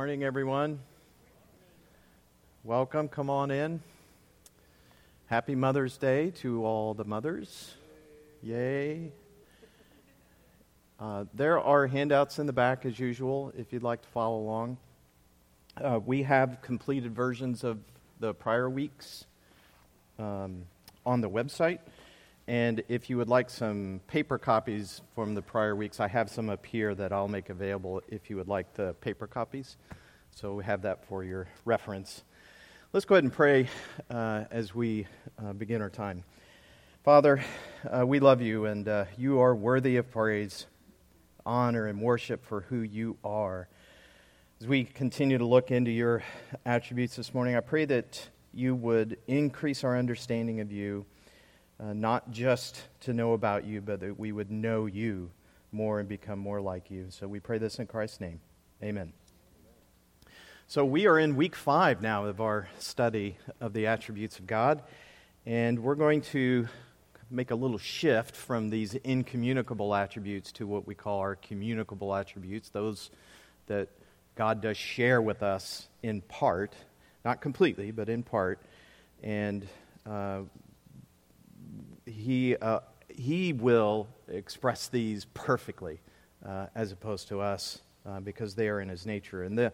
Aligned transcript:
Morning, 0.00 0.22
everyone. 0.22 0.78
Welcome. 2.62 3.08
Come 3.08 3.28
on 3.28 3.50
in. 3.50 3.82
Happy 5.26 5.56
Mother's 5.56 5.96
Day 5.96 6.30
to 6.36 6.64
all 6.64 6.94
the 6.94 7.02
mothers. 7.02 7.74
Yay. 8.40 9.10
Uh, 11.00 11.24
there 11.34 11.58
are 11.58 11.88
handouts 11.88 12.38
in 12.38 12.46
the 12.46 12.52
back 12.52 12.86
as 12.86 13.00
usual 13.00 13.52
if 13.58 13.72
you'd 13.72 13.82
like 13.82 14.00
to 14.02 14.08
follow 14.10 14.38
along. 14.38 14.76
Uh, 15.76 15.98
we 16.06 16.22
have 16.22 16.62
completed 16.62 17.12
versions 17.12 17.64
of 17.64 17.80
the 18.20 18.32
prior 18.32 18.70
weeks 18.70 19.24
um, 20.20 20.62
on 21.04 21.20
the 21.20 21.28
website. 21.28 21.80
And 22.48 22.82
if 22.88 23.10
you 23.10 23.18
would 23.18 23.28
like 23.28 23.50
some 23.50 24.00
paper 24.06 24.38
copies 24.38 25.02
from 25.14 25.34
the 25.34 25.42
prior 25.42 25.76
weeks, 25.76 26.00
I 26.00 26.08
have 26.08 26.30
some 26.30 26.48
up 26.48 26.64
here 26.64 26.94
that 26.94 27.12
I'll 27.12 27.28
make 27.28 27.50
available 27.50 28.00
if 28.08 28.30
you 28.30 28.36
would 28.36 28.48
like 28.48 28.72
the 28.72 28.94
paper 29.02 29.26
copies. 29.26 29.76
So 30.34 30.54
we 30.54 30.64
have 30.64 30.80
that 30.80 31.04
for 31.04 31.22
your 31.22 31.46
reference. 31.66 32.24
Let's 32.94 33.04
go 33.04 33.16
ahead 33.16 33.24
and 33.24 33.32
pray 33.34 33.68
uh, 34.08 34.44
as 34.50 34.74
we 34.74 35.06
uh, 35.38 35.52
begin 35.52 35.82
our 35.82 35.90
time. 35.90 36.24
Father, 37.04 37.44
uh, 37.84 38.06
we 38.06 38.18
love 38.18 38.40
you, 38.40 38.64
and 38.64 38.88
uh, 38.88 39.04
you 39.18 39.40
are 39.40 39.54
worthy 39.54 39.98
of 39.98 40.10
praise, 40.10 40.68
honor, 41.44 41.86
and 41.86 42.00
worship 42.00 42.46
for 42.46 42.62
who 42.62 42.80
you 42.80 43.18
are. 43.22 43.68
As 44.62 44.66
we 44.66 44.84
continue 44.84 45.36
to 45.36 45.44
look 45.44 45.70
into 45.70 45.90
your 45.90 46.22
attributes 46.64 47.14
this 47.14 47.34
morning, 47.34 47.56
I 47.56 47.60
pray 47.60 47.84
that 47.84 48.26
you 48.54 48.74
would 48.74 49.18
increase 49.26 49.84
our 49.84 49.98
understanding 49.98 50.60
of 50.60 50.72
you 50.72 51.04
uh, 51.80 51.92
not 51.92 52.30
just 52.30 52.82
to 53.00 53.12
know 53.12 53.32
about 53.32 53.64
you, 53.64 53.80
but 53.80 54.00
that 54.00 54.18
we 54.18 54.32
would 54.32 54.50
know 54.50 54.86
you 54.86 55.30
more 55.70 56.00
and 56.00 56.08
become 56.08 56.38
more 56.38 56.60
like 56.60 56.90
you. 56.90 57.06
So 57.10 57.28
we 57.28 57.40
pray 57.40 57.58
this 57.58 57.78
in 57.78 57.86
Christ's 57.86 58.20
name. 58.20 58.40
Amen. 58.82 59.12
So 60.66 60.84
we 60.84 61.06
are 61.06 61.18
in 61.18 61.36
week 61.36 61.56
five 61.56 62.02
now 62.02 62.26
of 62.26 62.40
our 62.40 62.68
study 62.78 63.36
of 63.60 63.72
the 63.72 63.86
attributes 63.86 64.38
of 64.38 64.46
God, 64.46 64.82
and 65.46 65.78
we're 65.78 65.94
going 65.94 66.20
to 66.22 66.68
make 67.30 67.50
a 67.50 67.54
little 67.54 67.78
shift 67.78 68.34
from 68.34 68.70
these 68.70 68.94
incommunicable 68.94 69.94
attributes 69.94 70.52
to 70.52 70.66
what 70.66 70.86
we 70.86 70.94
call 70.94 71.20
our 71.20 71.36
communicable 71.36 72.14
attributes, 72.14 72.70
those 72.70 73.10
that 73.66 73.88
God 74.34 74.60
does 74.60 74.76
share 74.76 75.20
with 75.20 75.42
us 75.42 75.88
in 76.02 76.22
part, 76.22 76.74
not 77.24 77.40
completely, 77.40 77.90
but 77.90 78.08
in 78.08 78.22
part. 78.22 78.60
And 79.22 79.66
uh, 80.06 80.40
he, 82.08 82.56
uh, 82.56 82.80
he 83.08 83.52
will 83.52 84.08
express 84.28 84.88
these 84.88 85.26
perfectly 85.34 86.00
uh, 86.46 86.66
as 86.74 86.92
opposed 86.92 87.28
to 87.28 87.40
us 87.40 87.82
uh, 88.06 88.20
because 88.20 88.54
they 88.54 88.68
are 88.68 88.80
in 88.80 88.88
his 88.88 89.06
nature. 89.06 89.42
And 89.42 89.58
the, 89.58 89.72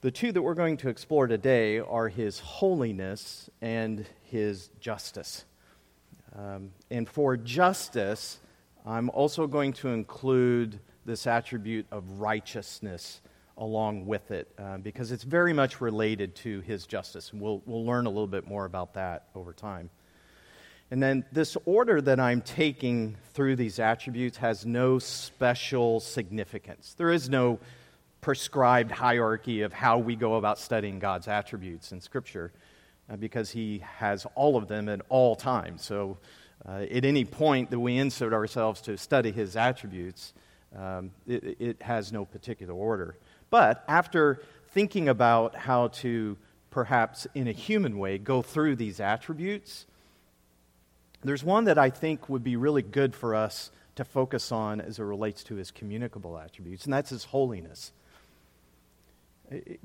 the 0.00 0.10
two 0.10 0.32
that 0.32 0.42
we're 0.42 0.54
going 0.54 0.76
to 0.78 0.88
explore 0.88 1.26
today 1.26 1.78
are 1.78 2.08
his 2.08 2.40
holiness 2.40 3.48
and 3.60 4.04
his 4.22 4.70
justice. 4.80 5.44
Um, 6.36 6.70
and 6.90 7.08
for 7.08 7.36
justice, 7.36 8.40
I'm 8.84 9.08
also 9.10 9.46
going 9.46 9.72
to 9.74 9.88
include 9.88 10.80
this 11.06 11.26
attribute 11.26 11.86
of 11.90 12.20
righteousness 12.20 13.20
along 13.56 14.04
with 14.06 14.30
it 14.30 14.50
uh, 14.58 14.78
because 14.78 15.12
it's 15.12 15.22
very 15.22 15.52
much 15.52 15.80
related 15.80 16.34
to 16.34 16.60
his 16.62 16.86
justice. 16.86 17.30
And 17.32 17.40
we'll, 17.40 17.62
we'll 17.66 17.84
learn 17.86 18.06
a 18.06 18.10
little 18.10 18.26
bit 18.26 18.48
more 18.48 18.64
about 18.64 18.94
that 18.94 19.28
over 19.34 19.52
time. 19.52 19.90
And 20.90 21.02
then 21.02 21.24
this 21.32 21.56
order 21.64 22.00
that 22.00 22.20
I'm 22.20 22.40
taking 22.40 23.16
through 23.32 23.56
these 23.56 23.78
attributes 23.78 24.36
has 24.38 24.64
no 24.66 24.98
special 24.98 26.00
significance. 26.00 26.94
There 26.96 27.10
is 27.10 27.28
no 27.28 27.58
prescribed 28.20 28.90
hierarchy 28.90 29.62
of 29.62 29.72
how 29.72 29.98
we 29.98 30.16
go 30.16 30.36
about 30.36 30.58
studying 30.58 30.98
God's 30.98 31.28
attributes 31.28 31.92
in 31.92 32.00
Scripture 32.00 32.52
uh, 33.10 33.16
because 33.16 33.50
He 33.50 33.82
has 33.98 34.26
all 34.34 34.56
of 34.56 34.68
them 34.68 34.88
at 34.88 35.00
all 35.08 35.36
times. 35.36 35.84
So, 35.84 36.18
uh, 36.66 36.86
at 36.90 37.04
any 37.04 37.24
point 37.24 37.70
that 37.70 37.80
we 37.80 37.98
insert 37.98 38.32
ourselves 38.32 38.80
to 38.82 38.96
study 38.96 39.30
His 39.30 39.56
attributes, 39.56 40.32
um, 40.76 41.10
it, 41.26 41.56
it 41.60 41.82
has 41.82 42.12
no 42.12 42.24
particular 42.24 42.72
order. 42.72 43.16
But 43.50 43.84
after 43.88 44.40
thinking 44.68 45.08
about 45.08 45.54
how 45.54 45.88
to 45.88 46.36
perhaps 46.70 47.26
in 47.34 47.46
a 47.46 47.52
human 47.52 47.98
way 47.98 48.18
go 48.18 48.42
through 48.42 48.76
these 48.76 49.00
attributes, 49.00 49.86
there's 51.24 51.44
one 51.44 51.64
that 51.64 51.78
I 51.78 51.90
think 51.90 52.28
would 52.28 52.44
be 52.44 52.56
really 52.56 52.82
good 52.82 53.14
for 53.14 53.34
us 53.34 53.70
to 53.96 54.04
focus 54.04 54.52
on 54.52 54.80
as 54.80 54.98
it 54.98 55.02
relates 55.02 55.44
to 55.44 55.54
his 55.54 55.70
communicable 55.70 56.38
attributes, 56.38 56.84
and 56.84 56.92
that's 56.92 57.10
his 57.10 57.24
holiness. 57.24 57.92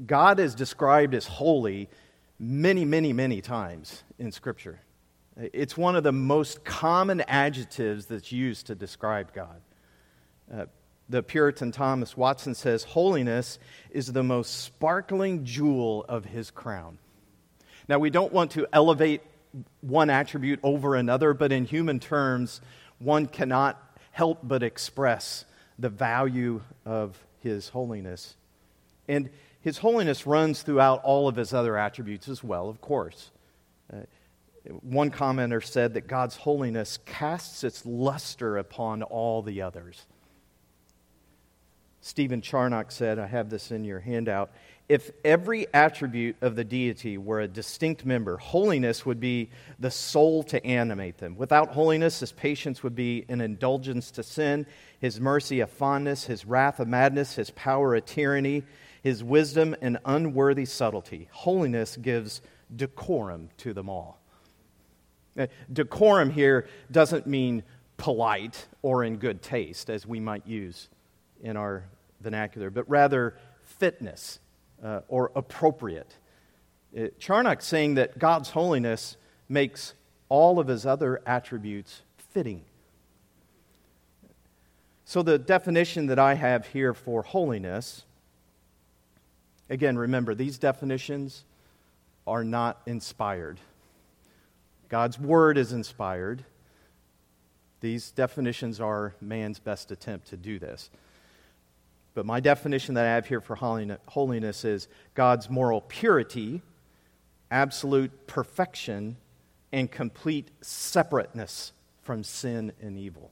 God 0.05 0.39
is 0.39 0.55
described 0.55 1.13
as 1.13 1.27
holy 1.27 1.89
many, 2.39 2.85
many, 2.85 3.13
many 3.13 3.41
times 3.41 4.03
in 4.17 4.31
Scripture. 4.31 4.79
It's 5.37 5.77
one 5.77 5.95
of 5.95 6.03
the 6.03 6.11
most 6.11 6.63
common 6.63 7.21
adjectives 7.21 8.07
that's 8.07 8.31
used 8.31 8.67
to 8.67 8.75
describe 8.75 9.33
God. 9.33 9.61
Uh, 10.51 10.65
the 11.07 11.23
Puritan 11.23 11.71
Thomas 11.71 12.15
Watson 12.15 12.55
says, 12.55 12.83
Holiness 12.83 13.59
is 13.89 14.11
the 14.11 14.23
most 14.23 14.59
sparkling 14.61 15.45
jewel 15.45 16.05
of 16.07 16.25
his 16.25 16.51
crown. 16.51 16.97
Now, 17.87 17.99
we 17.99 18.09
don't 18.09 18.31
want 18.31 18.51
to 18.51 18.67
elevate 18.71 19.21
one 19.81 20.09
attribute 20.09 20.59
over 20.63 20.95
another, 20.95 21.33
but 21.33 21.51
in 21.51 21.65
human 21.65 21.99
terms, 21.99 22.61
one 22.99 23.25
cannot 23.25 23.81
help 24.11 24.39
but 24.43 24.63
express 24.63 25.45
the 25.77 25.89
value 25.89 26.61
of 26.85 27.17
his 27.39 27.69
holiness. 27.69 28.35
And 29.07 29.29
his 29.61 29.79
holiness 29.79 30.27
runs 30.27 30.61
throughout 30.61 31.03
all 31.03 31.27
of 31.27 31.35
his 31.35 31.53
other 31.53 31.77
attributes 31.77 32.27
as 32.27 32.43
well, 32.43 32.69
of 32.69 32.79
course. 32.81 33.31
Uh, 33.91 34.01
one 34.81 35.09
commenter 35.09 35.63
said 35.63 35.93
that 35.93 36.07
God's 36.07 36.35
holiness 36.35 36.99
casts 37.05 37.63
its 37.63 37.85
luster 37.85 38.57
upon 38.57 39.03
all 39.03 39.41
the 39.41 39.61
others. 39.61 40.05
Stephen 42.01 42.41
Charnock 42.41 42.91
said, 42.91 43.19
I 43.19 43.27
have 43.27 43.49
this 43.49 43.71
in 43.71 43.83
your 43.83 43.99
handout 43.99 44.51
if 44.89 45.11
every 45.23 45.67
attribute 45.71 46.35
of 46.41 46.55
the 46.55 46.63
deity 46.63 47.19
were 47.19 47.41
a 47.41 47.47
distinct 47.47 48.05
member, 48.05 48.37
holiness 48.37 49.05
would 49.05 49.19
be 49.19 49.51
the 49.79 49.91
soul 49.91 50.41
to 50.41 50.65
animate 50.65 51.19
them. 51.19 51.35
Without 51.37 51.69
holiness, 51.69 52.19
his 52.19 52.31
patience 52.31 52.81
would 52.81 52.95
be 52.95 53.23
an 53.29 53.39
indulgence 53.39 54.09
to 54.09 54.23
sin, 54.23 54.65
his 54.99 55.21
mercy 55.21 55.59
a 55.59 55.67
fondness, 55.67 56.25
his 56.25 56.43
wrath 56.43 56.79
a 56.79 56.85
madness, 56.85 57.35
his 57.35 57.51
power 57.51 57.93
a 57.93 58.01
tyranny, 58.01 58.63
his 59.03 59.23
wisdom 59.23 59.75
an 59.81 59.99
unworthy 60.05 60.65
subtlety. 60.65 61.29
Holiness 61.31 61.95
gives 61.95 62.41
decorum 62.75 63.49
to 63.57 63.75
them 63.75 63.89
all. 63.89 64.19
Uh, 65.37 65.45
decorum 65.71 66.31
here 66.31 66.67
doesn't 66.91 67.27
mean 67.27 67.61
polite 67.97 68.65
or 68.81 69.03
in 69.03 69.17
good 69.17 69.43
taste, 69.43 69.91
as 69.91 70.07
we 70.07 70.19
might 70.19 70.47
use 70.47 70.89
in 71.43 71.55
our 71.55 71.83
vernacular, 72.21 72.71
but 72.71 72.89
rather 72.89 73.35
fitness 73.61 74.39
uh, 74.83 75.01
or 75.07 75.31
appropriate. 75.35 76.15
It, 76.93 77.13
uh, 77.13 77.19
Charnock's 77.19 77.65
saying 77.65 77.95
that 77.95 78.19
God's 78.19 78.51
holiness 78.51 79.17
makes 79.47 79.93
all 80.29 80.59
of 80.59 80.67
his 80.67 80.85
other 80.85 81.21
attributes 81.25 82.01
fitting. 82.17 82.63
So, 85.05 85.23
the 85.23 85.39
definition 85.39 86.05
that 86.07 86.19
I 86.19 86.35
have 86.35 86.67
here 86.67 86.93
for 86.93 87.23
holiness, 87.23 88.03
again, 89.69 89.97
remember, 89.97 90.35
these 90.35 90.59
definitions 90.59 91.45
are 92.27 92.43
not 92.43 92.79
inspired. 92.85 93.59
God's 94.87 95.19
word 95.19 95.57
is 95.57 95.73
inspired. 95.73 96.45
These 97.81 98.11
definitions 98.11 98.79
are 98.79 99.15
man's 99.19 99.57
best 99.57 99.91
attempt 99.91 100.27
to 100.27 100.37
do 100.37 100.59
this. 100.59 100.91
But 102.13 102.25
my 102.25 102.39
definition 102.39 102.95
that 102.95 103.05
I 103.05 103.15
have 103.15 103.27
here 103.27 103.41
for 103.41 103.55
holiness 103.55 104.65
is 104.65 104.87
God's 105.13 105.49
moral 105.49 105.81
purity, 105.81 106.61
absolute 107.51 108.27
perfection, 108.27 109.17
and 109.71 109.91
complete 109.91 110.49
separateness 110.61 111.71
from 112.01 112.23
sin 112.23 112.73
and 112.81 112.97
evil. 112.97 113.31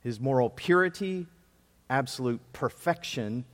His 0.00 0.18
moral 0.18 0.50
purity, 0.50 1.26
absolute 1.88 2.40
perfection, 2.52 3.44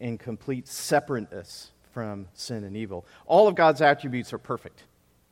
and 0.00 0.18
complete 0.18 0.66
separateness 0.66 1.70
from 1.92 2.28
sin 2.32 2.64
and 2.64 2.76
evil. 2.76 3.04
All 3.26 3.46
of 3.46 3.54
God's 3.54 3.82
attributes 3.82 4.32
are 4.32 4.38
perfect, 4.38 4.84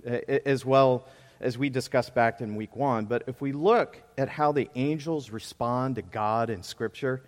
as 0.04 0.64
well 0.64 1.06
as 1.40 1.56
we 1.56 1.70
discussed 1.70 2.14
back 2.14 2.42
in 2.42 2.54
week 2.54 2.76
one. 2.76 3.06
But 3.06 3.22
if 3.26 3.40
we 3.40 3.52
look 3.52 4.02
at 4.18 4.28
how 4.28 4.52
the 4.52 4.68
angels 4.74 5.30
respond 5.30 5.96
to 5.96 6.02
God 6.02 6.50
in 6.50 6.62
Scripture, 6.62 7.22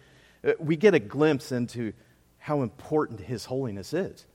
we 0.58 0.76
get 0.76 0.94
a 0.94 0.98
glimpse 0.98 1.52
into 1.52 1.92
how 2.38 2.62
important 2.62 3.20
His 3.20 3.44
holiness 3.44 3.92
is. 3.92 4.26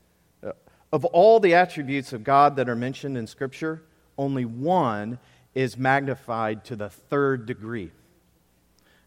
Uh, 0.44 0.54
of 0.92 1.06
all 1.06 1.40
the 1.40 1.54
attributes 1.54 2.14
of 2.14 2.24
God 2.24 2.56
that 2.56 2.70
are 2.70 2.76
mentioned 2.76 3.18
in 3.18 3.28
Scripture, 3.28 3.84
only 4.18 4.46
one 4.46 5.20
is 5.54 5.78
magnified 5.78 6.64
to 6.66 6.76
the 6.76 6.90
third 6.90 7.46
degree. 7.46 7.92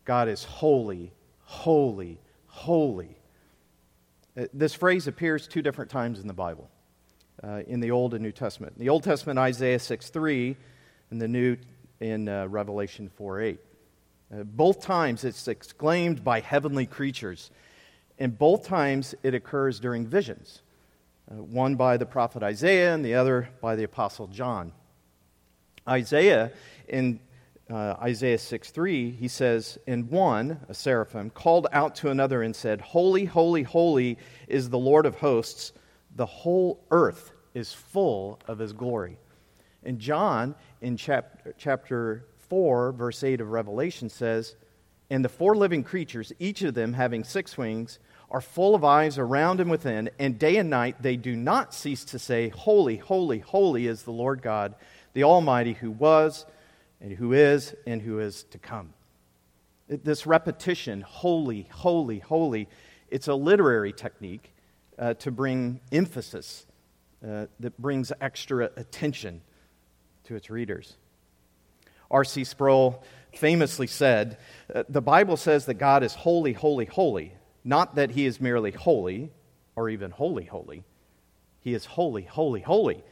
God 0.05 0.29
is 0.29 0.45
holy, 0.45 1.13
holy, 1.45 2.19
holy. 2.47 3.17
Uh, 4.37 4.47
this 4.53 4.75
phrase 4.75 5.07
appears 5.07 5.47
two 5.47 5.63
different 5.63 5.91
times 5.91 6.21
in 6.21 6.27
the 6.27 6.35
Bible, 6.35 6.69
uh, 7.43 7.63
in 7.67 7.81
the 7.81 7.91
Old 7.91 8.15
and 8.15 8.23
New 8.23 8.33
Testament. 8.33 8.75
In 8.77 8.85
the 8.85 8.89
Old 8.89 9.05
Testament, 9.05 9.39
Isaiah 9.39 9.79
6 9.79 10.11
3, 10.11 10.57
and 11.11 11.21
the 11.21 11.29
New 11.29 11.57
in 12.01 12.29
uh, 12.29 12.47
Revelation 12.47 13.11
4 13.17 13.41
8. 13.41 13.61
Uh, 14.33 14.45
both 14.45 14.81
times 14.81 15.25
it's 15.25 15.49
exclaimed 15.49 16.23
by 16.23 16.41
heavenly 16.41 16.87
creatures, 16.87 17.51
and 18.19 18.39
both 18.39 18.65
times 18.65 19.15
it 19.23 19.35
occurs 19.35 19.81
during 19.81 20.07
visions, 20.07 20.63
uh, 21.31 21.43
one 21.43 21.75
by 21.75 21.97
the 21.97 22.07
prophet 22.07 22.43
Isaiah 22.43 22.95
and 22.95 23.05
the 23.05 23.15
other 23.15 23.49
by 23.61 23.75
the 23.75 23.85
apostle 23.85 24.29
John. 24.29 24.73
Isaiah, 25.89 26.53
in 26.89 27.19
uh, 27.69 27.97
Isaiah 28.03 28.39
6 28.39 28.71
3, 28.71 29.11
he 29.11 29.29
says, 29.29 29.79
And 29.87 30.11
one, 30.11 30.61
a 30.69 30.75
seraphim, 30.75 31.31
called 31.31 31.67
out 31.73 31.97
to 31.97 32.11
another 32.11 32.43
and 32.43 32.55
said, 32.55 32.81
Holy, 32.81 33.25
holy, 33.25 33.63
holy 33.63 34.19
is 34.47 34.71
the 34.71 34.79
Lord 34.79 35.07
of 35.07 35.17
hosts. 35.17 35.73
The 36.15 36.27
whole 36.27 36.85
earth 36.91 37.33
is 37.55 37.73
full 37.73 38.41
of 38.47 38.59
his 38.59 38.73
glory. 38.73 39.19
And 39.83 39.99
John, 39.99 40.55
in 40.81 40.97
chap- 40.97 41.47
chapter 41.57 42.27
4, 42.51 42.93
verse 42.93 43.25
8 43.25 43.41
of 43.41 43.51
Revelation 43.51 44.11
says, 44.11 44.57
And 45.09 45.25
the 45.25 45.31
four 45.31 45.57
living 45.57 45.83
creatures, 45.83 46.33
each 46.39 46.63
of 46.63 46.75
them 46.75 46.93
having 46.93 47.25
six 47.25 47.57
wings, 47.57 47.99
are 48.31 48.41
full 48.41 48.75
of 48.75 48.85
eyes 48.85 49.19
around 49.19 49.61
and 49.61 49.71
within, 49.71 50.11
and 50.19 50.39
day 50.39 50.57
and 50.57 50.69
night 50.69 51.01
they 51.01 51.17
do 51.17 51.35
not 51.35 51.73
cease 51.73 52.05
to 52.07 52.19
say, 52.19 52.49
Holy, 52.49 52.97
holy, 52.97 53.39
holy 53.39 53.87
is 53.87 54.03
the 54.03 54.13
Lord 54.13 54.43
God, 54.43 54.75
the 55.15 55.25
Almighty, 55.25 55.73
who 55.73 55.91
was, 55.91 56.45
and 57.01 57.13
who 57.13 57.33
is, 57.33 57.75
and 57.87 58.03
who 58.03 58.21
is 58.21 58.45
to 58.51 58.59
come. 58.59 58.93
This 59.89 60.27
repetition, 60.27 61.01
holy, 61.01 61.69
holy, 61.73 62.19
holy, 62.19 62.69
it's 63.09 63.29
a 63.29 63.35
literary 63.35 63.93
technique 63.93 64.53
uh, 64.99 65.15
to 65.15 65.31
bring 65.31 65.81
emphasis 65.91 66.67
uh, 67.27 67.47
that 67.59 67.77
brings 67.79 68.13
extra 68.21 68.71
attention 68.77 69.41
to 70.25 70.37
its 70.37 70.51
readers. 70.51 70.97
R.C. 72.11 72.45
Sproul 72.45 73.03
famously 73.35 73.87
said, 73.87 74.39
uh, 74.75 74.85
The 74.89 75.03
Bible 75.03 75.37
says 75.37 75.67
that 75.67 75.75
God 75.75 76.03
is 76.03 76.15
holy, 76.15 76.53
holy, 76.53 76.87
holy, 76.87 77.35
not 77.65 77.95
that 77.95 78.11
he 78.11 78.27
is 78.27 78.41
merely 78.41 78.71
holy 78.71 79.31
or 79.77 79.89
even 79.89 80.11
holy, 80.11 80.45
holy. 80.45 80.85
He 81.61 81.75
is 81.75 81.85
holy, 81.85 82.23
holy, 82.23 82.61
holy. 82.61 83.03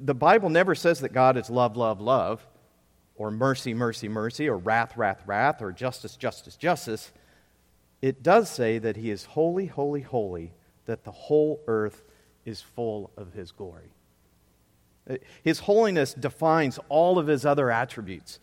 The 0.00 0.14
Bible 0.14 0.48
never 0.48 0.74
says 0.74 1.00
that 1.00 1.12
God 1.12 1.36
is 1.36 1.50
love, 1.50 1.76
love, 1.76 2.00
love, 2.00 2.46
or 3.14 3.30
mercy, 3.30 3.74
mercy, 3.74 4.08
mercy, 4.08 4.48
or 4.48 4.56
wrath, 4.56 4.96
wrath, 4.96 5.22
wrath, 5.26 5.62
or 5.62 5.72
justice, 5.72 6.16
justice, 6.16 6.56
justice. 6.56 7.12
It 8.00 8.22
does 8.22 8.48
say 8.48 8.78
that 8.78 8.96
he 8.96 9.10
is 9.10 9.24
holy, 9.24 9.66
holy, 9.66 10.00
holy, 10.00 10.52
that 10.86 11.04
the 11.04 11.12
whole 11.12 11.62
earth 11.66 12.02
is 12.44 12.60
full 12.60 13.10
of 13.16 13.32
his 13.32 13.52
glory. 13.52 13.92
His 15.42 15.60
holiness 15.60 16.14
defines 16.14 16.78
all 16.88 17.18
of 17.18 17.26
his 17.26 17.44
other 17.44 17.70
attributes. 17.70 18.38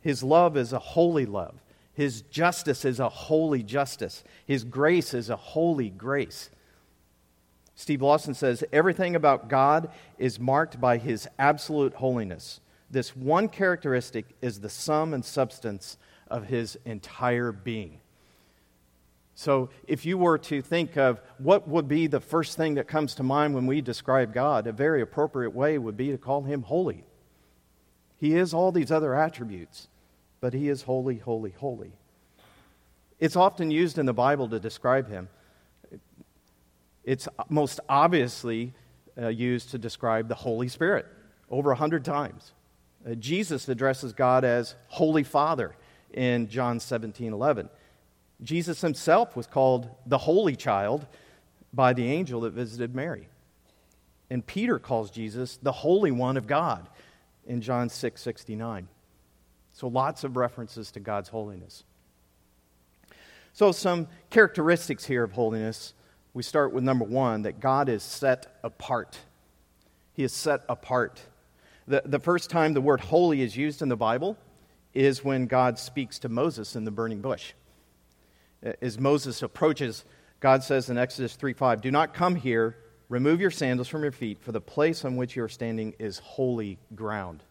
His 0.00 0.22
love 0.22 0.56
is 0.56 0.72
a 0.72 0.78
holy 0.78 1.26
love. 1.26 1.62
His 1.92 2.22
justice 2.22 2.84
is 2.84 3.00
a 3.00 3.08
holy 3.08 3.62
justice. 3.62 4.22
His 4.46 4.64
grace 4.64 5.14
is 5.14 5.30
a 5.30 5.36
holy 5.36 5.90
grace. 5.90 6.50
Steve 7.74 8.02
Lawson 8.02 8.34
says 8.34 8.64
everything 8.72 9.16
about 9.16 9.48
God 9.48 9.90
is 10.18 10.38
marked 10.38 10.80
by 10.80 10.98
his 10.98 11.28
absolute 11.38 11.94
holiness. 11.94 12.60
This 12.90 13.16
one 13.16 13.48
characteristic 13.48 14.26
is 14.40 14.60
the 14.60 14.70
sum 14.70 15.12
and 15.12 15.24
substance 15.24 15.98
of 16.28 16.46
his 16.46 16.78
entire 16.84 17.52
being. 17.52 18.00
So, 19.38 19.68
if 19.86 20.06
you 20.06 20.16
were 20.16 20.38
to 20.38 20.62
think 20.62 20.96
of 20.96 21.20
what 21.36 21.68
would 21.68 21.86
be 21.86 22.06
the 22.06 22.20
first 22.20 22.56
thing 22.56 22.76
that 22.76 22.88
comes 22.88 23.14
to 23.16 23.22
mind 23.22 23.54
when 23.54 23.66
we 23.66 23.82
describe 23.82 24.32
God, 24.32 24.66
a 24.66 24.72
very 24.72 25.02
appropriate 25.02 25.50
way 25.54 25.76
would 25.76 25.96
be 25.96 26.10
to 26.10 26.16
call 26.16 26.42
him 26.44 26.62
holy. 26.62 27.04
He 28.16 28.34
is 28.34 28.54
all 28.54 28.72
these 28.72 28.90
other 28.90 29.14
attributes, 29.14 29.88
but 30.40 30.54
he 30.54 30.70
is 30.70 30.82
holy, 30.82 31.18
holy, 31.18 31.50
holy. 31.50 31.92
It's 33.20 33.36
often 33.36 33.70
used 33.70 33.98
in 33.98 34.06
the 34.06 34.14
Bible 34.14 34.48
to 34.48 34.58
describe 34.58 35.10
him. 35.10 35.28
It's 37.04 37.28
most 37.50 37.78
obviously 37.90 38.72
uh, 39.20 39.28
used 39.28 39.70
to 39.72 39.78
describe 39.78 40.28
the 40.28 40.34
Holy 40.34 40.68
Spirit 40.68 41.04
over 41.50 41.72
a 41.72 41.76
hundred 41.76 42.06
times. 42.06 42.52
Uh, 43.06 43.14
Jesus 43.16 43.68
addresses 43.68 44.14
God 44.14 44.44
as 44.44 44.76
Holy 44.88 45.24
Father 45.24 45.76
in 46.14 46.48
John 46.48 46.80
17 46.80 47.34
11. 47.34 47.68
Jesus 48.42 48.80
himself 48.80 49.36
was 49.36 49.46
called 49.46 49.88
the 50.06 50.18
Holy 50.18 50.56
Child 50.56 51.06
by 51.72 51.92
the 51.92 52.10
angel 52.10 52.42
that 52.42 52.52
visited 52.52 52.94
Mary. 52.94 53.28
And 54.28 54.46
Peter 54.46 54.78
calls 54.78 55.10
Jesus 55.10 55.58
the 55.62 55.72
Holy 55.72 56.10
One 56.10 56.36
of 56.36 56.46
God 56.46 56.88
in 57.46 57.60
John 57.60 57.88
6 57.88 58.20
69. 58.20 58.88
So 59.72 59.88
lots 59.88 60.24
of 60.24 60.36
references 60.36 60.90
to 60.92 61.00
God's 61.00 61.28
holiness. 61.28 61.84
So, 63.52 63.72
some 63.72 64.08
characteristics 64.28 65.06
here 65.06 65.22
of 65.22 65.32
holiness. 65.32 65.94
We 66.34 66.42
start 66.42 66.74
with 66.74 66.84
number 66.84 67.06
one 67.06 67.42
that 67.42 67.60
God 67.60 67.88
is 67.88 68.02
set 68.02 68.58
apart. 68.62 69.18
He 70.12 70.24
is 70.24 70.34
set 70.34 70.60
apart. 70.68 71.22
The, 71.88 72.02
the 72.04 72.18
first 72.18 72.50
time 72.50 72.74
the 72.74 72.82
word 72.82 73.00
holy 73.00 73.40
is 73.40 73.56
used 73.56 73.80
in 73.80 73.88
the 73.88 73.96
Bible 73.96 74.36
is 74.92 75.24
when 75.24 75.46
God 75.46 75.78
speaks 75.78 76.18
to 76.18 76.28
Moses 76.28 76.76
in 76.76 76.84
the 76.84 76.90
burning 76.90 77.22
bush 77.22 77.54
as 78.82 78.98
Moses 78.98 79.42
approaches, 79.42 80.04
God 80.40 80.62
says 80.62 80.90
in 80.90 80.98
Exodus 80.98 81.34
3 81.34 81.52
5, 81.52 81.80
Do 81.80 81.90
not 81.90 82.14
come 82.14 82.36
here, 82.36 82.76
remove 83.08 83.40
your 83.40 83.50
sandals 83.50 83.88
from 83.88 84.02
your 84.02 84.12
feet, 84.12 84.40
for 84.40 84.52
the 84.52 84.60
place 84.60 85.04
on 85.04 85.16
which 85.16 85.36
you 85.36 85.44
are 85.44 85.48
standing 85.48 85.94
is 85.98 86.18
holy 86.18 86.78
ground. 86.94 87.42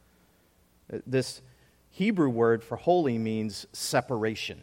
Uh, 0.92 0.98
this 1.08 1.42
Hebrew 1.90 2.30
word 2.30 2.64
for 2.64 2.76
holy 2.76 3.18
means 3.18 3.66
separation, 3.72 4.62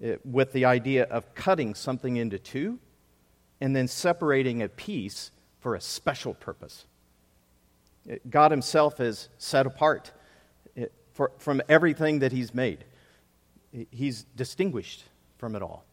it, 0.00 0.16
uh, 0.16 0.18
with 0.24 0.52
the 0.52 0.64
idea 0.64 1.04
of 1.04 1.34
cutting 1.34 1.74
something 1.74 2.16
into 2.16 2.38
two 2.38 2.78
and 3.60 3.76
then 3.76 3.86
separating 3.86 4.62
a 4.62 4.68
piece 4.68 5.30
for 5.60 5.76
a 5.76 5.80
special 5.80 6.34
purpose. 6.34 6.86
Uh, 8.10 8.16
God 8.28 8.50
Himself 8.50 9.00
is 9.00 9.28
set 9.38 9.66
apart 9.66 10.12
for, 11.12 11.30
from 11.38 11.62
everything 11.68 12.18
that 12.18 12.32
He's 12.32 12.52
made. 12.52 12.84
He's 13.90 14.24
distinguished 14.36 15.04
from 15.42 15.56
it 15.56 15.62
all. 15.62 15.84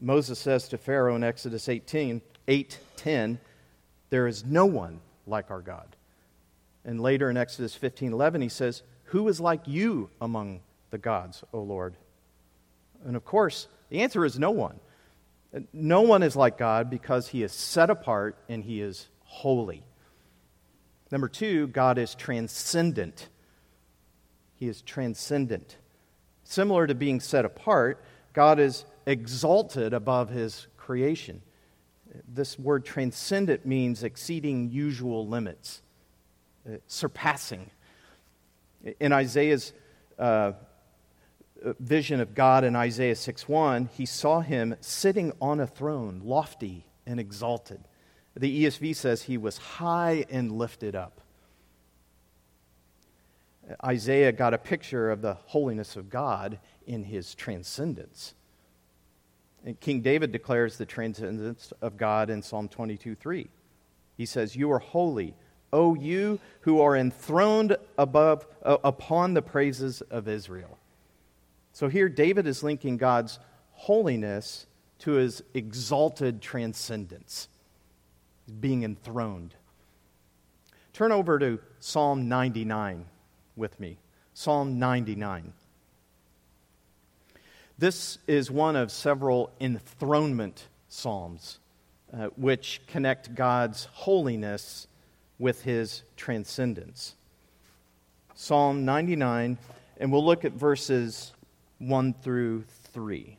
Moses 0.00 0.38
says 0.38 0.68
to 0.68 0.78
Pharaoh 0.78 1.16
in 1.16 1.24
Exodus 1.24 1.68
18, 1.68 2.22
8 2.46 2.78
10, 2.94 3.40
There 4.10 4.28
is 4.28 4.44
no 4.44 4.66
one 4.66 5.00
like 5.26 5.50
our 5.50 5.60
God. 5.60 5.96
And 6.84 7.00
later 7.00 7.28
in 7.28 7.36
Exodus 7.36 7.74
15 7.74 8.12
11, 8.12 8.40
he 8.40 8.48
says, 8.48 8.84
Who 9.06 9.26
is 9.26 9.40
like 9.40 9.62
you 9.66 10.10
among 10.20 10.60
the 10.90 10.98
gods, 10.98 11.42
O 11.52 11.60
Lord? 11.60 11.96
And 13.04 13.16
of 13.16 13.24
course, 13.24 13.66
the 13.88 14.02
answer 14.02 14.24
is 14.24 14.38
no 14.38 14.52
one. 14.52 14.78
No 15.72 16.02
one 16.02 16.22
is 16.22 16.36
like 16.36 16.56
God 16.56 16.88
because 16.88 17.26
he 17.26 17.42
is 17.42 17.50
set 17.50 17.90
apart 17.90 18.38
and 18.48 18.62
he 18.62 18.80
is 18.80 19.08
holy. 19.24 19.82
Number 21.10 21.26
two, 21.26 21.66
God 21.66 21.98
is 21.98 22.14
transcendent. 22.14 23.26
He 24.54 24.68
is 24.68 24.82
transcendent. 24.82 25.78
Similar 26.44 26.86
to 26.86 26.94
being 26.94 27.18
set 27.18 27.44
apart, 27.44 28.04
God 28.38 28.60
is 28.60 28.84
exalted 29.04 29.92
above 29.92 30.30
his 30.30 30.68
creation. 30.76 31.42
This 32.28 32.56
word 32.56 32.84
transcendent 32.84 33.66
means 33.66 34.04
exceeding 34.04 34.70
usual 34.70 35.26
limits, 35.26 35.82
uh, 36.64 36.76
surpassing. 36.86 37.68
In 39.00 39.12
Isaiah's 39.12 39.72
uh, 40.20 40.52
vision 41.80 42.20
of 42.20 42.36
God 42.36 42.62
in 42.62 42.76
Isaiah 42.76 43.16
6 43.16 43.48
1, 43.48 43.90
he 43.94 44.06
saw 44.06 44.38
him 44.38 44.76
sitting 44.80 45.32
on 45.40 45.58
a 45.58 45.66
throne, 45.66 46.20
lofty 46.22 46.86
and 47.04 47.18
exalted. 47.18 47.80
The 48.36 48.66
ESV 48.66 48.94
says 48.94 49.22
he 49.22 49.36
was 49.36 49.58
high 49.58 50.26
and 50.30 50.52
lifted 50.52 50.94
up. 50.94 51.20
Isaiah 53.84 54.30
got 54.30 54.54
a 54.54 54.58
picture 54.58 55.10
of 55.10 55.22
the 55.22 55.34
holiness 55.46 55.96
of 55.96 56.08
God 56.08 56.60
in 56.88 57.04
his 57.04 57.34
transcendence. 57.34 58.34
And 59.64 59.78
King 59.78 60.00
David 60.00 60.32
declares 60.32 60.76
the 60.76 60.86
transcendence 60.86 61.72
of 61.80 61.96
God 61.96 62.30
in 62.30 62.42
Psalm 62.42 62.68
22 62.68 63.14
3. 63.14 63.48
He 64.16 64.26
says, 64.26 64.56
You 64.56 64.72
are 64.72 64.78
holy, 64.78 65.34
O 65.72 65.94
you 65.94 66.40
who 66.62 66.80
are 66.80 66.96
enthroned 66.96 67.76
above, 67.96 68.46
uh, 68.62 68.78
upon 68.82 69.34
the 69.34 69.42
praises 69.42 70.00
of 70.00 70.26
Israel. 70.26 70.78
So 71.72 71.88
here, 71.88 72.08
David 72.08 72.46
is 72.46 72.62
linking 72.62 72.96
God's 72.96 73.38
holiness 73.72 74.66
to 75.00 75.12
his 75.12 75.42
exalted 75.54 76.40
transcendence, 76.40 77.48
being 78.60 78.82
enthroned. 78.82 79.54
Turn 80.92 81.12
over 81.12 81.38
to 81.38 81.60
Psalm 81.78 82.28
99 82.28 83.04
with 83.54 83.78
me. 83.78 83.98
Psalm 84.34 84.78
99. 84.78 85.52
This 87.78 88.18
is 88.26 88.50
one 88.50 88.74
of 88.74 88.90
several 88.90 89.52
enthronement 89.60 90.66
psalms 90.88 91.60
uh, 92.12 92.26
which 92.36 92.80
connect 92.88 93.36
God's 93.36 93.84
holiness 93.92 94.88
with 95.38 95.62
his 95.62 96.02
transcendence. 96.16 97.14
Psalm 98.34 98.84
99, 98.84 99.58
and 99.98 100.12
we'll 100.12 100.24
look 100.24 100.44
at 100.44 100.54
verses 100.54 101.32
1 101.78 102.14
through 102.14 102.64
3. 102.92 103.36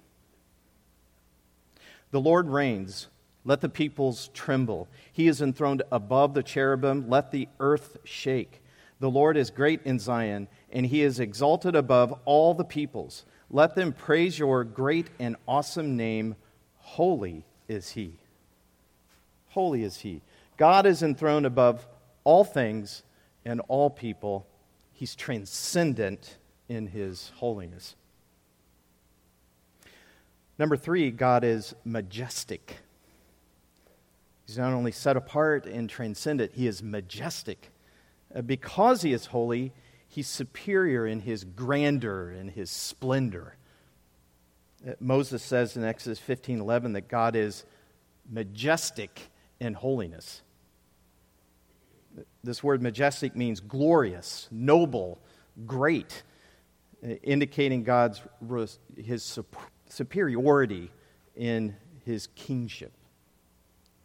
The 2.11 2.21
Lord 2.21 2.49
reigns. 2.49 3.07
Let 3.43 3.59
the 3.59 3.67
peoples 3.67 4.29
tremble. 4.33 4.87
He 5.11 5.27
is 5.27 5.41
enthroned 5.41 5.83
above 5.91 6.33
the 6.33 6.43
cherubim. 6.43 7.09
Let 7.09 7.31
the 7.31 7.49
earth 7.59 7.97
shake. 8.05 8.61
The 9.01 9.09
Lord 9.09 9.35
is 9.35 9.49
great 9.49 9.81
in 9.83 9.99
Zion, 9.99 10.47
and 10.71 10.85
he 10.85 11.01
is 11.01 11.19
exalted 11.19 11.75
above 11.75 12.13
all 12.23 12.53
the 12.53 12.63
peoples. 12.63 13.25
Let 13.51 13.75
them 13.75 13.93
praise 13.93 14.37
your 14.37 14.63
great 14.63 15.07
and 15.19 15.35
awesome 15.47 15.97
name. 15.97 16.35
Holy 16.77 17.45
is 17.67 17.91
he. 17.91 18.13
Holy 19.49 19.83
is 19.83 19.97
he. 19.97 20.21
God 20.57 20.85
is 20.85 21.01
enthroned 21.01 21.45
above 21.45 21.87
all 22.23 22.43
things 22.43 23.03
and 23.45 23.61
all 23.67 23.89
people. 23.89 24.45
He's 24.93 25.15
transcendent 25.15 26.37
in 26.67 26.87
his 26.87 27.31
holiness. 27.37 27.95
Number 30.59 30.75
three, 30.75 31.09
God 31.09 31.43
is 31.43 31.73
majestic. 31.85 32.77
He's 34.45 34.57
not 34.57 34.73
only 34.73 34.91
set 34.91 35.15
apart 35.15 35.65
and 35.65 35.89
transcendent, 35.89 36.51
he 36.53 36.67
is 36.67 36.83
majestic. 36.83 37.71
Uh, 38.35 38.41
because 38.41 39.01
he 39.01 39.13
is 39.13 39.27
holy, 39.27 39.71
he's 40.09 40.27
superior 40.27 41.05
in 41.05 41.21
his 41.21 41.43
grandeur 41.43 42.31
and 42.31 42.51
his 42.51 42.69
splendor. 42.69 43.55
Uh, 44.85 44.93
Moses 44.99 45.41
says 45.41 45.77
in 45.77 45.83
Exodus 45.85 46.19
15:11 46.19 46.93
that 46.93 47.07
God 47.07 47.35
is 47.35 47.63
majestic 48.29 49.29
in 49.59 49.75
holiness. 49.75 50.41
This 52.43 52.63
word 52.63 52.81
majestic 52.81 53.35
means 53.35 53.59
glorious, 53.59 54.47
noble, 54.51 55.19
great, 55.65 56.23
uh, 57.03 57.09
indicating 57.23 57.83
God's 57.83 58.21
his 58.97 59.39
superiority 59.87 60.91
in 61.35 61.75
his 62.03 62.27
kingship. 62.35 62.93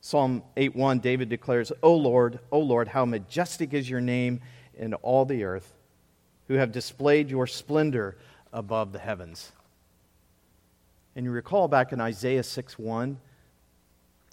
Psalm 0.00 0.42
8:1 0.56 0.98
David 0.98 1.30
declares, 1.30 1.72
"O 1.82 1.96
Lord, 1.96 2.40
O 2.52 2.60
Lord, 2.60 2.88
how 2.88 3.06
majestic 3.06 3.72
is 3.72 3.88
your 3.88 4.02
name 4.02 4.42
in 4.76 4.92
all 4.94 5.24
the 5.24 5.44
earth, 5.44 5.73
who 6.48 6.54
have 6.54 6.72
displayed 6.72 7.30
your 7.30 7.46
splendor 7.46 8.16
above 8.52 8.92
the 8.92 8.98
heavens." 8.98 9.52
And 11.16 11.24
you 11.24 11.30
recall 11.30 11.68
back 11.68 11.92
in 11.92 12.00
Isaiah 12.00 12.42
6:1 12.42 13.18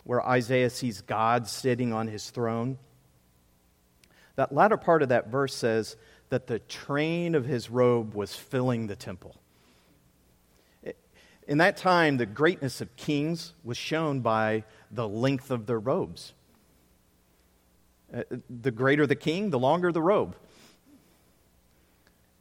where 0.03 0.25
Isaiah 0.27 0.69
sees 0.69 1.01
God 1.01 1.47
sitting 1.47 1.93
on 1.93 2.07
his 2.07 2.29
throne. 2.29 2.77
That 4.35 4.53
latter 4.53 4.77
part 4.77 5.03
of 5.03 5.09
that 5.09 5.27
verse 5.27 5.53
says 5.53 5.95
that 6.29 6.47
the 6.47 6.59
train 6.59 7.35
of 7.35 7.45
his 7.45 7.69
robe 7.69 8.15
was 8.15 8.35
filling 8.35 8.87
the 8.87 8.95
temple. 8.95 9.35
In 11.47 11.57
that 11.57 11.75
time, 11.75 12.17
the 12.17 12.25
greatness 12.25 12.81
of 12.81 12.95
kings 12.95 13.53
was 13.63 13.77
shown 13.77 14.21
by 14.21 14.63
the 14.89 15.07
length 15.07 15.51
of 15.51 15.65
their 15.65 15.79
robes. 15.79 16.33
Uh, 18.13 18.23
the 18.49 18.71
greater 18.71 19.05
the 19.05 19.15
king, 19.15 19.49
the 19.49 19.59
longer 19.59 19.91
the 19.91 20.01
robe. 20.01 20.35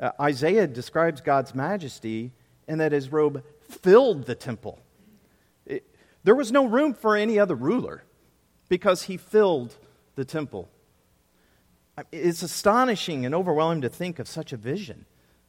Uh, 0.01 0.13
Isaiah 0.19 0.67
describes 0.67 1.21
God's 1.21 1.55
majesty 1.55 2.33
and 2.67 2.81
that 2.81 2.93
his 2.93 3.13
robe 3.13 3.45
filled 3.61 4.25
the 4.25 4.35
temple. 4.35 4.81
It, 5.67 5.85
there 6.25 6.35
was 6.35 6.51
no 6.51 6.65
room 6.65 6.95
for 6.95 7.17
any 7.17 7.39
other 7.39 7.55
ruler 7.55 8.05
because 8.69 9.05
he 9.05 9.19
filled 9.19 9.77
the 10.15 10.25
temple. 10.25 10.69
It's 12.11 12.43
astonishing 12.43 13.27
and 13.27 13.35
overwhelming 13.35 13.83
to 13.83 13.91
think 13.91 14.19
of 14.19 14.27
such 14.27 14.53
a 14.53 14.57
vision 14.57 15.05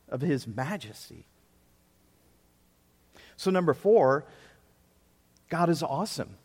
of 0.09 0.21
his 0.21 0.45
majesty. 0.45 1.27
So, 3.37 3.51
number 3.51 3.73
four, 3.73 4.25
God 5.49 5.69
is 5.69 5.81
awesome. 5.81 6.35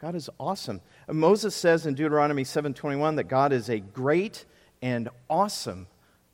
God 0.00 0.14
is 0.14 0.28
awesome. 0.38 0.80
Moses 1.08 1.54
says 1.54 1.86
in 1.86 1.94
Deuteronomy 1.94 2.44
7:21 2.44 3.16
that 3.16 3.28
God 3.28 3.52
is 3.52 3.70
a 3.70 3.78
great 3.78 4.44
and 4.82 5.08
awesome 5.30 5.86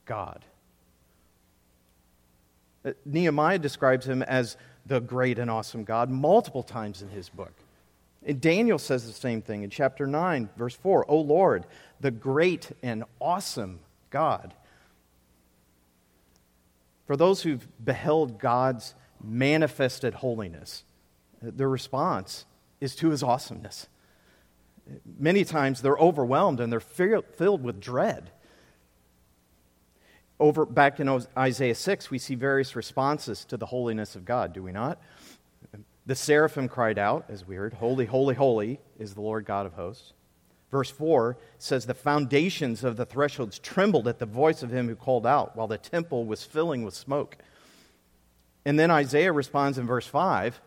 God. 0.09 0.43
Uh, 2.83 2.93
Nehemiah 3.05 3.59
describes 3.59 4.07
him 4.07 4.23
as 4.23 4.57
the 4.87 4.99
great 4.99 5.37
and 5.37 5.51
awesome 5.51 5.83
God 5.83 6.09
multiple 6.09 6.63
times 6.63 7.03
in 7.03 7.09
his 7.09 7.29
book. 7.29 7.53
And 8.25 8.41
Daniel 8.41 8.79
says 8.79 9.05
the 9.05 9.13
same 9.13 9.43
thing 9.43 9.61
in 9.61 9.69
chapter 9.69 10.07
9, 10.07 10.49
verse 10.57 10.73
4. 10.73 11.05
O 11.09 11.19
Lord, 11.19 11.65
the 11.99 12.09
great 12.09 12.71
and 12.81 13.03
awesome 13.21 13.81
God. 14.09 14.55
For 17.05 17.15
those 17.15 17.43
who've 17.43 17.67
beheld 17.83 18.39
God's 18.39 18.95
manifested 19.23 20.15
holiness, 20.15 20.83
their 21.39 21.69
response 21.69 22.45
is 22.81 22.95
to 22.95 23.09
his 23.09 23.21
awesomeness. 23.21 23.87
Many 25.19 25.45
times 25.45 25.81
they're 25.81 25.97
overwhelmed 25.97 26.59
and 26.59 26.71
they're 26.71 26.79
filled 26.79 27.63
with 27.63 27.79
dread. 27.79 28.31
Over 30.39 30.65
back 30.65 30.99
in 30.99 31.09
Isaiah 31.37 31.75
6, 31.75 32.09
we 32.09 32.17
see 32.17 32.35
various 32.35 32.75
responses 32.75 33.43
to 33.45 33.57
the 33.57 33.65
holiness 33.65 34.15
of 34.15 34.23
God, 34.23 34.53
do 34.53 34.63
we 34.63 34.71
not? 34.71 35.01
The 36.05 36.15
seraphim 36.15 36.69
cried 36.69 36.97
out, 36.97 37.25
as 37.29 37.45
we 37.45 37.55
heard, 37.55 37.73
Holy, 37.73 38.05
holy, 38.05 38.35
holy 38.35 38.79
is 38.97 39.13
the 39.13 39.21
Lord 39.21 39.45
God 39.45 39.65
of 39.65 39.73
hosts. 39.73 40.13
Verse 40.71 40.89
4 40.89 41.37
says, 41.57 41.85
The 41.85 41.93
foundations 41.93 42.83
of 42.83 42.95
the 42.95 43.05
thresholds 43.05 43.59
trembled 43.59 44.07
at 44.07 44.19
the 44.19 44.25
voice 44.25 44.63
of 44.63 44.71
him 44.71 44.87
who 44.87 44.95
called 44.95 45.25
out, 45.25 45.55
while 45.55 45.67
the 45.67 45.77
temple 45.77 46.25
was 46.25 46.43
filling 46.43 46.83
with 46.83 46.93
smoke. 46.93 47.37
And 48.65 48.79
then 48.79 48.91
Isaiah 48.91 49.33
responds 49.33 49.77
in 49.77 49.87
verse 49.87 50.07
5 50.07 50.61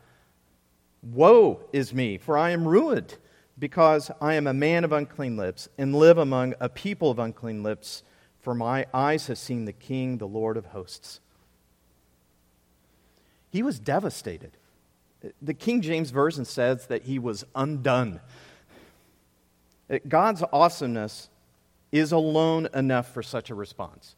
Woe 1.02 1.60
is 1.72 1.92
me, 1.92 2.18
for 2.18 2.38
I 2.38 2.50
am 2.50 2.68
ruined, 2.68 3.16
because 3.58 4.10
I 4.20 4.34
am 4.34 4.46
a 4.46 4.54
man 4.54 4.84
of 4.84 4.92
unclean 4.92 5.36
lips, 5.36 5.68
and 5.78 5.94
live 5.94 6.18
among 6.18 6.54
a 6.60 6.68
people 6.68 7.10
of 7.10 7.18
unclean 7.18 7.62
lips, 7.62 8.02
for 8.42 8.54
my 8.54 8.86
eyes 8.92 9.28
have 9.28 9.38
seen 9.38 9.64
the 9.64 9.72
King, 9.72 10.18
the 10.18 10.26
Lord 10.26 10.56
of 10.56 10.66
hosts. 10.66 11.20
He 13.50 13.62
was 13.62 13.78
devastated. 13.78 14.52
The 15.40 15.54
King 15.54 15.80
James 15.82 16.10
Version 16.10 16.44
says 16.44 16.86
that 16.88 17.02
he 17.02 17.18
was 17.18 17.44
undone. 17.54 18.20
God's 20.08 20.42
awesomeness 20.52 21.28
is 21.92 22.10
alone 22.12 22.68
enough 22.74 23.12
for 23.12 23.22
such 23.22 23.50
a 23.50 23.54
response. 23.54 24.16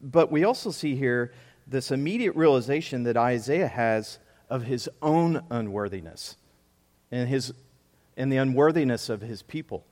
But 0.00 0.30
we 0.30 0.44
also 0.44 0.70
see 0.70 0.94
here 0.94 1.32
this 1.66 1.90
immediate 1.90 2.36
realization 2.36 3.04
that 3.04 3.16
Isaiah 3.16 3.68
has 3.68 4.18
of 4.48 4.64
his 4.64 4.88
own 5.00 5.42
unworthiness 5.50 6.36
and, 7.10 7.28
his, 7.28 7.52
and 8.16 8.30
the 8.30 8.36
unworthiness 8.36 9.08
of 9.08 9.22
his 9.22 9.42
people. 9.42 9.84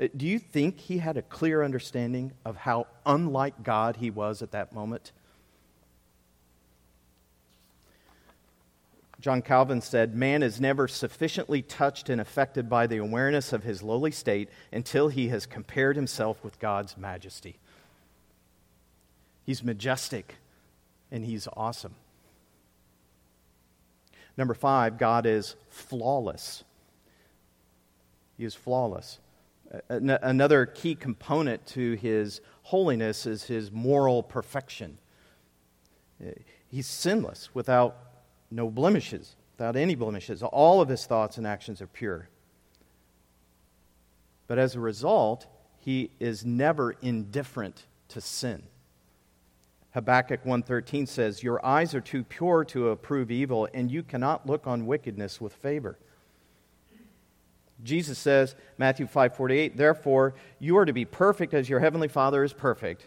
Uh, 0.00 0.08
do 0.16 0.26
you 0.26 0.38
think 0.38 0.78
he 0.78 0.98
had 0.98 1.16
a 1.16 1.22
clear 1.22 1.62
understanding 1.62 2.32
of 2.44 2.56
how 2.56 2.86
unlike 3.04 3.62
God 3.62 3.96
he 3.96 4.10
was 4.10 4.42
at 4.42 4.52
that 4.52 4.72
moment? 4.72 5.12
John 9.20 9.42
Calvin 9.42 9.80
said, 9.80 10.14
Man 10.14 10.44
is 10.44 10.60
never 10.60 10.86
sufficiently 10.86 11.60
touched 11.60 12.08
and 12.08 12.20
affected 12.20 12.68
by 12.68 12.86
the 12.86 12.98
awareness 12.98 13.52
of 13.52 13.64
his 13.64 13.82
lowly 13.82 14.12
state 14.12 14.48
until 14.72 15.08
he 15.08 15.28
has 15.28 15.44
compared 15.44 15.96
himself 15.96 16.42
with 16.44 16.60
God's 16.60 16.96
majesty. 16.96 17.56
He's 19.44 19.64
majestic 19.64 20.36
and 21.10 21.24
he's 21.24 21.48
awesome. 21.56 21.94
Number 24.36 24.54
five, 24.54 24.98
God 24.98 25.26
is 25.26 25.56
flawless. 25.68 26.62
He 28.36 28.44
is 28.44 28.54
flawless. 28.54 29.18
Another 29.88 30.64
key 30.64 30.94
component 30.94 31.66
to 31.68 31.94
his 31.94 32.40
holiness 32.62 33.26
is 33.26 33.44
his 33.44 33.70
moral 33.70 34.22
perfection. 34.22 34.98
He's 36.68 36.86
sinless, 36.86 37.54
without 37.54 37.96
no 38.50 38.70
blemishes, 38.70 39.36
without 39.56 39.76
any 39.76 39.94
blemishes. 39.94 40.42
All 40.42 40.80
of 40.80 40.88
his 40.88 41.04
thoughts 41.04 41.36
and 41.36 41.46
actions 41.46 41.82
are 41.82 41.86
pure. 41.86 42.28
But 44.46 44.58
as 44.58 44.74
a 44.74 44.80
result, 44.80 45.46
he 45.76 46.10
is 46.18 46.46
never 46.46 46.92
indifferent 47.02 47.84
to 48.08 48.20
sin. 48.22 48.62
Habakkuk 49.90 50.44
1:13 50.44 51.06
says, 51.06 51.42
"Your 51.42 51.64
eyes 51.64 51.94
are 51.94 52.00
too 52.00 52.24
pure 52.24 52.64
to 52.66 52.88
approve 52.88 53.30
evil, 53.30 53.68
and 53.74 53.90
you 53.90 54.02
cannot 54.02 54.46
look 54.46 54.66
on 54.66 54.86
wickedness 54.86 55.40
with 55.40 55.52
favor." 55.52 55.98
Jesus 57.82 58.18
says, 58.18 58.56
Matthew 58.76 59.06
5:48, 59.06 59.76
"Therefore 59.76 60.34
you 60.58 60.76
are 60.76 60.84
to 60.84 60.92
be 60.92 61.04
perfect 61.04 61.54
as 61.54 61.68
your 61.68 61.80
heavenly 61.80 62.08
Father 62.08 62.42
is 62.42 62.52
perfect." 62.52 63.04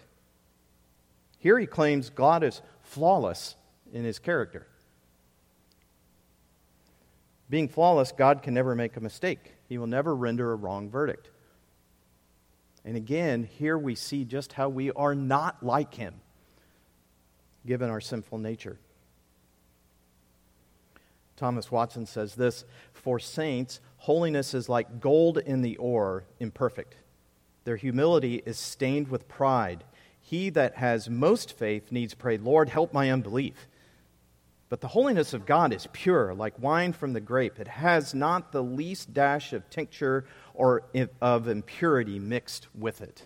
Here 1.38 1.60
he 1.60 1.66
claims 1.66 2.10
God 2.10 2.44
is 2.44 2.62
flawless 2.82 3.56
in 3.92 4.04
his 4.04 4.20
character. 4.20 4.68
Being 7.51 7.68
flawless, 7.68 8.13
God 8.13 8.44
can 8.44 8.54
never 8.54 8.75
make 8.75 8.96
a 8.96 9.01
mistake, 9.01 9.56
He 9.68 9.78
will 9.78 9.86
never 9.86 10.16
render 10.16 10.54
a 10.54 10.56
wrong 10.56 10.90
verdict. 10.90 11.30
And 12.86 12.96
again, 12.96 13.44
here 13.44 13.78
we 13.78 13.94
see 13.94 14.24
just 14.24 14.54
how 14.54 14.70
we 14.70 14.90
are 14.92 15.13
not 15.13 15.62
like 15.62 15.94
Him, 15.96 16.22
given 17.66 17.90
our 17.90 18.00
sinful 18.00 18.38
nature. 18.38 18.80
Thomas 21.42 21.72
Watson 21.72 22.06
says 22.06 22.36
this 22.36 22.66
For 22.94 23.18
saints, 23.18 23.80
holiness 23.98 24.54
is 24.54 24.70
like 24.70 25.00
gold 25.00 25.40
in 25.40 25.64
the 25.64 25.76
ore, 25.78 26.24
imperfect. 26.40 26.98
Their 27.64 27.78
humility 27.78 28.44
is 28.46 28.60
stained 28.60 29.08
with 29.08 29.28
pride. 29.28 29.84
He 30.20 30.52
that 30.52 30.76
has 30.76 31.10
most 31.10 31.58
faith 31.58 31.92
needs 31.92 32.14
pray, 32.14 32.38
Lord, 32.38 32.70
help 32.70 32.94
my 32.94 33.10
unbelief. 33.10 33.68
But 34.70 34.82
the 34.82 34.90
holiness 34.90 35.34
of 35.34 35.48
God 35.48 35.74
is 35.74 35.88
pure, 35.92 36.36
like 36.36 36.60
wine 36.60 36.94
from 36.94 37.14
the 37.14 37.20
grape. 37.20 37.60
It 37.60 37.68
has 37.68 38.14
not 38.14 38.52
the 38.52 38.62
least 38.62 39.12
dash 39.12 39.52
of 39.52 39.68
tincture 39.72 40.26
or 40.54 40.84
of 41.20 41.48
impurity 41.48 42.20
mixed 42.20 42.68
with 42.76 43.02
it. 43.02 43.26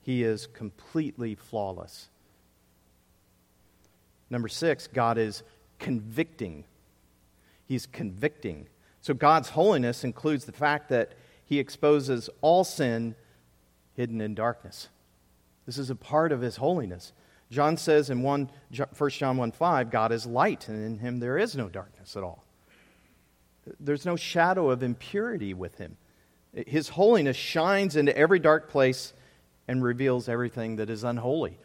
He 0.00 0.22
is 0.22 0.46
completely 0.46 1.34
flawless. 1.34 2.08
Number 4.30 4.48
six, 4.48 4.86
God 4.86 5.18
is 5.18 5.42
convicting. 5.78 6.64
He's 7.64 7.86
convicting. 7.86 8.68
So 9.00 9.14
God's 9.14 9.50
holiness 9.50 10.04
includes 10.04 10.44
the 10.44 10.52
fact 10.52 10.88
that 10.88 11.12
he 11.44 11.58
exposes 11.58 12.28
all 12.40 12.64
sin 12.64 13.14
hidden 13.94 14.20
in 14.20 14.34
darkness. 14.34 14.88
This 15.64 15.78
is 15.78 15.90
a 15.90 15.96
part 15.96 16.32
of 16.32 16.40
his 16.40 16.56
holiness. 16.56 17.12
John 17.50 17.76
says 17.76 18.10
in 18.10 18.22
1, 18.22 18.50
1 18.96 19.10
John 19.10 19.36
1 19.36 19.52
5, 19.52 19.90
God 19.90 20.12
is 20.12 20.26
light, 20.26 20.68
and 20.68 20.84
in 20.84 20.98
him 20.98 21.18
there 21.18 21.38
is 21.38 21.56
no 21.56 21.68
darkness 21.68 22.16
at 22.16 22.22
all. 22.22 22.44
There's 23.80 24.06
no 24.06 24.16
shadow 24.16 24.70
of 24.70 24.82
impurity 24.82 25.54
with 25.54 25.78
him. 25.78 25.96
His 26.52 26.88
holiness 26.90 27.36
shines 27.36 27.96
into 27.96 28.16
every 28.16 28.38
dark 28.38 28.68
place 28.68 29.12
and 29.68 29.82
reveals 29.82 30.28
everything 30.28 30.76
that 30.76 30.88
is 30.88 31.04
unholy. 31.04 31.58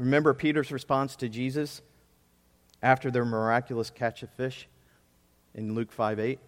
Remember 0.00 0.32
Peter's 0.32 0.72
response 0.72 1.14
to 1.16 1.28
Jesus 1.28 1.82
after 2.82 3.10
their 3.10 3.26
miraculous 3.26 3.90
catch 3.90 4.22
of 4.22 4.30
fish 4.30 4.66
in 5.54 5.74
Luke 5.74 5.92
5 5.92 6.18
8? 6.18 6.30
It 6.32 6.38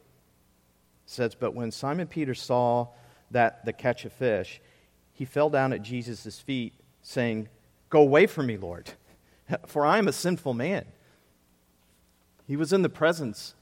says, 1.05 1.35
But 1.35 1.55
when 1.55 1.71
Simon 1.71 2.07
Peter 2.07 2.35
saw 2.35 2.89
that 3.31 3.67
the 3.67 3.75
catch 3.75 4.07
of 4.07 4.13
fish, 4.15 4.63
he 5.13 5.27
fell 5.27 5.51
down 5.51 5.75
at 5.75 5.83
Jesus' 5.83 6.41
feet, 6.41 6.73
saying, 7.03 7.51
Go 7.91 8.01
away 8.01 8.27
from 8.27 8.47
me, 8.47 8.57
Lord, 8.57 8.91
for 9.67 9.85
I 9.85 9.99
am 9.99 10.09
a 10.09 10.13
sinful 10.13 10.55
man. 10.55 10.87
He 12.49 12.57
was 12.57 12.73
in 12.73 12.81
the 12.81 12.89
presence 12.89 13.55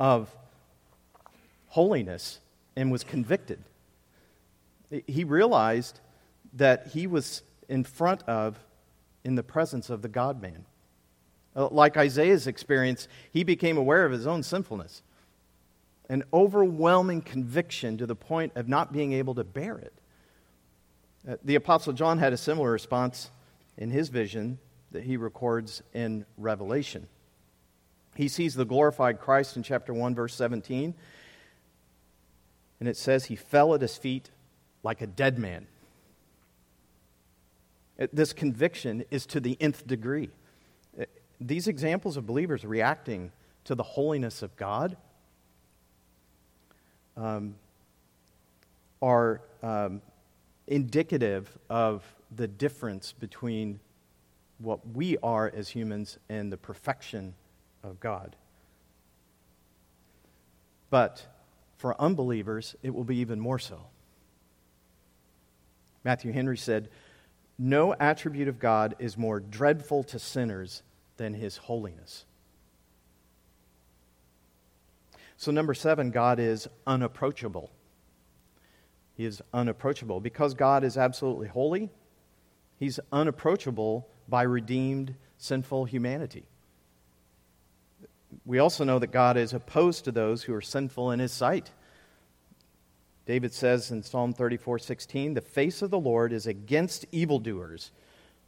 of 0.00 0.34
holiness 1.68 2.40
and 2.74 2.90
was 2.90 3.04
convicted. 3.04 3.62
He 5.06 5.24
realized 5.24 6.00
that 6.54 6.86
he 6.86 7.06
was 7.06 7.42
in 7.68 7.84
front 7.84 8.22
of, 8.22 8.58
in 9.26 9.34
the 9.34 9.42
presence 9.42 9.90
of 9.90 10.02
the 10.02 10.08
God 10.08 10.40
man. 10.40 10.64
Uh, 11.56 11.68
like 11.68 11.96
Isaiah's 11.96 12.46
experience, 12.46 13.08
he 13.32 13.42
became 13.42 13.76
aware 13.76 14.06
of 14.06 14.12
his 14.12 14.24
own 14.24 14.44
sinfulness. 14.44 15.02
An 16.08 16.22
overwhelming 16.32 17.22
conviction 17.22 17.98
to 17.98 18.06
the 18.06 18.14
point 18.14 18.52
of 18.54 18.68
not 18.68 18.92
being 18.92 19.12
able 19.12 19.34
to 19.34 19.42
bear 19.42 19.78
it. 19.78 19.92
Uh, 21.28 21.36
the 21.42 21.56
Apostle 21.56 21.92
John 21.92 22.18
had 22.18 22.32
a 22.32 22.36
similar 22.36 22.70
response 22.70 23.32
in 23.76 23.90
his 23.90 24.10
vision 24.10 24.60
that 24.92 25.02
he 25.02 25.16
records 25.16 25.82
in 25.92 26.24
Revelation. 26.38 27.08
He 28.14 28.28
sees 28.28 28.54
the 28.54 28.64
glorified 28.64 29.18
Christ 29.18 29.56
in 29.56 29.64
chapter 29.64 29.92
1, 29.92 30.14
verse 30.14 30.36
17, 30.36 30.94
and 32.78 32.88
it 32.88 32.96
says 32.96 33.24
he 33.24 33.34
fell 33.34 33.74
at 33.74 33.80
his 33.80 33.96
feet 33.96 34.30
like 34.84 35.00
a 35.00 35.06
dead 35.06 35.36
man. 35.36 35.66
This 38.12 38.32
conviction 38.32 39.04
is 39.10 39.24
to 39.26 39.40
the 39.40 39.56
nth 39.60 39.86
degree. 39.86 40.30
These 41.40 41.68
examples 41.68 42.16
of 42.16 42.26
believers 42.26 42.64
reacting 42.64 43.32
to 43.64 43.74
the 43.74 43.82
holiness 43.82 44.42
of 44.42 44.56
God 44.56 44.96
um, 47.16 47.56
are 49.02 49.40
um, 49.62 50.02
indicative 50.66 51.58
of 51.68 52.04
the 52.34 52.48
difference 52.48 53.12
between 53.12 53.80
what 54.58 54.80
we 54.94 55.16
are 55.22 55.52
as 55.54 55.68
humans 55.68 56.18
and 56.28 56.52
the 56.52 56.56
perfection 56.56 57.34
of 57.82 58.00
God. 58.00 58.36
But 60.90 61.26
for 61.76 62.00
unbelievers, 62.00 62.74
it 62.82 62.94
will 62.94 63.04
be 63.04 63.16
even 63.16 63.38
more 63.38 63.58
so. 63.58 63.80
Matthew 66.04 66.32
Henry 66.32 66.56
said, 66.56 66.88
No 67.58 67.94
attribute 67.94 68.48
of 68.48 68.58
God 68.58 68.94
is 68.98 69.16
more 69.16 69.40
dreadful 69.40 70.04
to 70.04 70.18
sinners 70.18 70.82
than 71.16 71.34
his 71.34 71.56
holiness. 71.56 72.24
So, 75.38 75.50
number 75.52 75.74
seven, 75.74 76.10
God 76.10 76.38
is 76.38 76.68
unapproachable. 76.86 77.70
He 79.14 79.24
is 79.24 79.42
unapproachable. 79.52 80.20
Because 80.20 80.54
God 80.54 80.84
is 80.84 80.96
absolutely 80.96 81.48
holy, 81.48 81.90
He's 82.78 83.00
unapproachable 83.10 84.08
by 84.28 84.42
redeemed 84.42 85.14
sinful 85.38 85.86
humanity. 85.86 86.44
We 88.44 88.58
also 88.58 88.84
know 88.84 88.98
that 88.98 89.08
God 89.08 89.36
is 89.36 89.52
opposed 89.52 90.04
to 90.04 90.12
those 90.12 90.42
who 90.42 90.54
are 90.54 90.60
sinful 90.60 91.10
in 91.10 91.20
his 91.20 91.32
sight. 91.32 91.70
David 93.26 93.52
says 93.52 93.90
in 93.90 94.04
Psalm 94.04 94.32
34 94.32 94.78
16, 94.78 95.34
The 95.34 95.40
face 95.40 95.82
of 95.82 95.90
the 95.90 95.98
Lord 95.98 96.32
is 96.32 96.46
against 96.46 97.04
evildoers 97.10 97.90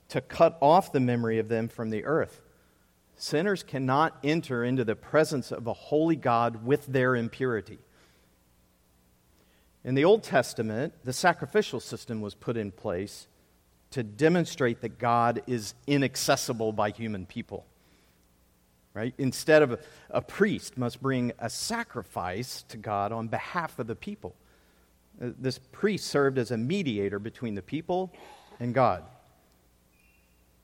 to 0.09 0.21
cut 0.21 0.57
off 0.63 0.93
the 0.93 1.01
memory 1.01 1.39
of 1.39 1.49
them 1.49 1.69
from 1.69 1.91
the 1.91 2.05
earth. 2.05 2.41
Sinners 3.17 3.65
cannot 3.65 4.17
enter 4.23 4.65
into 4.65 4.85
the 4.85 4.95
presence 4.95 5.51
of 5.51 5.67
a 5.67 5.73
holy 5.73 6.15
God 6.15 6.65
with 6.65 6.87
their 6.87 7.17
impurity. 7.17 7.79
In 9.85 9.97
the 9.97 10.05
Old 10.05 10.23
Testament, 10.23 10.95
the 11.05 11.13
sacrificial 11.13 11.81
system 11.81 12.21
was 12.21 12.35
put 12.35 12.57
in 12.57 12.71
place 12.71 13.27
to 13.91 14.05
demonstrate 14.05 14.81
that 14.83 14.99
God 14.99 15.43
is 15.47 15.75
inaccessible 15.87 16.73
by 16.73 16.91
human 16.91 17.27
people. 17.27 17.67
Right? 18.95 19.15
Instead 19.19 19.63
of 19.63 19.73
a, 19.73 19.79
a 20.11 20.21
priest 20.21 20.77
must 20.77 21.03
bring 21.03 21.33
a 21.39 21.51
sacrifice 21.51 22.65
to 22.69 22.77
God 22.77 23.13
on 23.13 23.29
behalf 23.29 23.79
of 23.79 23.87
the 23.87 23.95
people. 23.95 24.35
Uh, 25.21 25.31
this 25.39 25.59
priest 25.59 26.07
served 26.07 26.39
as 26.39 26.51
a 26.51 26.57
mediator 26.57 27.19
between 27.19 27.55
the 27.55 27.63
people 27.63 28.13
and 28.61 28.75
God. 28.75 29.05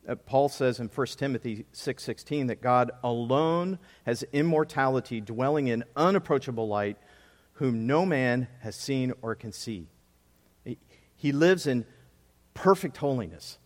Uh, 0.07 0.15
Paul 0.15 0.49
says 0.49 0.81
in 0.81 0.89
1 0.89 1.19
Timothy 1.19 1.65
6:16 1.73 2.49
that 2.49 2.61
God 2.61 2.91
alone 3.03 3.79
has 4.05 4.23
immortality 4.33 5.21
dwelling 5.21 5.69
in 5.69 5.85
unapproachable 5.97 6.69
light 6.69 6.99
whom 7.55 7.87
no 7.87 8.05
man 8.05 8.49
has 8.61 8.77
seen 8.77 9.13
or 9.23 9.35
can 9.35 9.53
see. 9.53 9.89
He 11.17 11.33
lives 11.33 11.67
in 11.67 11.87
perfect 12.53 12.97
holiness 12.99 13.59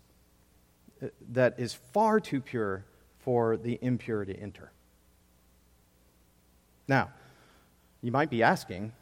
uh, 1.02 1.08
that 1.30 1.58
is 1.58 1.74
far 1.92 2.20
too 2.20 2.40
pure 2.40 2.84
for 3.18 3.56
the 3.56 3.78
impure 3.82 4.24
to 4.24 4.34
enter. 4.34 4.72
Now, 6.86 7.10
you 8.00 8.12
might 8.12 8.30
be 8.30 8.42
asking 8.42 8.92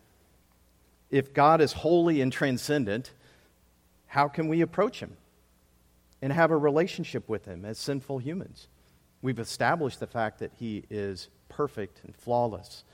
if 1.11 1.33
God 1.33 1.61
is 1.61 1.73
holy 1.73 2.21
and 2.21 2.33
transcendent, 2.33 3.13
how 4.07 4.29
can 4.29 4.49
we 4.49 4.61
approach 4.61 5.01
him 5.01 5.17
and 6.23 6.33
have 6.33 6.51
a 6.51 6.57
relationship 6.57 7.29
with 7.29 7.45
him 7.45 7.65
as 7.65 7.79
sinful 7.79 8.19
humans? 8.19 8.69
We've 9.23 9.39
established 9.39 10.01
the 10.01 10.07
fact 10.07 10.39
that 10.41 10.53
he 10.59 10.85
is 10.91 11.29
perfect 11.49 12.01
and 12.05 12.15
flawless 12.15 12.85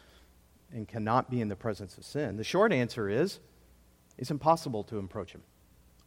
and 0.72 0.88
cannot 0.88 1.30
be 1.30 1.40
in 1.40 1.48
the 1.48 1.56
presence 1.56 1.98
of 1.98 2.04
sin. 2.04 2.36
The 2.36 2.44
short 2.44 2.72
answer 2.72 3.08
is 3.08 3.38
it's 4.18 4.30
impossible 4.30 4.84
to 4.84 4.98
approach 4.98 5.32
him 5.32 5.42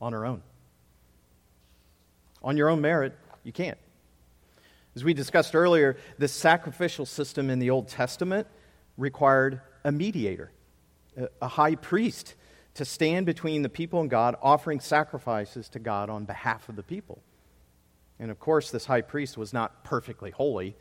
on 0.01 0.13
our 0.13 0.25
own 0.25 0.41
on 2.45 2.55
your 2.55 2.69
own 2.69 2.79
merit, 2.79 3.17
you 3.43 3.51
can't. 3.51 3.77
As 4.95 5.03
we 5.03 5.13
discussed 5.13 5.55
earlier, 5.55 5.97
the 6.19 6.27
sacrificial 6.27 7.05
system 7.05 7.49
in 7.49 7.59
the 7.59 7.71
Old 7.71 7.89
Testament 7.89 8.47
required 8.97 9.59
a 9.83 9.91
mediator, 9.91 10.51
a 11.41 11.47
high 11.47 11.75
priest, 11.75 12.35
to 12.75 12.85
stand 12.85 13.25
between 13.25 13.61
the 13.61 13.69
people 13.69 14.01
and 14.01 14.09
God, 14.09 14.35
offering 14.41 14.79
sacrifices 14.79 15.69
to 15.69 15.79
God 15.79 16.09
on 16.09 16.25
behalf 16.25 16.67
of 16.69 16.75
the 16.75 16.83
people. 16.83 17.21
And 18.19 18.29
of 18.31 18.39
course, 18.39 18.71
this 18.71 18.85
high 18.85 19.01
priest 19.01 19.37
was 19.37 19.53
not 19.53 19.83
perfectly 19.83 20.31
holy. 20.31 20.75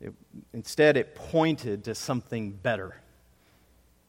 It, 0.00 0.14
instead, 0.52 0.96
it 0.96 1.14
pointed 1.14 1.84
to 1.84 1.94
something 1.94 2.52
better. 2.52 2.96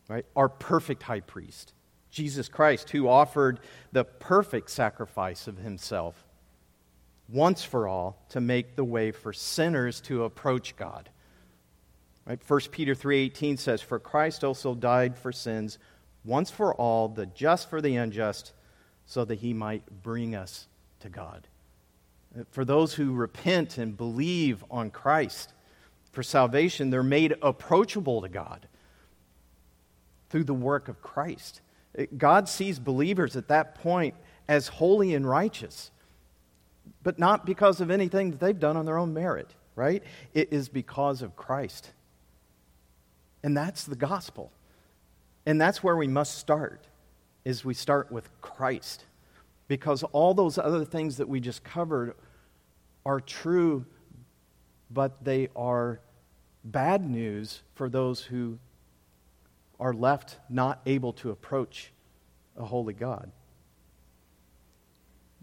Right? 0.08 0.26
Our 0.36 0.50
perfect 0.50 1.04
high 1.04 1.22
priest, 1.22 1.74
Jesus 2.12 2.50
Christ, 2.50 2.90
who 2.92 3.08
offered 3.08 3.60
the 3.92 4.04
perfect 4.04 4.70
sacrifice 4.70 5.48
of 5.48 5.58
himself 5.58 6.26
once 7.30 7.64
for 7.64 7.88
all 7.88 8.24
to 8.30 8.42
make 8.42 8.76
the 8.76 8.84
way 8.84 9.12
for 9.12 9.34
sinners 9.34 10.02
to 10.02 10.24
approach 10.24 10.76
God. 10.76 11.10
Right? 12.26 12.42
1 12.42 12.72
Peter 12.72 12.96
3:18 12.96 13.58
says, 13.58 13.82
"For 13.82 14.00
Christ 14.00 14.44
also 14.44 14.76
died 14.76 15.18
for 15.18 15.32
sins 15.32 15.78
once 16.24 16.50
for 16.50 16.74
all, 16.74 17.10
the 17.10 17.26
just 17.26 17.70
for 17.70 17.82
the 17.82 17.98
unjust, 17.98 18.54
so 19.06 19.26
that 19.26 19.40
he 19.40 19.54
might 19.54 20.04
bring 20.04 20.34
us 20.34 20.68
to 21.02 21.10
God." 21.10 21.48
For 22.50 22.66
those 22.66 22.94
who 22.96 23.14
repent 23.14 23.78
and 23.78 23.98
believe 23.98 24.64
on 24.72 24.90
Christ 24.90 25.54
for 26.12 26.24
salvation, 26.24 26.90
they're 26.90 27.04
made 27.04 27.36
approachable 27.42 28.22
to 28.22 28.30
God 28.30 28.68
through 30.30 30.46
the 30.46 30.54
work 30.54 30.88
of 30.88 31.02
Christ. 31.02 31.62
God 32.18 32.50
sees 32.50 32.80
believers 32.80 33.36
at 33.36 33.50
that 33.50 33.76
point 33.76 34.16
as 34.48 34.68
holy 34.70 35.14
and 35.14 35.30
righteous, 35.30 35.92
but 37.04 37.20
not 37.20 37.46
because 37.46 37.82
of 37.82 37.92
anything 37.92 38.32
that 38.32 38.40
they've 38.40 38.60
done 38.60 38.78
on 38.78 38.86
their 38.86 38.98
own 38.98 39.14
merit, 39.14 39.54
right? 39.76 40.02
It 40.34 40.52
is 40.52 40.70
because 40.70 41.22
of 41.22 41.36
Christ. 41.36 41.92
And 43.44 43.56
that's 43.56 43.84
the 43.84 43.96
gospel. 43.96 44.52
And 45.46 45.60
that's 45.60 45.84
where 45.84 45.98
we 45.98 46.08
must 46.08 46.38
start, 46.38 46.88
is 47.44 47.66
we 47.66 47.74
start 47.74 48.12
with 48.12 48.30
Christ. 48.42 49.06
Because 49.68 50.04
all 50.04 50.34
those 50.34 50.58
other 50.58 50.86
things 50.86 51.18
that 51.18 51.28
we 51.28 51.40
just 51.40 51.64
covered 51.64 52.16
are 53.06 53.20
true, 53.20 53.86
but 54.90 55.24
they 55.24 55.50
are 55.56 56.00
bad 56.64 57.10
news 57.10 57.62
for 57.76 57.90
those 57.90 58.22
who 58.22 58.58
are 59.80 59.94
left 59.94 60.38
not 60.50 60.82
able 60.86 61.12
to 61.14 61.32
approach 61.32 61.92
a 62.56 62.64
holy 62.64 62.94
God. 62.94 63.32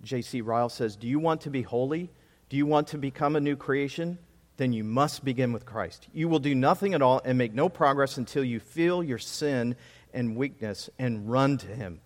J.C. 0.03 0.41
Ryle 0.41 0.71
says, 0.71 0.97
Do 0.97 1.07
you 1.07 1.19
want 1.19 1.43
to 1.43 1.51
be 1.51 1.63
holy? 1.63 2.11
Do 2.49 2.57
you 2.57 2.65
want 2.65 2.89
to 2.89 2.99
become 2.99 3.37
a 3.37 3.41
new 3.41 3.57
creation? 3.57 4.19
Then 4.61 4.75
you 4.75 4.85
must 4.85 5.25
begin 5.25 5.55
with 5.55 5.65
Christ. 5.65 6.07
You 6.13 6.29
will 6.29 6.39
do 6.39 6.55
nothing 6.55 6.93
at 6.93 7.01
all 7.01 7.23
and 7.25 7.39
make 7.39 7.55
no 7.55 7.71
progress 7.71 8.19
until 8.19 8.45
you 8.45 8.61
feel 8.61 9.03
your 9.03 9.17
sin 9.17 9.75
and 10.13 10.37
weakness 10.37 10.91
and 10.99 11.31
run 11.31 11.57
to 11.57 11.69
Him. 11.69 12.03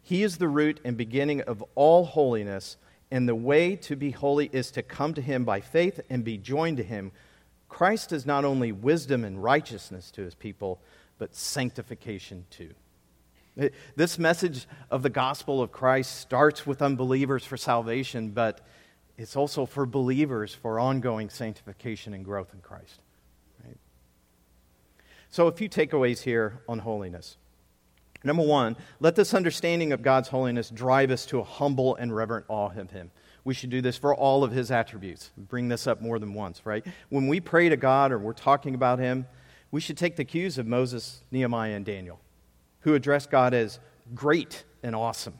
He 0.00 0.22
is 0.22 0.38
the 0.38 0.46
root 0.46 0.78
and 0.84 0.96
beginning 0.96 1.40
of 1.40 1.60
all 1.74 2.04
holiness, 2.04 2.76
and 3.10 3.28
the 3.28 3.34
way 3.34 3.74
to 3.74 3.96
be 3.96 4.12
holy 4.12 4.48
is 4.52 4.70
to 4.70 4.82
come 4.84 5.12
to 5.14 5.20
Him 5.20 5.44
by 5.44 5.60
faith 5.60 5.98
and 6.08 6.22
be 6.22 6.38
joined 6.38 6.76
to 6.76 6.84
Him. 6.84 7.10
Christ 7.68 8.12
is 8.12 8.24
not 8.24 8.44
only 8.44 8.70
wisdom 8.70 9.24
and 9.24 9.42
righteousness 9.42 10.12
to 10.12 10.22
His 10.22 10.36
people, 10.36 10.80
but 11.18 11.34
sanctification 11.34 12.46
too. 12.48 12.74
This 13.96 14.20
message 14.20 14.68
of 14.88 15.02
the 15.02 15.10
gospel 15.10 15.60
of 15.60 15.72
Christ 15.72 16.20
starts 16.20 16.64
with 16.64 16.80
unbelievers 16.80 17.44
for 17.44 17.56
salvation, 17.56 18.28
but 18.28 18.60
it's 19.18 19.34
also 19.34 19.66
for 19.66 19.84
believers 19.84 20.54
for 20.54 20.78
ongoing 20.78 21.28
sanctification 21.28 22.14
and 22.14 22.24
growth 22.24 22.54
in 22.54 22.60
Christ. 22.60 23.02
Right? 23.64 23.76
So, 25.28 25.48
a 25.48 25.52
few 25.52 25.68
takeaways 25.68 26.22
here 26.22 26.62
on 26.68 26.78
holiness. 26.78 27.36
Number 28.24 28.44
one, 28.44 28.76
let 29.00 29.16
this 29.16 29.34
understanding 29.34 29.92
of 29.92 30.02
God's 30.02 30.28
holiness 30.28 30.70
drive 30.70 31.10
us 31.10 31.26
to 31.26 31.40
a 31.40 31.44
humble 31.44 31.96
and 31.96 32.14
reverent 32.14 32.46
awe 32.48 32.70
of 32.70 32.90
Him. 32.90 33.10
We 33.44 33.54
should 33.54 33.70
do 33.70 33.80
this 33.80 33.96
for 33.96 34.14
all 34.14 34.44
of 34.44 34.52
His 34.52 34.70
attributes. 34.70 35.30
Bring 35.36 35.68
this 35.68 35.86
up 35.86 36.00
more 36.00 36.18
than 36.18 36.32
once, 36.34 36.64
right? 36.64 36.86
When 37.08 37.26
we 37.26 37.40
pray 37.40 37.68
to 37.68 37.76
God 37.76 38.12
or 38.12 38.18
we're 38.18 38.32
talking 38.32 38.74
about 38.74 38.98
Him, 38.98 39.26
we 39.70 39.80
should 39.80 39.98
take 39.98 40.16
the 40.16 40.24
cues 40.24 40.58
of 40.58 40.66
Moses, 40.66 41.22
Nehemiah, 41.30 41.74
and 41.74 41.84
Daniel, 41.84 42.20
who 42.80 42.94
address 42.94 43.26
God 43.26 43.52
as 43.52 43.80
great 44.14 44.64
and 44.82 44.94
awesome. 44.94 45.34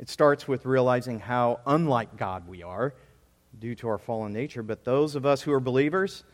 It 0.00 0.08
starts 0.08 0.48
with 0.48 0.64
realizing 0.64 1.20
how 1.20 1.60
unlike 1.66 2.16
God 2.16 2.48
we 2.48 2.62
are 2.62 2.94
due 3.58 3.74
to 3.76 3.88
our 3.88 3.98
fallen 3.98 4.32
nature, 4.32 4.62
but 4.62 4.84
those 4.84 5.14
of 5.14 5.26
us 5.26 5.42
who 5.42 5.52
are 5.52 5.60
believers 5.60 6.24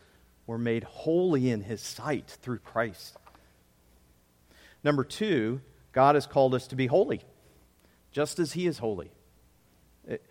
were 0.45 0.57
made 0.57 0.85
holy 0.85 1.49
in 1.49 1.61
His 1.61 1.81
sight 1.81 2.37
through 2.41 2.59
Christ. 2.59 3.17
Number 4.85 5.03
two, 5.03 5.59
God 5.91 6.15
has 6.15 6.25
called 6.25 6.55
us 6.55 6.67
to 6.67 6.77
be 6.77 6.87
holy, 6.87 7.19
just 8.13 8.39
as 8.39 8.53
He 8.53 8.67
is 8.67 8.77
holy. 8.77 9.11
It, 10.07 10.23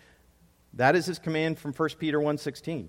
that 0.73 0.97
is 0.97 1.05
His 1.05 1.19
command 1.19 1.59
from 1.59 1.75
1 1.75 1.91
Peter 1.99 2.19
1.16. 2.19 2.89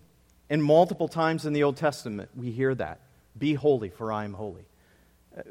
And 0.50 0.64
multiple 0.64 1.10
times 1.10 1.46
in 1.46 1.52
the 1.52 1.64
Old 1.64 1.76
Testament, 1.76 2.30
we 2.34 2.52
hear 2.52 2.74
that. 2.76 3.02
Be 3.38 3.54
holy, 3.54 3.90
for 3.90 4.14
I 4.14 4.24
am 4.24 4.34
holy. 4.34 4.66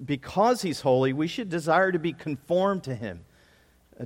Because 0.03 0.63
he's 0.63 0.81
holy, 0.81 1.13
we 1.13 1.29
should 1.29 1.51
desire 1.51 1.93
to 1.93 1.99
be 1.99 2.15
conformed 2.15 2.85
to 2.85 2.95
him, 2.95 3.21
uh, 3.21 3.36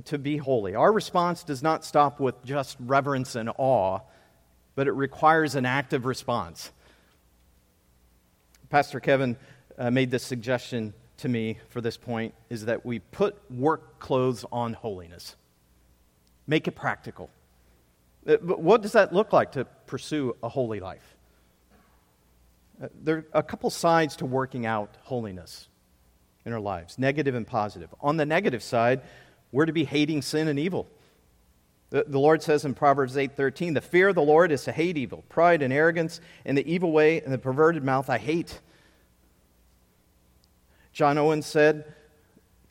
to 0.05 0.17
be 0.17 0.37
holy. 0.37 0.75
Our 0.75 0.91
response 0.91 1.43
does 1.43 1.61
not 1.61 1.83
stop 1.83 2.19
with 2.19 2.43
just 2.45 2.77
reverence 2.79 3.35
and 3.35 3.49
awe, 3.57 3.99
but 4.75 4.87
it 4.87 4.93
requires 4.93 5.55
an 5.55 5.65
active 5.65 6.05
response. 6.05 6.71
Pastor 8.69 8.99
Kevin 9.01 9.35
uh, 9.77 9.91
made 9.91 10.11
this 10.11 10.23
suggestion 10.23 10.93
to 11.17 11.29
me 11.29 11.59
for 11.69 11.81
this 11.81 11.97
point 11.97 12.33
is 12.49 12.65
that 12.65 12.85
we 12.85 12.99
put 12.99 13.35
work 13.51 13.99
clothes 13.99 14.45
on 14.51 14.73
holiness. 14.73 15.35
Make 16.47 16.67
it 16.67 16.71
practical. 16.71 17.29
Uh, 18.25 18.37
but 18.41 18.61
what 18.61 18.81
does 18.81 18.93
that 18.93 19.13
look 19.13 19.33
like 19.33 19.51
to 19.53 19.65
pursue 19.87 20.35
a 20.41 20.49
holy 20.49 20.79
life? 20.79 21.15
Uh, 22.81 22.87
there 23.03 23.17
are 23.17 23.25
a 23.33 23.43
couple 23.43 23.69
sides 23.69 24.15
to 24.17 24.25
working 24.25 24.65
out 24.65 24.97
holiness 25.03 25.67
in 26.45 26.53
our 26.53 26.59
lives 26.59 26.97
negative 26.97 27.35
and 27.35 27.45
positive. 27.45 27.93
On 27.99 28.17
the 28.17 28.25
negative 28.25 28.63
side, 28.63 29.01
we're 29.51 29.65
to 29.65 29.73
be 29.73 29.85
hating 29.85 30.21
sin 30.21 30.47
and 30.47 30.57
evil. 30.57 30.87
The, 31.89 32.05
the 32.07 32.19
Lord 32.19 32.41
says 32.41 32.63
in 32.63 32.73
Proverbs 32.73 33.17
8:13, 33.17 33.73
"The 33.73 33.81
fear 33.81 34.09
of 34.09 34.15
the 34.15 34.21
Lord 34.21 34.51
is 34.51 34.63
to 34.63 34.71
hate 34.71 34.97
evil, 34.97 35.23
pride 35.29 35.61
and 35.61 35.73
arrogance, 35.73 36.21
and 36.45 36.57
the 36.57 36.71
evil 36.71 36.91
way 36.91 37.21
and 37.21 37.33
the 37.33 37.37
perverted 37.37 37.83
mouth 37.83 38.09
I 38.09 38.17
hate." 38.17 38.61
John 40.93 41.17
Owen 41.17 41.41
said 41.41 41.93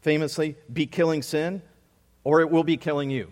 famously, 0.00 0.56
"Be 0.72 0.86
killing 0.86 1.22
sin, 1.22 1.62
or 2.24 2.40
it 2.40 2.50
will 2.50 2.64
be 2.64 2.76
killing 2.76 3.10
you." 3.10 3.30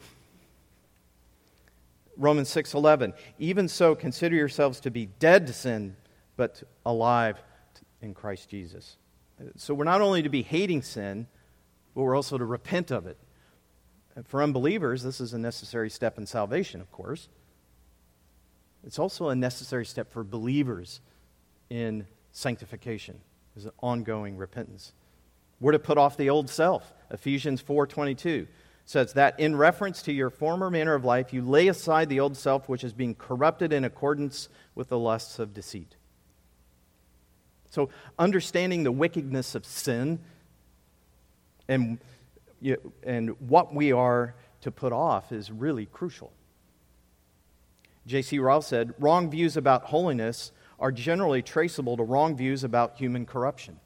Romans 2.17 2.49
6:11, 2.49 3.15
"Even 3.39 3.69
so 3.69 3.95
consider 3.95 4.35
yourselves 4.37 4.81
to 4.81 4.91
be 4.91 5.07
dead 5.07 5.47
to 5.47 5.53
sin, 5.53 5.97
but 6.37 6.63
alive 6.87 7.43
in 8.01 8.15
Christ 8.15 8.49
Jesus. 8.49 8.97
So 9.57 9.75
we're 9.75 9.85
not 9.85 10.01
only 10.01 10.23
to 10.23 10.29
be 10.29 10.43
hating 10.43 10.83
sin, 10.83 11.27
but 11.95 12.03
we're 12.03 12.17
also 12.17 12.39
to 12.39 12.45
repent 12.45 12.91
of 12.91 13.07
it. 13.07 13.19
For 14.27 14.43
unbelievers, 14.43 15.03
this 15.03 15.21
is 15.21 15.33
a 15.33 15.39
necessary 15.39 15.91
step 15.91 16.19
in 16.19 16.27
salvation, 16.27 16.81
of 16.81 16.91
course. 16.91 17.29
It's 18.85 18.99
also 18.99 19.29
a 19.29 19.37
necessary 19.37 19.87
step 19.87 20.13
for 20.13 20.25
believers 20.25 21.01
in 21.71 22.07
sanctification, 22.33 23.21
is 23.57 23.67
an 23.67 23.73
ongoing 23.81 24.37
repentance. 24.37 24.93
We're 25.61 25.73
to 25.73 25.79
put 25.79 25.99
off 25.99 26.17
the 26.17 26.31
old 26.31 26.49
self. 26.49 26.93
Ephesians 27.11 27.61
4:22 27.61 28.47
says 28.85 29.13
that 29.13 29.39
in 29.39 29.55
reference 29.55 30.01
to 30.03 30.13
your 30.13 30.31
former 30.31 30.71
manner 30.71 30.95
of 30.95 31.05
life, 31.05 31.33
you 31.33 31.43
lay 31.43 31.69
aside 31.69 32.09
the 32.09 32.21
old 32.21 32.37
self 32.37 32.69
which 32.69 32.85
is 32.85 32.95
being 32.95 33.15
corrupted 33.15 33.73
in 33.73 33.85
accordance 33.85 34.49
with 34.75 34.89
the 34.89 34.99
lusts 34.99 35.39
of 35.39 35.53
deceit. 35.53 35.97
So, 37.71 37.91
understanding 38.19 38.85
the 38.85 38.93
wickedness 38.93 39.55
of 39.55 39.67
sin 39.67 40.21
and, 41.69 41.99
and 43.03 43.31
what 43.41 43.75
we 43.75 43.93
are 43.93 44.35
to 44.63 44.71
put 44.71 44.93
off 44.93 45.33
is 45.33 45.51
really 45.51 45.87
crucial. 45.87 46.33
J.C. 48.07 48.39
Ryle 48.39 48.63
said 48.63 48.95
wrong 48.99 49.31
views 49.31 49.57
about 49.57 49.85
holiness 49.85 50.53
are 50.81 50.93
generally 50.93 51.43
traceable 51.43 51.97
to 51.97 52.03
wrong 52.03 52.37
views 52.37 52.65
about 52.65 52.97
human 52.97 53.27
corruption. 53.27 53.79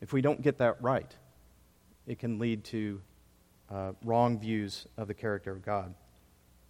If 0.00 0.12
we 0.12 0.20
don't 0.20 0.42
get 0.42 0.58
that 0.58 0.82
right, 0.82 1.14
it 2.06 2.18
can 2.18 2.38
lead 2.38 2.64
to 2.64 3.00
uh, 3.70 3.92
wrong 4.04 4.38
views 4.38 4.86
of 4.96 5.08
the 5.08 5.14
character 5.14 5.52
of 5.52 5.64
God. 5.64 5.94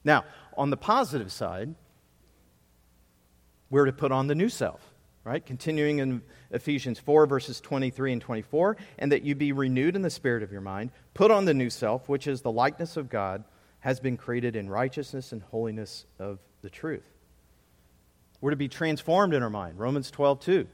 Now, 0.04 0.24
on 0.56 0.70
the 0.70 0.76
positive 0.76 1.32
side, 1.32 1.74
we're 3.70 3.86
to 3.86 3.92
put 3.92 4.12
on 4.12 4.26
the 4.26 4.34
new 4.34 4.48
self 4.48 4.89
right? 5.24 5.44
Continuing 5.44 5.98
in 5.98 6.22
Ephesians 6.50 6.98
4, 6.98 7.26
verses 7.26 7.60
23 7.60 8.14
and 8.14 8.22
24, 8.22 8.76
and 8.98 9.12
that 9.12 9.22
you 9.22 9.34
be 9.34 9.52
renewed 9.52 9.96
in 9.96 10.02
the 10.02 10.10
spirit 10.10 10.42
of 10.42 10.52
your 10.52 10.60
mind, 10.60 10.90
put 11.14 11.30
on 11.30 11.44
the 11.44 11.54
new 11.54 11.70
self, 11.70 12.08
which 12.08 12.26
is 12.26 12.40
the 12.40 12.52
likeness 12.52 12.96
of 12.96 13.08
God, 13.08 13.44
has 13.80 14.00
been 14.00 14.16
created 14.16 14.56
in 14.56 14.68
righteousness 14.68 15.32
and 15.32 15.42
holiness 15.42 16.04
of 16.18 16.38
the 16.62 16.70
truth. 16.70 17.04
We're 18.40 18.50
to 18.50 18.56
be 18.56 18.68
transformed 18.68 19.34
in 19.34 19.42
our 19.42 19.50
mind. 19.50 19.78
Romans 19.78 20.10
12, 20.10 20.40
2. 20.40 20.66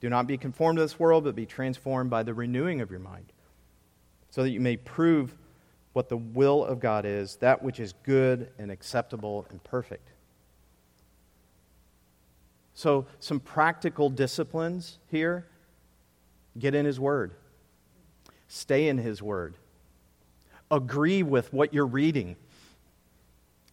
Do 0.00 0.08
not 0.08 0.26
be 0.26 0.36
conformed 0.36 0.76
to 0.76 0.82
this 0.82 0.98
world, 0.98 1.24
but 1.24 1.34
be 1.34 1.46
transformed 1.46 2.10
by 2.10 2.22
the 2.22 2.34
renewing 2.34 2.80
of 2.80 2.90
your 2.90 3.00
mind, 3.00 3.32
so 4.30 4.42
that 4.42 4.50
you 4.50 4.60
may 4.60 4.76
prove 4.76 5.34
what 5.92 6.08
the 6.08 6.16
will 6.16 6.64
of 6.64 6.80
God 6.80 7.04
is, 7.06 7.36
that 7.36 7.62
which 7.62 7.80
is 7.80 7.94
good 8.02 8.50
and 8.58 8.70
acceptable 8.70 9.46
and 9.50 9.62
perfect. 9.64 10.10
So, 12.74 13.06
some 13.20 13.38
practical 13.40 14.10
disciplines 14.10 14.98
here. 15.08 15.46
Get 16.58 16.74
in 16.74 16.84
His 16.84 17.00
Word, 17.00 17.34
stay 18.48 18.88
in 18.88 18.98
His 18.98 19.22
Word, 19.22 19.54
agree 20.70 21.22
with 21.22 21.52
what 21.52 21.74
you're 21.74 21.86
reading, 21.86 22.36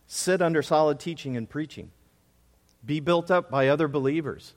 sit 0.07 0.41
under 0.41 0.61
solid 0.61 0.99
teaching 0.99 1.37
and 1.37 1.47
preaching, 1.49 1.91
be 2.83 2.99
built 2.99 3.29
up 3.29 3.51
by 3.51 3.67
other 3.67 3.87
believers, 3.87 4.53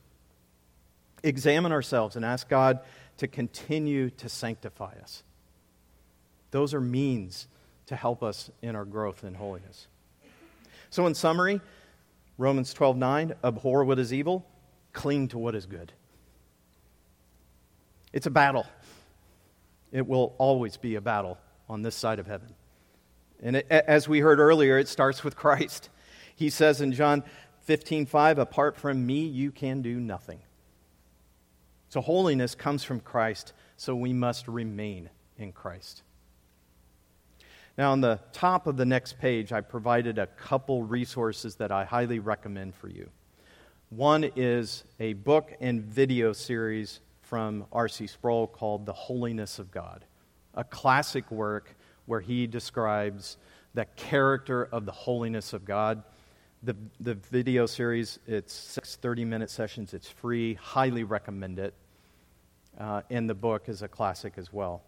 examine 1.23 1.73
ourselves, 1.73 2.17
and 2.17 2.25
ask 2.25 2.49
God 2.49 2.81
to 3.19 3.29
continue 3.29 4.11
to 4.11 4.29
sanctify 4.29 4.95
us. 5.03 5.23
Those 6.51 6.73
are 6.73 6.81
means 6.81 7.47
to 7.87 7.97
help 7.97 8.23
us 8.23 8.51
in 8.63 8.75
our 8.75 8.85
growth 8.85 9.25
in 9.25 9.35
holiness. 9.35 9.87
So, 10.89 11.07
in 11.07 11.15
summary, 11.15 11.61
Romans 12.37 12.75
12 12.75 12.97
9, 12.97 13.35
abhor 13.45 13.85
what 13.85 13.99
is 13.99 14.13
evil, 14.13 14.47
cling 14.93 15.29
to 15.29 15.39
what 15.39 15.55
is 15.55 15.67
good. 15.67 15.93
It's 18.13 18.27
a 18.27 18.31
battle. 18.31 18.67
It 19.93 20.07
will 20.07 20.35
always 20.39 20.77
be 20.77 20.97
a 20.97 21.01
battle 21.01 21.39
on 21.69 21.83
this 21.83 21.95
side 21.95 22.19
of 22.19 22.27
heaven. 22.27 22.55
And 23.43 23.57
it, 23.57 23.67
as 23.71 24.09
we 24.09 24.21
heard 24.21 24.39
earlier, 24.39 24.79
it 24.79 24.89
starts 24.89 25.23
with 25.23 25.37
Christ. 25.37 25.91
He 26.35 26.51
says 26.51 26.81
in 26.81 26.93
John 26.93 27.23
15 27.63 28.07
5, 28.07 28.39
apart 28.39 28.77
from 28.77 29.07
me, 29.07 29.27
you 29.27 29.51
can 29.51 29.83
do 29.83 30.01
nothing. 30.01 30.41
So, 31.89 32.01
holiness 32.01 32.55
comes 32.55 32.83
from 32.83 33.01
Christ, 33.01 33.53
so 33.77 33.95
we 33.95 34.13
must 34.13 34.49
remain 34.49 35.11
in 35.39 35.53
Christ. 35.53 36.03
Now, 37.77 37.91
on 37.91 38.01
the 38.01 38.21
top 38.33 38.69
of 38.69 38.77
the 38.77 38.85
next 38.85 39.19
page, 39.19 39.53
I 39.53 39.61
provided 39.61 40.19
a 40.19 40.29
couple 40.29 40.85
resources 40.85 41.57
that 41.57 41.73
I 41.73 41.85
highly 41.85 42.21
recommend 42.21 42.77
for 42.77 42.89
you. 42.89 43.11
One 43.91 44.31
is 44.37 44.85
a 45.01 45.15
book 45.15 45.53
and 45.61 45.83
video 45.83 46.33
series 46.33 47.01
from 47.23 47.67
R.C. 47.73 48.07
Sproul 48.07 48.47
called 48.47 48.87
The 48.87 48.93
Holiness 48.93 49.59
of 49.59 49.73
God, 49.73 50.05
a 50.55 50.63
classic 50.63 51.29
work 51.33 51.75
where 52.07 52.21
he 52.21 52.47
describes 52.47 53.39
the 53.75 53.87
character 53.97 54.69
of 54.71 54.87
the 54.87 54.93
holiness 54.93 55.53
of 55.53 55.65
God. 55.65 56.05
The, 56.63 56.77
the 57.01 57.15
video 57.15 57.67
series, 57.67 58.21
it's 58.29 58.55
six 58.55 58.95
30 58.97 59.25
minute 59.25 59.51
sessions, 59.51 59.95
it's 59.95 60.09
free, 60.09 60.55
highly 60.55 61.03
recommend 61.03 61.59
it. 61.59 61.75
Uh, 62.79 63.03
and 63.11 63.29
the 63.29 63.35
book 63.35 63.69
is 63.69 63.83
a 63.83 63.89
classic 63.89 64.35
as 64.37 64.53
well. 64.53 64.83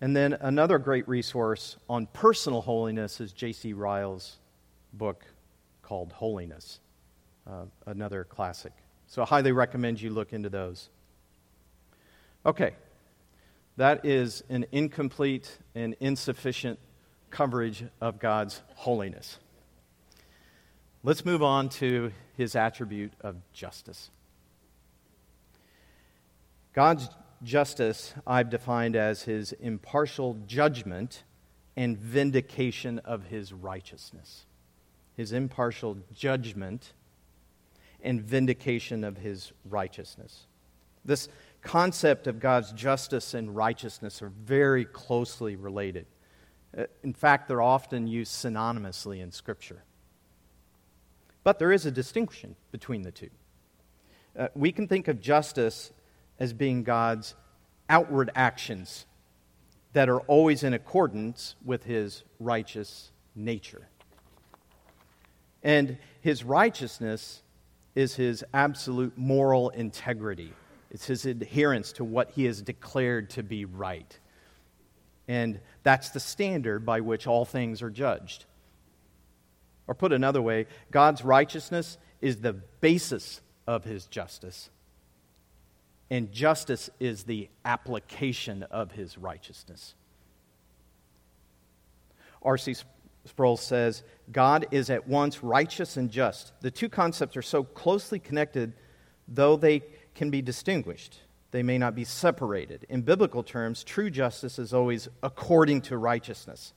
And 0.00 0.14
then 0.14 0.34
another 0.40 0.78
great 0.78 1.08
resource 1.08 1.76
on 1.88 2.06
personal 2.06 2.60
holiness 2.60 3.20
is 3.20 3.32
J.C. 3.32 3.72
Ryle's 3.72 4.38
book 4.92 5.24
called 5.82 6.12
Holiness, 6.12 6.78
uh, 7.46 7.64
another 7.86 8.24
classic. 8.24 8.72
So 9.08 9.22
I 9.22 9.24
highly 9.24 9.52
recommend 9.52 10.00
you 10.00 10.10
look 10.10 10.32
into 10.32 10.48
those. 10.48 10.88
Okay, 12.46 12.74
that 13.76 14.04
is 14.04 14.44
an 14.48 14.66
incomplete 14.70 15.58
and 15.74 15.96
insufficient 15.98 16.78
coverage 17.30 17.84
of 18.00 18.18
God's 18.18 18.62
holiness. 18.74 19.38
Let's 21.02 21.24
move 21.24 21.42
on 21.42 21.68
to 21.70 22.12
his 22.36 22.54
attribute 22.54 23.12
of 23.20 23.36
justice. 23.52 24.10
God's 26.72 27.08
justice 27.42 28.14
I've 28.26 28.50
defined 28.50 28.96
as 28.96 29.22
his 29.22 29.52
impartial 29.52 30.36
judgment 30.46 31.24
and 31.76 31.96
vindication 31.96 32.98
of 33.00 33.24
his 33.26 33.52
righteousness. 33.52 34.46
His 35.16 35.32
impartial 35.32 35.98
judgment 36.14 36.92
and 38.02 38.20
vindication 38.20 39.04
of 39.04 39.18
his 39.18 39.52
righteousness. 39.64 40.46
This 41.04 41.28
concept 41.62 42.26
of 42.26 42.40
God's 42.40 42.72
justice 42.72 43.34
and 43.34 43.54
righteousness 43.54 44.22
are 44.22 44.28
very 44.28 44.84
closely 44.84 45.56
related. 45.56 46.06
Uh, 46.76 46.84
in 47.02 47.12
fact, 47.12 47.48
they're 47.48 47.62
often 47.62 48.06
used 48.06 48.32
synonymously 48.32 49.20
in 49.20 49.32
Scripture. 49.32 49.82
But 51.44 51.58
there 51.58 51.72
is 51.72 51.86
a 51.86 51.90
distinction 51.90 52.56
between 52.72 53.02
the 53.02 53.10
two. 53.10 53.30
Uh, 54.38 54.48
we 54.54 54.70
can 54.70 54.86
think 54.86 55.08
of 55.08 55.20
justice 55.20 55.92
as 56.38 56.52
being 56.52 56.82
God's 56.82 57.34
outward 57.88 58.30
actions 58.34 59.06
that 59.92 60.08
are 60.08 60.20
always 60.20 60.62
in 60.62 60.74
accordance 60.74 61.56
with 61.64 61.84
his 61.84 62.22
righteous 62.38 63.10
nature. 63.34 63.88
And 65.62 65.98
his 66.20 66.44
righteousness 66.44 67.42
is 67.94 68.14
his 68.14 68.44
absolute 68.54 69.16
moral 69.16 69.70
integrity. 69.70 70.52
It's 70.90 71.06
his 71.06 71.26
adherence 71.26 71.92
to 71.92 72.04
what 72.04 72.30
he 72.30 72.44
has 72.44 72.62
declared 72.62 73.30
to 73.30 73.42
be 73.42 73.64
right. 73.64 74.18
And 75.26 75.60
that's 75.82 76.10
the 76.10 76.20
standard 76.20 76.86
by 76.86 77.00
which 77.00 77.26
all 77.26 77.44
things 77.44 77.82
are 77.82 77.90
judged. 77.90 78.44
Or 79.86 79.94
put 79.94 80.12
another 80.12 80.40
way, 80.40 80.66
God's 80.90 81.24
righteousness 81.24 81.98
is 82.20 82.36
the 82.36 82.52
basis 82.52 83.40
of 83.66 83.84
his 83.84 84.06
justice 84.06 84.70
and 86.10 86.32
justice 86.32 86.88
is 86.98 87.24
the 87.24 87.48
application 87.64 88.62
of 88.64 88.92
his 88.92 89.18
righteousness. 89.18 89.94
R.C. 92.42 92.76
Sproul 93.24 93.56
says, 93.56 94.02
God 94.32 94.66
is 94.70 94.90
at 94.90 95.06
once 95.06 95.42
righteous 95.42 95.96
and 95.96 96.10
just. 96.10 96.52
The 96.60 96.70
two 96.70 96.88
concepts 96.88 97.36
are 97.36 97.42
so 97.42 97.62
closely 97.62 98.18
connected, 98.18 98.72
though 99.26 99.56
they 99.56 99.82
can 100.14 100.30
be 100.30 100.40
distinguished. 100.40 101.20
They 101.50 101.62
may 101.62 101.78
not 101.78 101.94
be 101.94 102.04
separated. 102.04 102.86
In 102.88 103.02
biblical 103.02 103.42
terms, 103.42 103.84
true 103.84 104.10
justice 104.10 104.58
is 104.58 104.74
always 104.74 105.08
according 105.22 105.82
to 105.82 105.96
righteousness. 105.96 106.74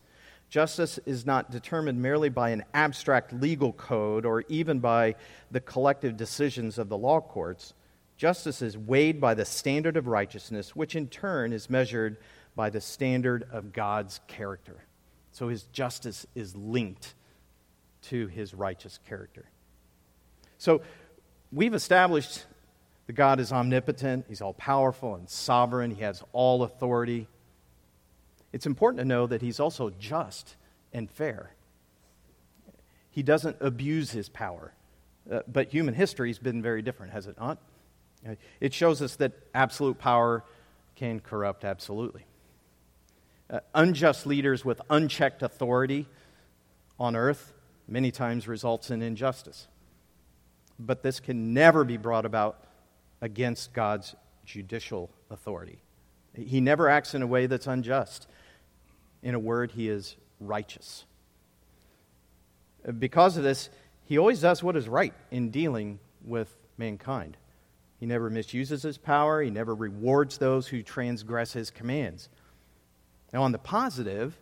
Justice 0.50 1.00
is 1.06 1.26
not 1.26 1.52
determined 1.52 2.02
merely 2.02 2.30
by 2.30 2.50
an 2.50 2.64
abstract 2.74 3.32
legal 3.32 3.72
code 3.72 4.26
or 4.26 4.44
even 4.50 4.80
by 4.80 5.16
the 5.50 5.62
collective 5.62 6.18
decisions 6.18 6.78
of 6.78 6.90
the 6.90 6.98
law 6.98 7.22
courts. 7.22 7.74
Justice 8.22 8.62
is 8.62 8.78
weighed 8.78 9.20
by 9.20 9.34
the 9.34 9.46
standard 9.46 9.98
of 9.98 10.06
righteousness, 10.06 10.76
which 10.76 10.96
in 10.96 11.08
turn 11.08 11.52
is 11.54 11.72
measured 11.72 12.18
by 12.56 12.70
the 12.70 12.80
standard 12.80 13.48
of 13.52 13.74
God's 13.74 14.20
character. 14.28 14.84
So 15.32 15.48
his 15.48 15.64
justice 15.64 16.28
is 16.36 16.56
linked 16.56 17.16
to 18.10 18.28
his 18.28 18.54
righteous 18.54 19.00
character. 19.10 19.50
So 20.60 20.84
we've 21.52 21.74
established 21.74 22.46
that 23.08 23.14
God 23.14 23.40
is 23.40 23.52
omnipotent, 23.52 24.26
he's 24.30 24.42
all 24.42 24.54
powerful 24.54 25.16
and 25.16 25.28
sovereign, 25.28 25.90
he 25.90 26.04
has 26.04 26.22
all 26.32 26.62
authority. 26.62 27.28
It's 28.54 28.68
important 28.68 29.00
to 29.00 29.06
know 29.06 29.26
that 29.26 29.42
he's 29.42 29.60
also 29.60 29.90
just 30.00 30.58
and 30.94 31.10
fair. 31.10 31.56
He 33.10 33.24
doesn't 33.24 33.58
abuse 33.62 34.12
his 34.12 34.30
power. 34.30 34.76
Uh, 35.32 35.40
but 35.48 35.70
human 35.70 35.96
history 35.96 36.30
has 36.30 36.38
been 36.38 36.62
very 36.62 36.84
different, 36.84 37.14
has 37.14 37.26
it 37.26 37.40
not? 37.40 37.58
It 38.60 38.74
shows 38.74 39.02
us 39.02 39.16
that 39.18 39.34
absolute 39.54 39.98
power 39.98 40.44
can 40.96 41.20
corrupt 41.20 41.66
absolutely. 41.66 42.26
Uh, 43.50 43.60
unjust 43.74 44.26
leaders 44.26 44.64
with 44.64 44.82
unchecked 44.90 45.42
authority 45.42 46.08
on 47.00 47.16
earth 47.16 47.54
many 47.88 48.12
times 48.12 48.48
results 48.48 48.92
in 48.92 49.02
injustice. 49.02 49.68
But 50.80 51.04
this 51.04 51.20
can 51.20 51.54
never 51.54 51.84
be 51.84 51.98
brought 51.98 52.26
about 52.26 52.64
against 53.22 53.74
God's 53.74 54.16
judicial 54.46 55.10
authority. 55.30 55.82
He 56.36 56.62
never 56.62 56.88
acts 56.88 57.14
in 57.14 57.22
a 57.22 57.28
way 57.28 57.46
that's 57.46 57.68
unjust. 57.68 58.28
In 59.22 59.36
a 59.36 59.40
word, 59.40 59.72
he 59.72 59.90
is 59.90 60.16
righteous. 60.40 61.06
Because 62.98 63.38
of 63.38 63.44
this, 63.44 63.70
he 64.06 64.18
always 64.18 64.42
does 64.42 64.64
what 64.64 64.76
is 64.76 64.88
right 64.88 65.14
in 65.30 65.52
dealing 65.52 66.00
with 66.24 66.56
mankind. 66.78 67.38
He 68.02 68.08
never 68.08 68.32
misuses 68.32 68.82
his 68.82 68.98
power. 68.98 69.44
He 69.44 69.52
never 69.52 69.76
rewards 69.76 70.40
those 70.40 70.68
who 70.68 70.82
transgress 70.82 71.54
his 71.54 71.70
commands. 71.70 72.30
Now, 73.32 73.44
on 73.44 73.52
the 73.52 73.60
positive, 73.60 74.36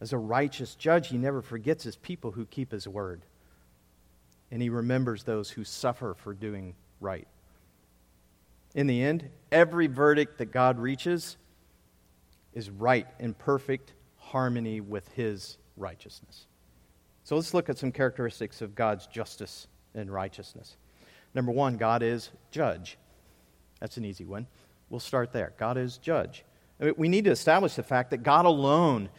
as 0.00 0.12
a 0.12 0.16
righteous 0.16 0.76
judge, 0.76 1.08
he 1.08 1.18
never 1.18 1.42
forgets 1.42 1.82
his 1.82 1.96
people 1.96 2.30
who 2.30 2.46
keep 2.46 2.70
his 2.70 2.86
word. 2.86 3.22
And 4.52 4.62
he 4.62 4.68
remembers 4.68 5.24
those 5.24 5.50
who 5.50 5.64
suffer 5.64 6.14
for 6.14 6.34
doing 6.34 6.76
right. 7.00 7.26
In 8.76 8.86
the 8.86 9.02
end, 9.02 9.28
every 9.50 9.88
verdict 9.88 10.38
that 10.38 10.52
God 10.52 10.78
reaches 10.78 11.36
is 12.54 12.70
right 12.70 13.08
in 13.18 13.34
perfect 13.34 13.92
harmony 14.18 14.80
with 14.80 15.08
his 15.14 15.58
righteousness. 15.76 16.46
So 17.24 17.34
let's 17.34 17.54
look 17.54 17.68
at 17.68 17.76
some 17.76 17.90
characteristics 17.90 18.62
of 18.62 18.76
God's 18.76 19.08
justice 19.08 19.66
and 19.96 20.08
righteousness. 20.08 20.76
Number 21.34 21.52
one, 21.52 21.76
God 21.76 22.02
is 22.02 22.30
judge. 22.50 22.98
That's 23.80 23.96
an 23.96 24.04
easy 24.04 24.24
one. 24.24 24.46
We'll 24.90 25.00
start 25.00 25.32
there. 25.32 25.52
God 25.58 25.76
is 25.76 25.98
judge. 25.98 26.44
I 26.80 26.84
mean, 26.84 26.94
we 26.96 27.08
need 27.08 27.24
to 27.24 27.30
establish 27.30 27.74
the 27.74 27.82
fact 27.82 28.10
that 28.10 28.22
God 28.22 28.46
alone 28.46 29.10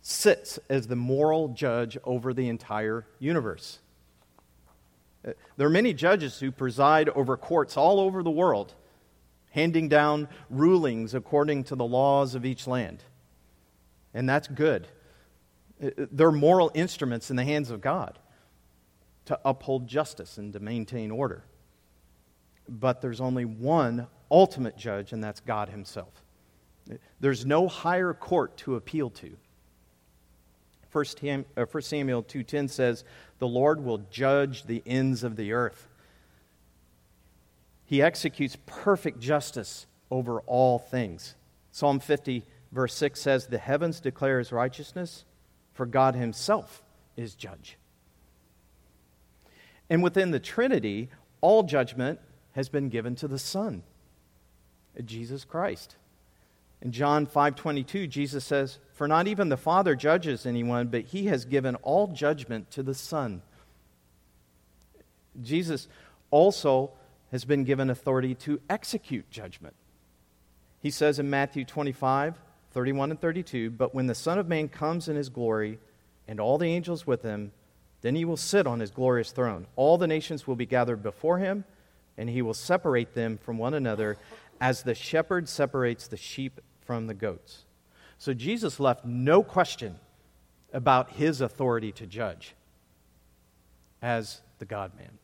sits 0.00 0.58
as 0.70 0.86
the 0.86 0.96
moral 0.96 1.48
judge 1.48 1.98
over 2.04 2.32
the 2.32 2.48
entire 2.48 3.06
universe. 3.18 3.78
Uh, 5.26 5.32
there 5.56 5.66
are 5.66 5.70
many 5.70 5.92
judges 5.92 6.38
who 6.38 6.52
preside 6.52 7.08
over 7.10 7.36
courts 7.36 7.76
all 7.76 7.98
over 7.98 8.22
the 8.22 8.30
world, 8.30 8.74
handing 9.50 9.88
down 9.88 10.28
rulings 10.48 11.14
according 11.14 11.64
to 11.64 11.74
the 11.74 11.84
laws 11.84 12.34
of 12.34 12.46
each 12.46 12.66
land. 12.66 13.02
And 14.14 14.28
that's 14.28 14.48
good. 14.48 14.86
They're 15.80 16.32
moral 16.32 16.70
instruments 16.74 17.30
in 17.30 17.36
the 17.36 17.44
hands 17.44 17.70
of 17.70 17.80
God 17.80 18.18
to 19.28 19.38
uphold 19.44 19.86
justice 19.86 20.38
and 20.38 20.54
to 20.54 20.58
maintain 20.58 21.10
order. 21.10 21.44
But 22.66 23.02
there's 23.02 23.20
only 23.20 23.44
one 23.44 24.06
ultimate 24.30 24.74
judge, 24.74 25.12
and 25.12 25.22
that's 25.22 25.40
God 25.40 25.68
Himself. 25.68 26.24
There's 27.20 27.44
no 27.44 27.68
higher 27.68 28.14
court 28.14 28.56
to 28.58 28.76
appeal 28.76 29.10
to. 29.10 29.36
1 30.90 31.44
uh, 31.58 31.80
Samuel 31.80 32.22
2:10 32.22 32.68
says, 32.70 33.04
"The 33.38 33.46
Lord 33.46 33.84
will 33.84 33.98
judge 34.10 34.64
the 34.64 34.82
ends 34.86 35.22
of 35.22 35.36
the 35.36 35.52
earth." 35.52 35.88
He 37.84 38.00
executes 38.00 38.56
perfect 38.64 39.20
justice 39.20 39.86
over 40.10 40.40
all 40.40 40.78
things. 40.78 41.34
Psalm 41.70 42.00
50 42.00 42.46
verse 42.72 42.94
6 42.94 43.20
says, 43.20 43.48
"The 43.48 43.58
heavens 43.58 44.00
declare 44.00 44.38
his 44.38 44.52
righteousness, 44.52 45.26
for 45.74 45.84
God 45.84 46.14
himself 46.14 46.82
is 47.14 47.34
judge." 47.34 47.76
And 49.90 50.02
within 50.02 50.30
the 50.30 50.40
Trinity, 50.40 51.08
all 51.40 51.62
judgment 51.62 52.20
has 52.52 52.68
been 52.68 52.88
given 52.88 53.14
to 53.16 53.28
the 53.28 53.38
Son, 53.38 53.82
Jesus 55.04 55.44
Christ. 55.44 55.96
In 56.80 56.92
John 56.92 57.26
5:22, 57.26 58.06
Jesus 58.06 58.44
says, 58.44 58.78
"For 58.92 59.08
not 59.08 59.26
even 59.26 59.48
the 59.48 59.56
Father 59.56 59.96
judges 59.96 60.46
anyone, 60.46 60.88
but 60.88 61.06
he 61.06 61.26
has 61.26 61.44
given 61.44 61.74
all 61.76 62.08
judgment 62.08 62.70
to 62.72 62.82
the 62.82 62.94
Son." 62.94 63.42
Jesus 65.40 65.88
also 66.30 66.92
has 67.30 67.44
been 67.44 67.64
given 67.64 67.90
authority 67.90 68.34
to 68.34 68.60
execute 68.68 69.30
judgment. 69.30 69.74
He 70.80 70.90
says 70.90 71.18
in 71.18 71.30
Matthew 71.30 71.64
25, 71.64 72.38
31 72.70 73.10
and 73.10 73.20
32, 73.20 73.70
"But 73.70 73.94
when 73.94 74.06
the 74.06 74.14
Son 74.14 74.38
of 74.38 74.48
Man 74.48 74.68
comes 74.68 75.08
in 75.08 75.16
his 75.16 75.28
glory, 75.28 75.78
and 76.26 76.38
all 76.38 76.58
the 76.58 76.66
angels 76.66 77.06
with 77.06 77.22
him, 77.22 77.52
then 78.00 78.14
he 78.14 78.24
will 78.24 78.36
sit 78.36 78.66
on 78.66 78.80
his 78.80 78.90
glorious 78.90 79.32
throne. 79.32 79.66
All 79.76 79.98
the 79.98 80.06
nations 80.06 80.46
will 80.46 80.56
be 80.56 80.66
gathered 80.66 81.02
before 81.02 81.38
him, 81.38 81.64
and 82.16 82.28
he 82.28 82.42
will 82.42 82.54
separate 82.54 83.14
them 83.14 83.38
from 83.38 83.58
one 83.58 83.74
another 83.74 84.18
as 84.60 84.82
the 84.82 84.94
shepherd 84.94 85.48
separates 85.48 86.06
the 86.06 86.16
sheep 86.16 86.60
from 86.84 87.06
the 87.06 87.14
goats. 87.14 87.64
So 88.18 88.34
Jesus 88.34 88.80
left 88.80 89.04
no 89.04 89.42
question 89.42 89.96
about 90.72 91.12
his 91.12 91.40
authority 91.40 91.92
to 91.92 92.06
judge 92.06 92.54
as 94.02 94.40
the 94.58 94.64
God 94.64 94.92
man. 94.96 95.18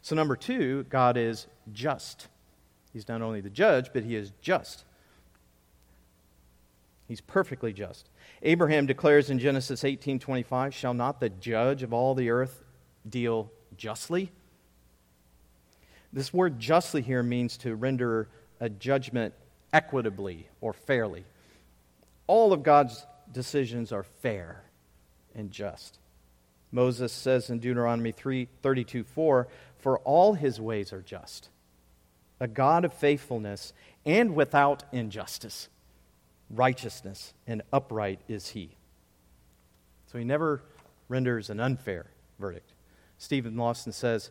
So, 0.00 0.14
number 0.14 0.36
two, 0.36 0.84
God 0.84 1.16
is 1.16 1.46
just. 1.72 2.28
He's 2.92 3.08
not 3.08 3.20
only 3.20 3.40
the 3.40 3.50
judge, 3.50 3.92
but 3.92 4.04
he 4.04 4.16
is 4.16 4.32
just. 4.40 4.84
He's 7.06 7.20
perfectly 7.20 7.72
just. 7.72 8.08
Abraham 8.42 8.86
declares 8.86 9.30
in 9.30 9.38
Genesis 9.38 9.84
18:25, 9.84 10.74
"Shall 10.74 10.94
not 10.94 11.20
the 11.20 11.28
judge 11.28 11.82
of 11.82 11.92
all 11.92 12.14
the 12.14 12.30
earth 12.30 12.62
deal 13.08 13.50
justly?" 13.76 14.30
This 16.12 16.32
word 16.32 16.58
justly 16.58 17.02
here 17.02 17.22
means 17.22 17.58
to 17.58 17.74
render 17.74 18.28
a 18.60 18.68
judgment 18.68 19.34
equitably 19.72 20.48
or 20.60 20.72
fairly. 20.72 21.24
All 22.26 22.52
of 22.52 22.62
God's 22.62 23.06
decisions 23.30 23.92
are 23.92 24.02
fair 24.02 24.64
and 25.34 25.50
just. 25.50 25.98
Moses 26.70 27.12
says 27.12 27.50
in 27.50 27.58
Deuteronomy 27.58 28.12
3, 28.12 28.48
32 28.62 29.04
4, 29.04 29.48
For 29.78 29.98
all 30.00 30.34
his 30.34 30.60
ways 30.60 30.92
are 30.92 31.02
just, 31.02 31.48
a 32.40 32.48
God 32.48 32.84
of 32.84 32.92
faithfulness 32.92 33.72
and 34.04 34.34
without 34.34 34.84
injustice 34.92 35.68
righteousness 36.50 37.34
and 37.46 37.62
upright 37.72 38.20
is 38.28 38.50
he. 38.50 38.76
So 40.06 40.18
he 40.18 40.24
never 40.24 40.62
renders 41.08 41.50
an 41.50 41.60
unfair 41.60 42.06
verdict. 42.38 42.72
Steven 43.18 43.56
Lawson 43.56 43.92
says, 43.92 44.30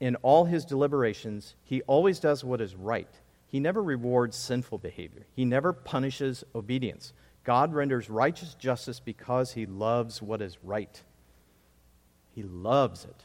in 0.00 0.16
all 0.16 0.44
his 0.44 0.64
deliberations, 0.64 1.54
he 1.64 1.82
always 1.82 2.20
does 2.20 2.44
what 2.44 2.60
is 2.60 2.74
right. 2.74 3.08
He 3.48 3.60
never 3.60 3.82
rewards 3.82 4.36
sinful 4.36 4.78
behavior. 4.78 5.26
He 5.34 5.44
never 5.44 5.72
punishes 5.72 6.44
obedience. 6.54 7.12
God 7.44 7.74
renders 7.74 8.10
righteous 8.10 8.54
justice 8.54 9.00
because 9.00 9.52
he 9.52 9.66
loves 9.66 10.22
what 10.22 10.42
is 10.42 10.58
right. 10.62 11.02
He 12.30 12.42
loves 12.42 13.04
it. 13.04 13.24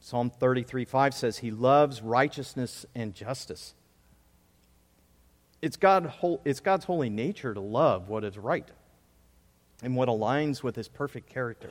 Psalm 0.00 0.30
33 0.30 0.84
5 0.84 1.14
says, 1.14 1.38
He 1.38 1.50
loves 1.50 2.02
righteousness 2.02 2.84
and 2.94 3.14
justice. 3.14 3.74
It's, 5.62 5.76
God, 5.76 6.12
it's 6.44 6.60
God's 6.60 6.84
holy 6.84 7.10
nature 7.10 7.54
to 7.54 7.60
love 7.60 8.08
what 8.08 8.24
is 8.24 8.36
right 8.38 8.68
and 9.82 9.96
what 9.96 10.08
aligns 10.08 10.62
with 10.62 10.76
his 10.76 10.88
perfect 10.88 11.28
character. 11.28 11.70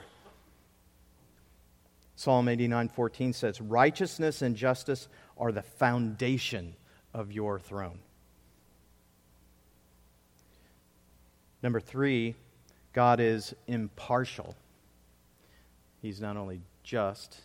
Psalm 2.16 2.48
89:14 2.48 3.34
says, 3.34 3.60
"Righteousness 3.60 4.42
and 4.42 4.56
justice 4.56 5.08
are 5.38 5.52
the 5.52 5.62
foundation 5.62 6.76
of 7.14 7.32
your 7.32 7.60
throne." 7.60 8.00
Number 11.62 11.80
3, 11.80 12.36
God 12.94 13.20
is 13.20 13.54
impartial. 13.68 14.56
He's 16.02 16.22
not 16.22 16.38
only 16.38 16.62
just, 16.84 17.42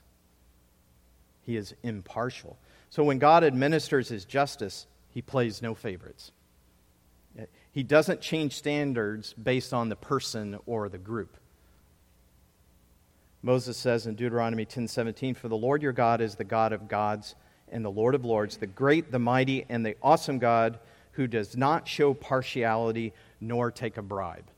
he 1.43 1.57
is 1.57 1.75
impartial. 1.83 2.59
So 2.91 3.03
when 3.03 3.19
God 3.19 3.43
administers 3.43 4.09
his 4.09 4.25
justice, 4.25 4.87
he 5.11 5.23
plays 5.23 5.61
no 5.61 5.75
favorites. 5.75 6.33
He 7.73 7.83
doesn't 7.83 8.21
change 8.21 8.57
standards 8.57 9.33
based 9.35 9.73
on 9.73 9.89
the 9.89 9.97
person 9.97 10.59
or 10.67 10.89
the 10.89 10.99
group. 10.99 11.37
Moses 13.43 13.77
says 13.77 14.07
in 14.07 14.17
Deuteronomy 14.17 14.65
10:17, 14.65 15.35
"For 15.35 15.49
the 15.49 15.57
Lord 15.57 15.83
your 15.83 15.93
God 15.93 16.21
is 16.21 16.35
the 16.35 16.45
God 16.45 16.73
of 16.73 16.89
gods 16.89 17.35
and 17.71 17.85
the 17.85 17.91
Lord 17.91 18.15
of 18.15 18.25
lords, 18.25 18.57
the 18.57 18.67
great, 18.67 19.13
the 19.13 19.19
mighty, 19.19 19.65
and 19.69 19.87
the 19.87 19.97
awesome 20.03 20.39
God 20.39 20.79
who 21.13 21.27
does 21.27 21.57
not 21.57 21.89
show 21.89 22.13
partiality 22.13 23.13
nor 23.41 23.71
take 23.71 23.97
a 23.97 24.03
bribe." 24.03 24.51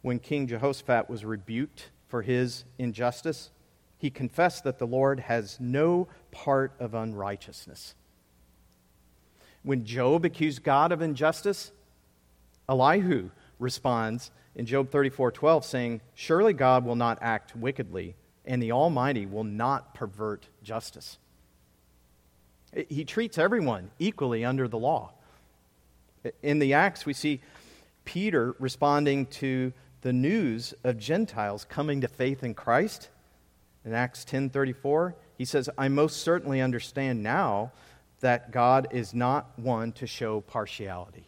When 0.00 0.20
King 0.20 0.46
Jehoshaphat 0.46 1.10
was 1.10 1.24
rebuked 1.24 1.90
for 2.06 2.22
his 2.22 2.64
injustice, 2.78 3.50
he 3.98 4.10
confessed 4.10 4.64
that 4.64 4.78
the 4.78 4.86
Lord 4.86 5.20
has 5.20 5.58
no 5.60 6.08
part 6.30 6.72
of 6.78 6.94
unrighteousness. 6.94 7.94
When 9.62 9.84
Job 9.84 10.24
accused 10.24 10.62
God 10.62 10.92
of 10.92 11.02
injustice, 11.02 11.72
Elihu 12.68 13.30
responds 13.58 14.30
in 14.54 14.66
Job 14.66 14.90
34:12 14.90 15.64
saying, 15.64 16.00
"Surely 16.14 16.52
God 16.52 16.84
will 16.84 16.96
not 16.96 17.18
act 17.20 17.56
wickedly, 17.56 18.14
and 18.44 18.62
the 18.62 18.72
Almighty 18.72 19.26
will 19.26 19.44
not 19.44 19.94
pervert 19.94 20.48
justice." 20.62 21.18
He 22.88 23.04
treats 23.04 23.36
everyone 23.36 23.90
equally 23.98 24.44
under 24.44 24.68
the 24.68 24.78
law. 24.78 25.12
In 26.42 26.58
the 26.58 26.74
Acts, 26.74 27.04
we 27.04 27.14
see 27.14 27.40
Peter 28.04 28.54
responding 28.58 29.26
to 29.26 29.72
the 30.02 30.12
news 30.12 30.74
of 30.84 30.98
Gentiles 30.98 31.64
coming 31.64 32.00
to 32.00 32.08
faith 32.08 32.44
in 32.44 32.54
Christ. 32.54 33.08
In 33.88 33.94
Acts 33.94 34.22
10:34, 34.22 35.14
he 35.38 35.46
says, 35.46 35.70
"I 35.78 35.88
most 35.88 36.18
certainly 36.18 36.60
understand 36.60 37.22
now 37.22 37.72
that 38.20 38.50
God 38.50 38.86
is 38.90 39.14
not 39.14 39.58
one 39.58 39.92
to 39.92 40.06
show 40.06 40.42
partiality. 40.42 41.26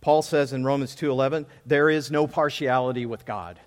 Paul 0.00 0.22
says 0.22 0.52
in 0.52 0.64
Romans 0.64 0.96
2:11, 0.96 1.46
there 1.64 1.88
is 1.88 2.10
no 2.10 2.26
partiality 2.26 3.06
with 3.06 3.24
God. 3.24 3.60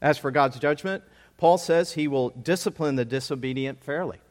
As 0.00 0.16
for 0.16 0.30
God's 0.30 0.58
judgment, 0.58 1.04
Paul 1.36 1.58
says 1.58 1.92
he 1.92 2.08
will 2.08 2.30
discipline 2.30 2.96
the 2.96 3.04
disobedient 3.04 3.84
fairly. 3.84 4.22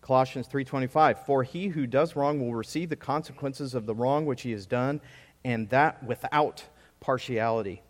Colossians 0.00 0.48
3:25, 0.48 1.24
for 1.26 1.44
he 1.44 1.68
who 1.68 1.86
does 1.86 2.16
wrong 2.16 2.40
will 2.40 2.56
receive 2.56 2.88
the 2.88 2.96
consequences 2.96 3.72
of 3.72 3.86
the 3.86 3.94
wrong 3.94 4.26
which 4.26 4.42
he 4.42 4.50
has 4.50 4.66
done, 4.66 5.00
and 5.44 5.68
that 5.68 6.02
without 6.02 6.64
partiality. 6.98 7.82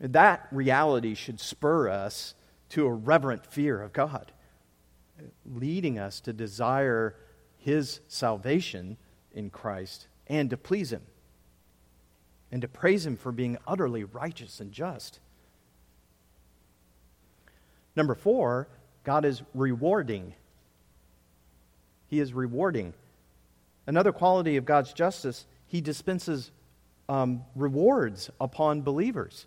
That 0.00 0.46
reality 0.50 1.14
should 1.14 1.40
spur 1.40 1.88
us 1.88 2.34
to 2.70 2.86
a 2.86 2.92
reverent 2.92 3.46
fear 3.46 3.80
of 3.80 3.92
God, 3.92 4.32
leading 5.46 5.98
us 5.98 6.20
to 6.20 6.32
desire 6.32 7.14
His 7.58 8.00
salvation 8.08 8.96
in 9.32 9.50
Christ 9.50 10.08
and 10.26 10.50
to 10.50 10.56
please 10.56 10.92
Him 10.92 11.02
and 12.50 12.62
to 12.62 12.68
praise 12.68 13.06
Him 13.06 13.16
for 13.16 13.32
being 13.32 13.58
utterly 13.66 14.04
righteous 14.04 14.60
and 14.60 14.72
just. 14.72 15.20
Number 17.96 18.14
four, 18.14 18.68
God 19.04 19.24
is 19.24 19.42
rewarding. 19.54 20.34
He 22.08 22.18
is 22.18 22.32
rewarding. 22.32 22.94
Another 23.86 24.12
quality 24.12 24.56
of 24.56 24.64
God's 24.64 24.92
justice, 24.92 25.46
He 25.66 25.80
dispenses 25.80 26.50
um, 27.08 27.44
rewards 27.54 28.30
upon 28.40 28.82
believers. 28.82 29.46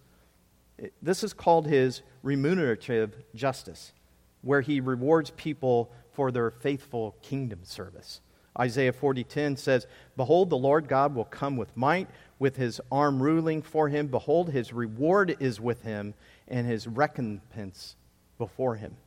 This 1.01 1.23
is 1.23 1.33
called 1.33 1.67
his 1.67 2.01
remunerative 2.21 3.23
justice, 3.33 3.93
where 4.41 4.61
he 4.61 4.79
rewards 4.79 5.31
people 5.31 5.91
for 6.11 6.31
their 6.31 6.51
faithful 6.51 7.15
kingdom 7.21 7.63
service. 7.63 8.21
Isaiah 8.59 8.93
40:10 8.93 9.55
says, 9.55 9.85
"Behold, 10.15 10.49
the 10.49 10.57
Lord 10.57 10.87
God 10.87 11.13
will 11.13 11.25
come 11.25 11.57
with 11.57 11.77
might, 11.77 12.09
with 12.39 12.55
his 12.55 12.81
arm 12.91 13.21
ruling 13.21 13.61
for 13.61 13.89
him. 13.89 14.07
Behold, 14.07 14.49
his 14.49 14.73
reward 14.73 15.35
is 15.39 15.61
with 15.61 15.83
him, 15.83 16.15
and 16.47 16.65
his 16.65 16.87
recompense 16.87 17.95
before 18.37 18.75
him." 18.75 18.97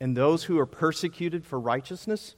And 0.00 0.16
those 0.16 0.44
who 0.44 0.58
are 0.58 0.66
persecuted 0.66 1.44
for 1.44 1.58
righteousness, 1.58 2.36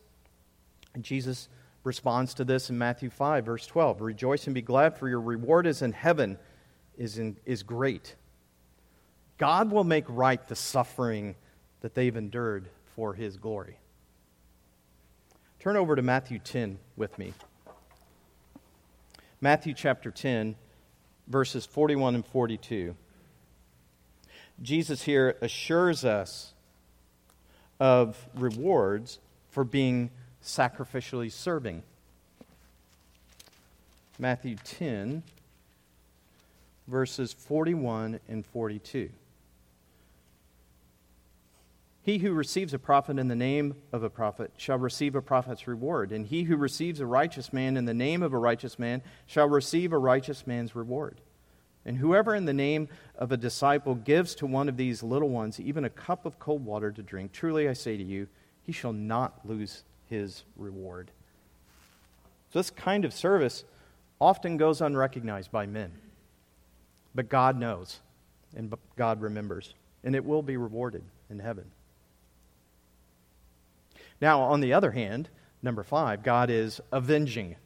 Jesus 0.99 1.49
responds 1.85 2.33
to 2.35 2.45
this 2.45 2.71
in 2.71 2.79
Matthew 2.79 3.11
5, 3.11 3.45
verse 3.45 3.67
12. 3.67 4.01
Rejoice 4.01 4.47
and 4.47 4.55
be 4.55 4.63
glad, 4.63 4.97
for 4.97 5.09
your 5.09 5.21
reward 5.21 5.67
is 5.67 5.83
in 5.83 5.93
heaven, 5.93 6.39
is, 7.03 7.19
in, 7.19 7.37
is 7.45 7.65
great. 7.65 8.15
God 9.37 9.73
will 9.73 9.83
make 9.83 10.05
right 10.09 10.47
the 10.47 10.55
suffering 10.55 11.35
that 11.81 11.95
they've 11.95 12.17
endured 12.17 12.69
for 12.95 13.13
his 13.13 13.37
glory. 13.37 13.77
Turn 15.59 15.77
over 15.77 15.97
to 15.97 16.03
Matthew 16.03 16.39
10 16.39 16.79
with 16.97 17.19
me. 17.19 17.35
Matthew 19.41 19.75
chapter 19.75 20.13
10, 20.13 20.55
verses 21.27 21.67
41 21.67 22.15
and 22.15 22.25
42. 22.25 22.95
Jesus 24.63 25.03
here 25.03 25.37
assures 25.41 26.05
us 26.05 26.53
of 27.81 28.29
rewards 28.37 29.19
for 29.51 29.65
being 29.65 30.11
sacrificially 30.41 31.33
serving. 31.33 31.83
Matthew 34.21 34.55
10, 34.63 35.25
verses 36.89 37.33
41 37.33 38.21
and 38.29 38.45
42. 38.47 39.11
He 42.05 42.19
who 42.19 42.33
receives 42.33 42.75
a 42.75 42.81
prophet 42.81 43.19
in 43.19 43.29
the 43.29 43.37
name 43.37 43.77
of 43.93 44.03
a 44.03 44.11
prophet 44.11 44.51
shall 44.57 44.79
receive 44.79 45.15
a 45.15 45.23
prophet's 45.23 45.69
reward, 45.69 46.11
and 46.11 46.27
he 46.27 46.43
who 46.43 46.57
receives 46.57 46.99
a 46.99 47.07
righteous 47.07 47.53
man 47.53 47.77
in 47.77 47.85
the 47.85 47.95
name 47.95 48.25
of 48.25 48.33
a 48.33 48.39
righteous 48.39 48.77
man 48.77 49.03
shall 49.27 49.49
receive 49.49 49.93
a 49.93 49.99
righteous 49.99 50.45
man's 50.45 50.75
reward. 50.75 51.21
And 51.85 51.97
whoever 51.97 52.35
in 52.35 52.45
the 52.45 52.53
name 52.53 52.89
of 53.17 53.31
a 53.31 53.37
disciple 53.37 53.95
gives 53.95 54.35
to 54.37 54.47
one 54.47 54.69
of 54.69 54.77
these 54.77 55.03
little 55.03 55.29
ones 55.29 55.61
even 55.61 55.85
a 55.85 55.91
cup 55.91 56.27
of 56.27 56.41
cold 56.41 56.65
water 56.65 56.91
to 56.91 57.03
drink, 57.03 57.33
truly 57.33 57.69
I 57.69 57.73
say 57.73 57.97
to 57.97 58.03
you, 58.03 58.27
he 58.65 58.73
shall 58.73 58.93
not 58.93 59.41
lose 59.45 59.85
his 60.09 60.45
reward. 60.57 61.11
So 62.53 62.59
this 62.59 62.71
kind 62.71 63.05
of 63.05 63.13
service 63.13 63.65
often 64.21 64.57
goes 64.57 64.81
unrecognized 64.81 65.51
by 65.51 65.67
men. 65.67 65.93
But 67.15 67.29
God 67.29 67.59
knows, 67.59 68.01
and 68.57 68.73
God 68.97 69.21
remembers, 69.21 69.75
and 70.03 70.17
it 70.17 70.25
will 70.25 70.43
be 70.43 70.57
rewarded 70.57 71.05
in 71.31 71.39
heaven. 71.39 71.71
Now, 74.21 74.43
on 74.43 74.61
the 74.61 74.73
other 74.73 74.93
hand, 74.93 75.29
number 75.63 75.83
five, 75.83 76.23
God 76.23 76.49
is 76.49 76.81
avenging. 76.93 77.57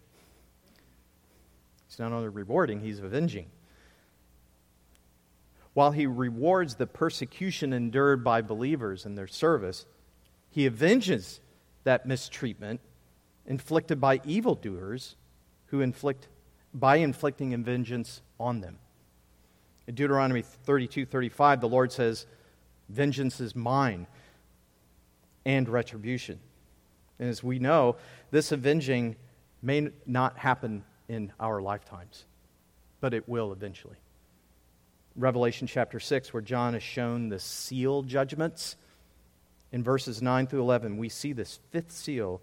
He's 1.87 1.99
not 1.99 2.13
only 2.13 2.29
rewarding, 2.29 2.81
he's 2.81 2.99
avenging. 2.99 3.47
While 5.75 5.93
he 5.93 6.07
rewards 6.07 6.77
the 6.77 6.87
persecution 6.87 7.75
endured 7.75 8.25
by 8.25 8.41
believers 8.41 9.05
in 9.05 9.15
their 9.15 9.27
service, 9.27 9.85
he 10.49 10.67
avenges 10.67 11.41
that 11.85 12.07
mistreatment 12.07 12.81
inflicted 13.47 14.01
by 14.01 14.21
evildoers 14.25 15.17
who 15.67 15.83
inflict 15.83 16.29
by 16.73 16.97
inflicting 16.97 17.63
vengeance 17.63 18.23
on 18.41 18.61
them. 18.61 18.79
In 19.87 19.95
Deuteronomy 19.95 20.43
32 20.43 21.07
35, 21.07 21.61
the 21.61 21.69
Lord 21.69 21.93
says, 21.93 22.27
Vengeance 22.89 23.41
is 23.41 23.55
mine 23.55 24.07
and 25.45 25.69
retribution. 25.69 26.39
And 27.19 27.29
as 27.29 27.43
we 27.43 27.59
know, 27.59 27.97
this 28.31 28.53
avenging 28.53 29.17
may 29.63 29.89
not 30.07 30.39
happen 30.39 30.85
in 31.09 31.33
our 31.41 31.61
lifetimes, 31.61 32.25
but 33.01 33.15
it 33.15 33.29
will 33.29 33.53
eventually. 33.53 33.97
Revelation 35.15 35.67
chapter 35.67 35.99
6, 35.99 36.33
where 36.35 36.43
John 36.43 36.75
is 36.75 36.83
shown 36.83 37.29
the 37.29 37.39
seal 37.39 38.03
judgments, 38.03 38.77
in 39.73 39.83
verses 39.83 40.23
9 40.23 40.47
through 40.47 40.61
11, 40.61 40.97
we 40.97 41.09
see 41.09 41.33
this 41.33 41.59
fifth 41.71 41.91
seal, 41.91 42.41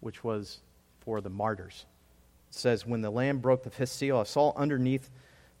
which 0.00 0.22
was 0.22 0.60
for 1.00 1.20
the 1.20 1.30
martyrs. 1.30 1.86
It 2.50 2.54
says, 2.54 2.86
When 2.86 3.00
the 3.00 3.10
Lamb 3.10 3.38
broke 3.38 3.62
the 3.62 3.70
fifth 3.70 3.90
seal, 3.90 4.18
I 4.18 4.24
saw 4.24 4.52
underneath 4.56 5.10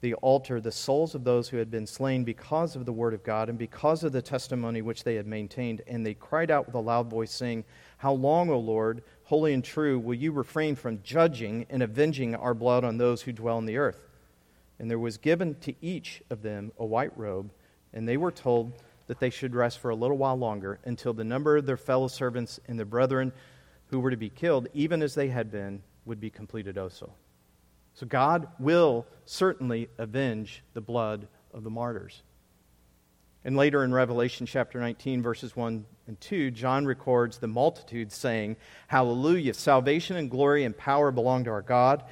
the 0.02 0.14
altar 0.14 0.60
the 0.60 0.72
souls 0.72 1.14
of 1.14 1.22
those 1.22 1.48
who 1.48 1.56
had 1.56 1.70
been 1.70 1.86
slain 1.86 2.24
because 2.24 2.74
of 2.74 2.84
the 2.84 2.92
word 2.92 3.14
of 3.14 3.22
God 3.22 3.48
and 3.48 3.56
because 3.56 4.02
of 4.02 4.10
the 4.10 4.20
testimony 4.20 4.82
which 4.82 5.04
they 5.04 5.14
had 5.14 5.28
maintained. 5.28 5.80
And 5.86 6.04
they 6.04 6.14
cried 6.14 6.50
out 6.50 6.66
with 6.66 6.74
a 6.74 6.80
loud 6.80 7.08
voice, 7.08 7.30
saying, 7.30 7.64
How 7.98 8.12
long, 8.12 8.50
O 8.50 8.58
Lord, 8.58 9.04
holy 9.22 9.54
and 9.54 9.64
true, 9.64 10.00
will 10.00 10.16
you 10.16 10.32
refrain 10.32 10.74
from 10.74 11.00
judging 11.04 11.66
and 11.70 11.84
avenging 11.84 12.34
our 12.34 12.52
blood 12.52 12.82
on 12.82 12.98
those 12.98 13.22
who 13.22 13.32
dwell 13.32 13.56
on 13.56 13.64
the 13.64 13.78
earth? 13.78 14.08
And 14.80 14.90
there 14.90 14.98
was 14.98 15.18
given 15.18 15.54
to 15.60 15.72
each 15.80 16.20
of 16.30 16.42
them 16.42 16.72
a 16.80 16.84
white 16.84 17.16
robe, 17.16 17.52
and 17.94 18.06
they 18.06 18.16
were 18.16 18.32
told 18.32 18.72
that 19.06 19.20
they 19.20 19.30
should 19.30 19.54
rest 19.54 19.78
for 19.78 19.90
a 19.90 19.96
little 19.96 20.18
while 20.18 20.36
longer 20.36 20.80
until 20.84 21.12
the 21.12 21.22
number 21.22 21.56
of 21.56 21.66
their 21.66 21.76
fellow 21.76 22.08
servants 22.08 22.58
and 22.66 22.76
their 22.76 22.86
brethren 22.86 23.32
who 23.86 24.00
were 24.00 24.10
to 24.10 24.16
be 24.16 24.30
killed, 24.30 24.66
even 24.74 25.00
as 25.00 25.14
they 25.14 25.28
had 25.28 25.52
been, 25.52 25.80
would 26.06 26.18
be 26.18 26.30
completed 26.30 26.76
also. 26.76 27.12
So 27.94 28.06
God 28.06 28.48
will 28.58 29.06
certainly 29.24 29.88
avenge 29.98 30.62
the 30.74 30.80
blood 30.80 31.28
of 31.52 31.64
the 31.64 31.70
martyrs. 31.70 32.22
And 33.44 33.56
later 33.56 33.82
in 33.82 33.92
Revelation 33.92 34.46
chapter 34.46 34.78
19, 34.78 35.22
verses 35.22 35.56
1 35.56 35.84
and 36.06 36.20
2, 36.20 36.50
John 36.52 36.86
records 36.86 37.38
the 37.38 37.48
multitude 37.48 38.12
saying, 38.12 38.56
Hallelujah! 38.86 39.54
Salvation 39.54 40.16
and 40.16 40.30
glory 40.30 40.64
and 40.64 40.76
power 40.76 41.10
belong 41.10 41.44
to 41.44 41.50
our 41.50 41.62
God, 41.62 42.04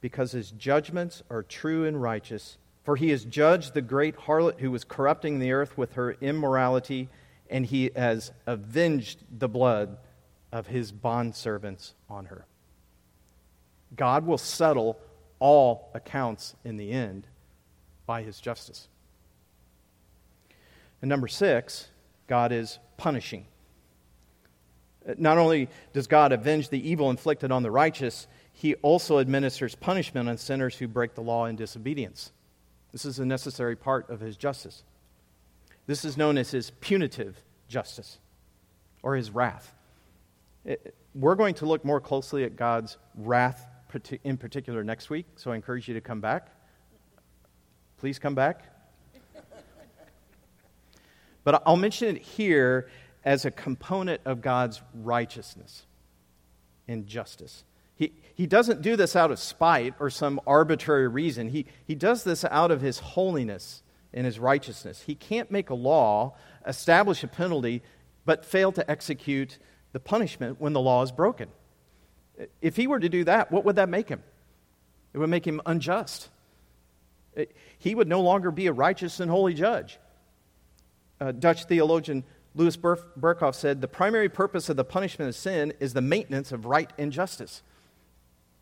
because 0.00 0.32
his 0.32 0.50
judgments 0.50 1.22
are 1.30 1.42
true 1.42 1.86
and 1.86 2.00
righteous. 2.00 2.58
For 2.84 2.96
he 2.96 3.10
has 3.10 3.24
judged 3.24 3.74
the 3.74 3.82
great 3.82 4.16
harlot 4.16 4.58
who 4.58 4.70
was 4.70 4.84
corrupting 4.84 5.38
the 5.38 5.52
earth 5.52 5.76
with 5.76 5.92
her 5.92 6.12
immorality, 6.20 7.08
and 7.50 7.64
he 7.64 7.90
has 7.94 8.32
avenged 8.46 9.24
the 9.30 9.48
blood 9.48 9.98
of 10.50 10.66
his 10.66 10.92
bondservants 10.92 11.92
on 12.08 12.26
her. 12.26 12.46
God 13.96 14.26
will 14.26 14.38
settle 14.38 14.98
all 15.38 15.90
accounts 15.94 16.54
in 16.64 16.76
the 16.76 16.90
end 16.90 17.26
by 18.06 18.22
his 18.22 18.40
justice. 18.40 18.88
And 21.00 21.08
number 21.08 21.28
six, 21.28 21.88
God 22.26 22.52
is 22.52 22.78
punishing. 22.96 23.46
Uh, 25.08 25.14
not 25.16 25.38
only 25.38 25.68
does 25.92 26.06
God 26.06 26.32
avenge 26.32 26.68
the 26.68 26.88
evil 26.88 27.10
inflicted 27.10 27.52
on 27.52 27.62
the 27.62 27.70
righteous, 27.70 28.26
he 28.52 28.74
also 28.76 29.18
administers 29.18 29.74
punishment 29.74 30.28
on 30.28 30.36
sinners 30.36 30.76
who 30.76 30.88
break 30.88 31.14
the 31.14 31.22
law 31.22 31.46
in 31.46 31.56
disobedience. 31.56 32.32
This 32.90 33.04
is 33.04 33.18
a 33.18 33.24
necessary 33.24 33.76
part 33.76 34.10
of 34.10 34.20
his 34.20 34.36
justice. 34.36 34.82
This 35.86 36.04
is 36.04 36.16
known 36.16 36.36
as 36.36 36.50
his 36.50 36.70
punitive 36.80 37.42
justice 37.68 38.18
or 39.02 39.14
his 39.14 39.30
wrath. 39.30 39.74
Uh, 40.68 40.74
we're 41.14 41.36
going 41.36 41.54
to 41.54 41.66
look 41.66 41.84
more 41.84 42.00
closely 42.00 42.44
at 42.44 42.56
God's 42.56 42.96
wrath 43.14 43.66
in 44.24 44.36
particular 44.36 44.84
next 44.84 45.10
week, 45.10 45.26
so 45.36 45.50
I 45.52 45.56
encourage 45.56 45.88
you 45.88 45.94
to 45.94 46.00
come 46.00 46.20
back. 46.20 46.48
Please 47.98 48.18
come 48.18 48.34
back. 48.34 48.64
But 51.44 51.62
I'll 51.66 51.76
mention 51.76 52.16
it 52.16 52.22
here 52.22 52.88
as 53.24 53.44
a 53.44 53.50
component 53.50 54.20
of 54.24 54.42
God's 54.42 54.82
righteousness 54.94 55.86
and 56.86 57.06
justice. 57.06 57.64
He, 57.96 58.12
he 58.34 58.46
doesn't 58.46 58.82
do 58.82 58.96
this 58.96 59.16
out 59.16 59.30
of 59.30 59.38
spite 59.38 59.94
or 59.98 60.10
some 60.10 60.40
arbitrary 60.46 61.08
reason. 61.08 61.48
He, 61.48 61.66
he 61.86 61.94
does 61.94 62.22
this 62.22 62.44
out 62.44 62.70
of 62.70 62.80
his 62.80 62.98
holiness 62.98 63.82
and 64.12 64.24
his 64.24 64.38
righteousness. 64.38 65.02
He 65.06 65.14
can't 65.14 65.50
make 65.50 65.70
a 65.70 65.74
law, 65.74 66.36
establish 66.66 67.24
a 67.24 67.28
penalty, 67.28 67.82
but 68.24 68.44
fail 68.44 68.70
to 68.72 68.88
execute 68.90 69.58
the 69.92 70.00
punishment 70.00 70.60
when 70.60 70.74
the 70.74 70.80
law 70.80 71.02
is 71.02 71.10
broken. 71.10 71.48
If 72.60 72.76
he 72.76 72.86
were 72.86 73.00
to 73.00 73.08
do 73.08 73.24
that, 73.24 73.50
what 73.50 73.64
would 73.64 73.76
that 73.76 73.88
make 73.88 74.08
him? 74.08 74.22
It 75.12 75.18
would 75.18 75.30
make 75.30 75.46
him 75.46 75.60
unjust. 75.66 76.28
He 77.78 77.94
would 77.94 78.08
no 78.08 78.20
longer 78.20 78.50
be 78.50 78.66
a 78.66 78.72
righteous 78.72 79.20
and 79.20 79.30
holy 79.30 79.54
judge. 79.54 79.98
Uh, 81.20 81.32
Dutch 81.32 81.64
theologian 81.64 82.24
Louis 82.54 82.76
Berkhof 82.76 83.54
said 83.54 83.80
the 83.80 83.88
primary 83.88 84.28
purpose 84.28 84.68
of 84.68 84.76
the 84.76 84.84
punishment 84.84 85.28
of 85.28 85.36
sin 85.36 85.72
is 85.80 85.94
the 85.94 86.00
maintenance 86.00 86.52
of 86.52 86.66
right 86.66 86.92
and 86.98 87.12
justice. 87.12 87.62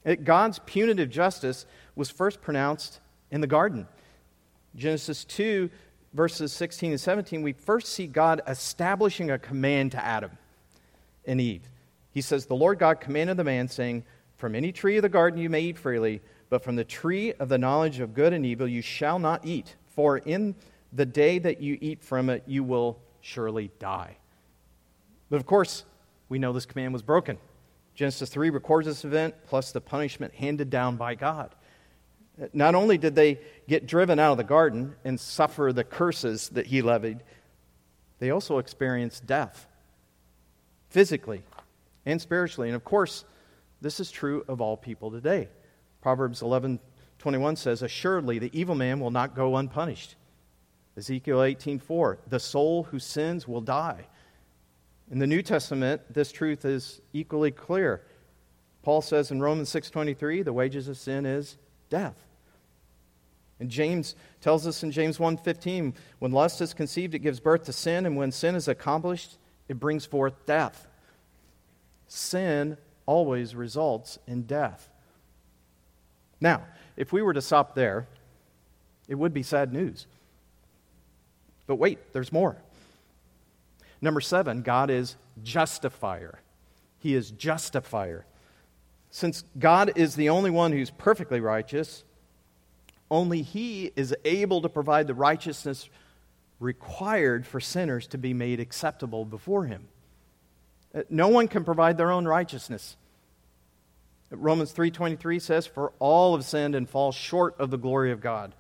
It, 0.05 0.25
God's 0.25 0.59
punitive 0.61 1.11
justice 1.11 1.67
was 1.95 2.11
first 2.11 2.41
pronounced 2.41 3.01
in 3.31 3.41
the 3.41 3.47
garden. 3.47 3.89
Genesis 4.75 5.25
2, 5.25 5.71
verses 6.13 6.53
16 6.53 6.93
and 6.93 7.01
17, 7.01 7.43
we 7.43 7.53
first 7.53 7.89
see 7.89 8.07
God 8.07 8.43
establishing 8.47 9.31
a 9.31 9.39
command 9.39 9.93
to 9.93 10.05
Adam 10.05 10.33
and 11.25 11.41
Eve. 11.41 11.69
He 12.17 12.23
says, 12.23 12.47
The 12.47 12.57
Lord 12.57 12.79
God 12.79 12.99
commanded 12.99 13.37
the 13.37 13.45
man, 13.45 13.69
saying, 13.69 14.03
From 14.39 14.55
any 14.55 14.73
tree 14.73 14.97
of 14.97 15.03
the 15.03 15.09
garden 15.11 15.39
you 15.39 15.51
may 15.51 15.61
eat 15.61 15.77
freely, 15.77 16.23
but 16.49 16.65
from 16.65 16.75
the 16.75 16.83
tree 16.83 17.35
of 17.35 17.51
the 17.51 17.59
knowledge 17.59 18.01
of 18.01 18.15
good 18.15 18.33
and 18.33 18.47
evil 18.47 18.67
you 18.67 18.81
shall 18.81 19.19
not 19.19 19.45
eat, 19.45 19.77
for 19.85 20.17
in 20.17 20.55
the 20.95 21.05
day 21.05 21.39
that 21.39 21.61
you 21.61 21.77
eat 21.79 22.03
from 22.03 22.31
it 22.31 22.43
you 22.47 22.65
will 22.65 22.99
surely 23.21 23.71
die. 23.79 24.17
But 25.29 25.37
of 25.37 25.45
course, 25.45 25.85
we 26.31 26.39
know 26.39 26.55
this 26.55 26.65
command 26.65 26.95
was 26.95 27.03
broken. 27.03 27.37
Genesis 27.95 28.31
3 28.31 28.49
records 28.49 28.87
this 28.87 29.05
event, 29.05 29.35
plus 29.47 29.73
the 29.73 29.83
punishment 29.83 30.33
handed 30.33 30.71
down 30.71 30.97
by 30.97 31.17
God. 31.17 31.55
Not 32.55 32.75
only 32.75 32.97
did 32.97 33.15
they 33.15 33.41
get 33.69 33.87
driven 33.87 34.19
out 34.19 34.33
of 34.33 34.39
the 34.39 34.45
garden 34.45 34.97
and 35.05 35.21
suffer 35.21 35.71
the 35.71 35.85
curses 35.85 36.49
that 36.49 36.69
he 36.69 36.81
levied, 36.81 37.23
they 38.21 38.31
also 38.31 38.57
experienced 38.57 39.27
death, 39.27 39.67
physically 40.89 41.43
and 42.07 42.21
spiritually. 42.21 42.69
And 42.69 42.77
of 42.77 42.85
course, 42.85 43.25
this 43.83 44.01
is 44.01 44.11
true 44.11 44.45
of 44.49 44.61
all 44.61 44.77
people 44.77 45.11
today. 45.11 45.49
Proverbs 46.01 46.41
11 46.41 46.81
21 47.19 47.57
says, 47.57 47.83
Assuredly, 47.83 48.39
the 48.39 48.57
evil 48.59 48.75
man 48.75 49.01
will 49.01 49.11
not 49.11 49.35
go 49.35 49.57
unpunished. 49.57 50.17
Ezekiel 50.97 51.39
18:4, 51.39 52.19
the 52.29 52.41
soul 52.41 52.85
who 52.85 52.99
sins 52.99 53.47
will 53.47 53.61
die. 53.61 54.07
In 55.11 55.19
the 55.19 55.27
New 55.27 55.43
Testament, 55.43 56.03
this 56.13 56.33
truth 56.33 56.65
is 56.65 57.01
equally 57.13 57.51
clear. 57.51 58.03
Paul 58.83 59.03
says 59.03 59.31
in 59.31 59.41
Romans 59.41 59.69
6:23, 59.69 60.43
the 60.43 60.53
wages 60.53 60.89
of 60.89 60.97
sin 60.97 61.27
is 61.27 61.59
death. 61.91 62.27
And 63.59 63.71
James 63.71 64.15
tells 64.41 64.67
us 64.67 64.83
in 64.83 64.91
James 64.91 65.19
1:15, 65.19 65.95
when 66.19 66.33
lust 66.33 66.61
is 66.61 66.75
conceived, 66.75 67.15
it 67.15 67.21
gives 67.21 67.41
birth 67.41 67.65
to 67.65 67.73
sin, 67.73 68.07
and 68.07 68.17
when 68.17 68.33
sin 68.33 68.55
is 68.55 68.69
accomplished, 68.69 69.39
it 69.69 69.81
brings 69.81 70.07
forth 70.07 70.47
death. 70.47 70.89
Sin 72.09 72.77
always 73.05 73.55
results 73.55 74.19
in 74.27 74.43
death. 74.43 74.89
Now, 76.41 76.63
if 76.97 77.13
we 77.13 77.23
were 77.23 77.35
to 77.35 77.43
stop 77.43 77.75
there, 77.75 78.07
it 79.09 79.15
would 79.15 79.33
be 79.33 79.43
sad 79.43 79.73
news. 79.73 80.07
But 81.67 81.77
wait, 81.77 82.13
there's 82.13 82.33
more. 82.33 82.57
Number 84.01 84.21
seven, 84.21 84.63
God 84.63 84.91
is 84.91 85.17
justifier. 85.43 86.41
He 86.99 87.15
is 87.15 87.31
justifier. 87.31 88.27
Since 89.11 89.45
God 89.59 89.93
is 89.97 90.17
the 90.17 90.29
only 90.29 90.51
one 90.51 90.73
who's 90.73 90.91
perfectly 90.91 91.41
righteous, 91.41 92.05
only 93.11 93.43
He 93.43 93.93
is 93.97 94.15
able 94.25 94.61
to 94.63 94.69
provide 94.69 95.07
the 95.07 95.15
righteousness 95.15 95.89
required 96.59 97.47
for 97.47 97.61
sinners 97.61 98.07
to 98.09 98.19
be 98.19 98.35
made 98.35 98.61
acceptable 98.61 99.25
before 99.25 99.65
Him. 99.65 99.89
Uh, 100.97 101.03
no 101.11 101.29
one 101.29 101.47
can 101.47 101.65
provide 101.65 101.99
their 101.99 102.11
own 102.11 102.27
righteousness. 102.27 102.97
Romans 104.31 104.73
3:23 104.73 105.39
says 105.39 105.67
for 105.67 105.93
all 105.99 106.35
have 106.35 106.45
sinned 106.45 106.75
and 106.75 106.89
fall 106.89 107.13
short 107.13 107.55
of 107.61 107.71
the 107.71 107.77
glory 107.77 108.11
of 108.11 108.21
God. 108.21 108.55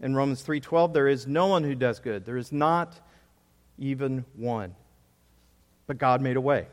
In 0.00 0.14
Romans 0.14 0.42
3:12 0.42 0.92
there 0.92 1.08
is 1.08 1.26
no 1.26 1.46
one 1.46 1.64
who 1.64 1.74
does 1.74 1.98
good. 1.98 2.24
There 2.24 2.36
is 2.36 2.52
not 2.52 3.00
even 3.78 4.24
one. 4.36 4.76
But 5.86 5.98
God 5.98 6.20
made 6.20 6.36
a 6.36 6.40
way. 6.40 6.68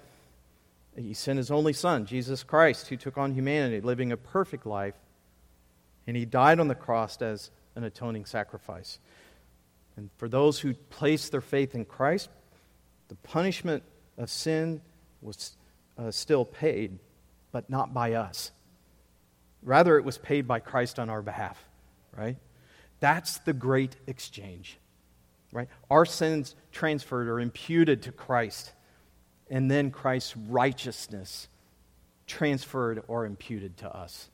He 0.96 1.14
sent 1.14 1.38
his 1.38 1.52
only 1.52 1.74
son, 1.74 2.06
Jesus 2.06 2.44
Christ, 2.44 2.88
who 2.88 2.98
took 2.98 3.18
on 3.18 3.34
humanity, 3.34 3.82
living 3.82 4.12
a 4.12 4.18
perfect 4.18 4.66
life, 4.66 4.96
and 6.08 6.16
he 6.16 6.26
died 6.26 6.60
on 6.60 6.68
the 6.68 6.76
cross 6.76 7.22
as 7.22 7.52
an 7.76 7.84
atoning 7.84 8.26
sacrifice. 8.26 9.00
And 9.98 10.10
for 10.18 10.30
those 10.30 10.60
who 10.60 10.74
place 10.74 11.30
their 11.30 11.42
faith 11.42 11.76
in 11.76 11.86
Christ, 11.86 12.30
the 13.08 13.16
punishment 13.16 13.84
of 14.18 14.30
sin 14.30 14.82
was 15.22 15.55
uh, 15.97 16.11
still 16.11 16.45
paid, 16.45 16.99
but 17.51 17.70
not 17.70 17.93
by 17.93 18.13
us. 18.13 18.51
Rather, 19.63 19.97
it 19.97 20.03
was 20.03 20.18
paid 20.18 20.47
by 20.47 20.59
Christ 20.59 20.99
on 20.99 21.09
our 21.09 21.22
behalf, 21.22 21.63
right? 22.16 22.38
That's 22.99 23.39
the 23.39 23.53
great 23.53 23.95
exchange 24.07 24.80
right? 25.55 25.70
Our 25.89 26.05
sins 26.05 26.53
transferred 26.72 27.30
or 27.30 27.39
imputed 27.39 28.03
to 28.03 28.11
Christ, 28.11 28.74
and 29.49 29.72
then 29.72 29.89
Christ's 29.89 30.36
righteousness 30.36 31.47
transferred 32.28 33.01
or 33.07 33.26
imputed 33.26 33.78
to 33.78 33.95
us. 33.95 34.30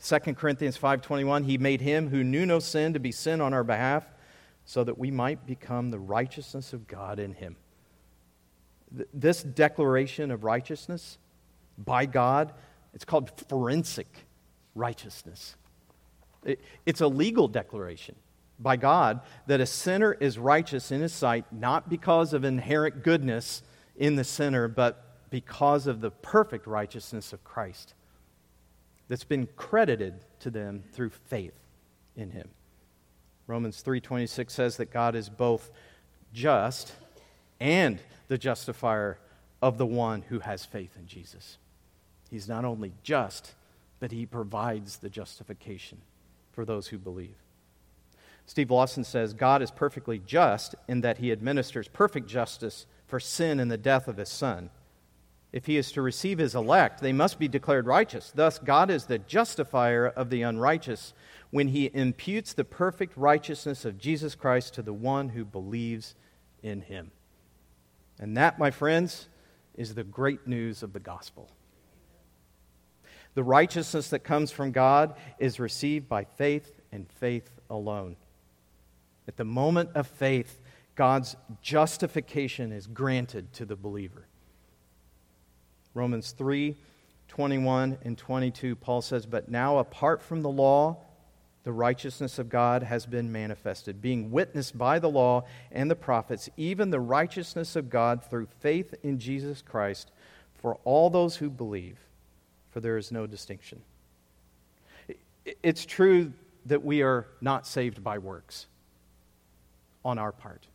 2 0.00 0.34
Corinthians 0.34 0.78
5:21 0.78 1.44
He 1.44 1.58
made 1.58 1.82
him 1.82 2.08
who 2.08 2.24
knew 2.24 2.46
no 2.46 2.58
sin 2.58 2.94
to 2.94 2.98
be 2.98 3.12
sin 3.12 3.40
on 3.40 3.52
our 3.52 3.62
behalf 3.62 4.06
so 4.64 4.82
that 4.82 4.98
we 4.98 5.10
might 5.10 5.46
become 5.46 5.90
the 5.90 5.98
righteousness 5.98 6.72
of 6.72 6.88
God 6.88 7.18
in 7.18 7.34
him. 7.34 7.56
This 9.12 9.42
declaration 9.42 10.30
of 10.30 10.44
righteousness 10.44 11.18
by 11.78 12.06
God, 12.06 12.52
it's 12.94 13.04
called 13.04 13.30
forensic 13.48 14.26
righteousness. 14.74 15.56
it's 16.84 17.00
a 17.00 17.06
legal 17.06 17.46
declaration 17.46 18.16
by 18.58 18.76
God 18.76 19.20
that 19.46 19.60
a 19.60 19.66
sinner 19.66 20.12
is 20.12 20.38
righteous 20.38 20.90
in 20.90 21.00
his 21.00 21.12
sight 21.12 21.44
not 21.52 21.88
because 21.88 22.32
of 22.32 22.44
inherent 22.44 23.02
goodness 23.02 23.62
in 23.96 24.16
the 24.16 24.24
sinner, 24.24 24.68
but 24.68 25.30
because 25.30 25.86
of 25.86 26.00
the 26.00 26.10
perfect 26.10 26.66
righteousness 26.66 27.32
of 27.32 27.42
Christ 27.44 27.94
that's 29.08 29.24
been 29.24 29.48
credited 29.56 30.24
to 30.40 30.50
them 30.50 30.82
through 30.92 31.10
faith 31.10 31.58
in 32.16 32.30
him. 32.30 32.48
Romans 33.46 33.82
3:26 33.82 34.52
says 34.52 34.76
that 34.76 34.90
God 34.90 35.14
is 35.14 35.28
both 35.28 35.70
just 36.32 36.94
and 37.60 38.00
the 38.32 38.38
justifier 38.38 39.18
of 39.60 39.76
the 39.76 39.84
one 39.84 40.22
who 40.22 40.38
has 40.38 40.64
faith 40.64 40.96
in 40.98 41.06
Jesus. 41.06 41.58
He's 42.30 42.48
not 42.48 42.64
only 42.64 42.94
just, 43.02 43.52
but 44.00 44.10
he 44.10 44.24
provides 44.24 44.96
the 44.96 45.10
justification 45.10 46.00
for 46.50 46.64
those 46.64 46.86
who 46.86 46.96
believe. 46.96 47.36
Steve 48.46 48.70
Lawson 48.70 49.04
says 49.04 49.34
God 49.34 49.60
is 49.60 49.70
perfectly 49.70 50.18
just 50.18 50.74
in 50.88 51.02
that 51.02 51.18
he 51.18 51.30
administers 51.30 51.88
perfect 51.88 52.26
justice 52.26 52.86
for 53.06 53.20
sin 53.20 53.60
and 53.60 53.70
the 53.70 53.76
death 53.76 54.08
of 54.08 54.16
his 54.16 54.30
son. 54.30 54.70
If 55.52 55.66
he 55.66 55.76
is 55.76 55.92
to 55.92 56.00
receive 56.00 56.38
his 56.38 56.54
elect, 56.54 57.02
they 57.02 57.12
must 57.12 57.38
be 57.38 57.48
declared 57.48 57.86
righteous. 57.86 58.32
Thus, 58.34 58.58
God 58.58 58.88
is 58.88 59.04
the 59.04 59.18
justifier 59.18 60.06
of 60.06 60.30
the 60.30 60.40
unrighteous 60.40 61.12
when 61.50 61.68
he 61.68 61.90
imputes 61.92 62.54
the 62.54 62.64
perfect 62.64 63.14
righteousness 63.14 63.84
of 63.84 63.98
Jesus 63.98 64.34
Christ 64.34 64.72
to 64.72 64.82
the 64.82 64.94
one 64.94 65.28
who 65.28 65.44
believes 65.44 66.14
in 66.62 66.80
him. 66.80 67.10
And 68.18 68.36
that, 68.36 68.58
my 68.58 68.70
friends, 68.70 69.28
is 69.74 69.94
the 69.94 70.04
great 70.04 70.46
news 70.46 70.82
of 70.82 70.92
the 70.92 71.00
gospel. 71.00 71.50
The 73.34 73.42
righteousness 73.42 74.08
that 74.10 74.20
comes 74.20 74.50
from 74.50 74.72
God 74.72 75.16
is 75.38 75.58
received 75.58 76.08
by 76.08 76.24
faith 76.24 76.80
and 76.92 77.10
faith 77.10 77.50
alone. 77.70 78.16
At 79.26 79.36
the 79.36 79.44
moment 79.44 79.90
of 79.94 80.06
faith, 80.06 80.60
God's 80.94 81.36
justification 81.62 82.72
is 82.72 82.86
granted 82.86 83.52
to 83.54 83.64
the 83.64 83.76
believer. 83.76 84.26
Romans 85.94 86.32
3 86.32 86.76
21 87.28 87.96
and 88.02 88.18
22, 88.18 88.76
Paul 88.76 89.00
says, 89.00 89.24
But 89.24 89.48
now, 89.48 89.78
apart 89.78 90.20
from 90.20 90.42
the 90.42 90.50
law, 90.50 90.98
the 91.64 91.72
righteousness 91.72 92.38
of 92.38 92.48
God 92.48 92.82
has 92.82 93.06
been 93.06 93.30
manifested, 93.30 94.02
being 94.02 94.30
witnessed 94.30 94.76
by 94.76 94.98
the 94.98 95.10
law 95.10 95.44
and 95.70 95.90
the 95.90 95.96
prophets, 95.96 96.48
even 96.56 96.90
the 96.90 97.00
righteousness 97.00 97.76
of 97.76 97.88
God 97.88 98.24
through 98.24 98.48
faith 98.60 98.94
in 99.02 99.18
Jesus 99.18 99.62
Christ 99.62 100.10
for 100.60 100.78
all 100.84 101.10
those 101.10 101.36
who 101.36 101.50
believe, 101.50 101.98
for 102.70 102.80
there 102.80 102.96
is 102.96 103.12
no 103.12 103.26
distinction. 103.26 103.80
It's 105.62 105.84
true 105.84 106.32
that 106.66 106.84
we 106.84 107.02
are 107.02 107.26
not 107.40 107.66
saved 107.66 108.02
by 108.02 108.18
works 108.18 108.66
on 110.04 110.18
our 110.18 110.32
part. 110.32 110.66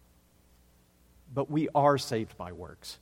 But 1.34 1.50
we 1.52 1.68
are 1.76 1.98
saved 1.98 2.38
by 2.38 2.54
works. 2.54 2.98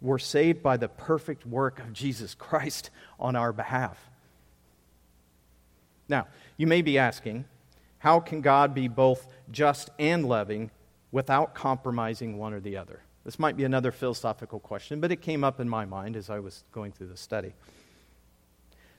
We're 0.00 0.18
saved 0.18 0.62
by 0.62 0.76
the 0.76 0.88
perfect 0.88 1.44
work 1.44 1.80
of 1.80 1.92
Jesus 1.92 2.34
Christ 2.34 2.90
on 3.18 3.36
our 3.36 3.52
behalf. 3.52 3.98
Now, 6.08 6.26
you 6.60 6.66
may 6.66 6.82
be 6.82 6.98
asking, 6.98 7.46
how 8.00 8.20
can 8.20 8.42
God 8.42 8.74
be 8.74 8.86
both 8.86 9.26
just 9.50 9.88
and 9.98 10.26
loving 10.26 10.70
without 11.10 11.54
compromising 11.54 12.36
one 12.36 12.52
or 12.52 12.60
the 12.60 12.76
other? 12.76 13.00
This 13.24 13.38
might 13.38 13.56
be 13.56 13.64
another 13.64 13.90
philosophical 13.90 14.60
question, 14.60 15.00
but 15.00 15.10
it 15.10 15.22
came 15.22 15.42
up 15.42 15.58
in 15.58 15.70
my 15.70 15.86
mind 15.86 16.16
as 16.16 16.28
I 16.28 16.38
was 16.38 16.64
going 16.70 16.92
through 16.92 17.06
the 17.06 17.16
study. 17.16 17.54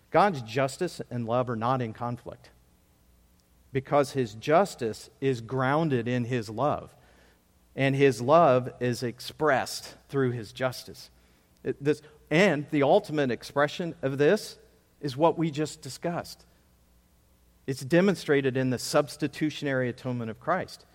God's 0.10 0.42
justice 0.42 1.02
and 1.12 1.28
love 1.28 1.52
are 1.52 1.56
not 1.56 1.84
in 1.84 1.94
conflict 1.94 2.50
because 3.72 4.14
his 4.14 4.34
justice 4.34 5.12
is 5.22 5.40
grounded 5.40 6.08
in 6.08 6.26
his 6.26 6.50
love. 6.50 6.96
And 7.76 7.96
his 7.96 8.24
love 8.24 8.74
is 8.80 9.04
expressed 9.04 9.94
through 10.10 10.32
his 10.32 10.52
justice. 10.52 11.12
It, 11.64 11.84
this, 11.84 12.02
and 12.32 12.66
the 12.72 12.82
ultimate 12.82 13.30
expression 13.30 13.94
of 14.02 14.18
this 14.18 14.58
is 15.00 15.16
what 15.16 15.38
we 15.38 15.52
just 15.52 15.84
discussed. 15.84 16.44
It's 17.68 17.82
demonstrated 17.82 18.58
in 18.58 18.70
the 18.70 18.80
substitutionary 18.80 19.90
atonement 19.90 20.32
of 20.32 20.40
Christ. 20.40 20.86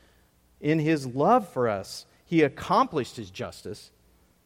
In 0.61 0.79
his 0.79 1.07
love 1.07 1.49
for 1.49 1.69
us, 1.69 2.07
he 2.25 2.43
accomplished 2.43 3.17
his 3.17 3.31
justice 3.31 3.91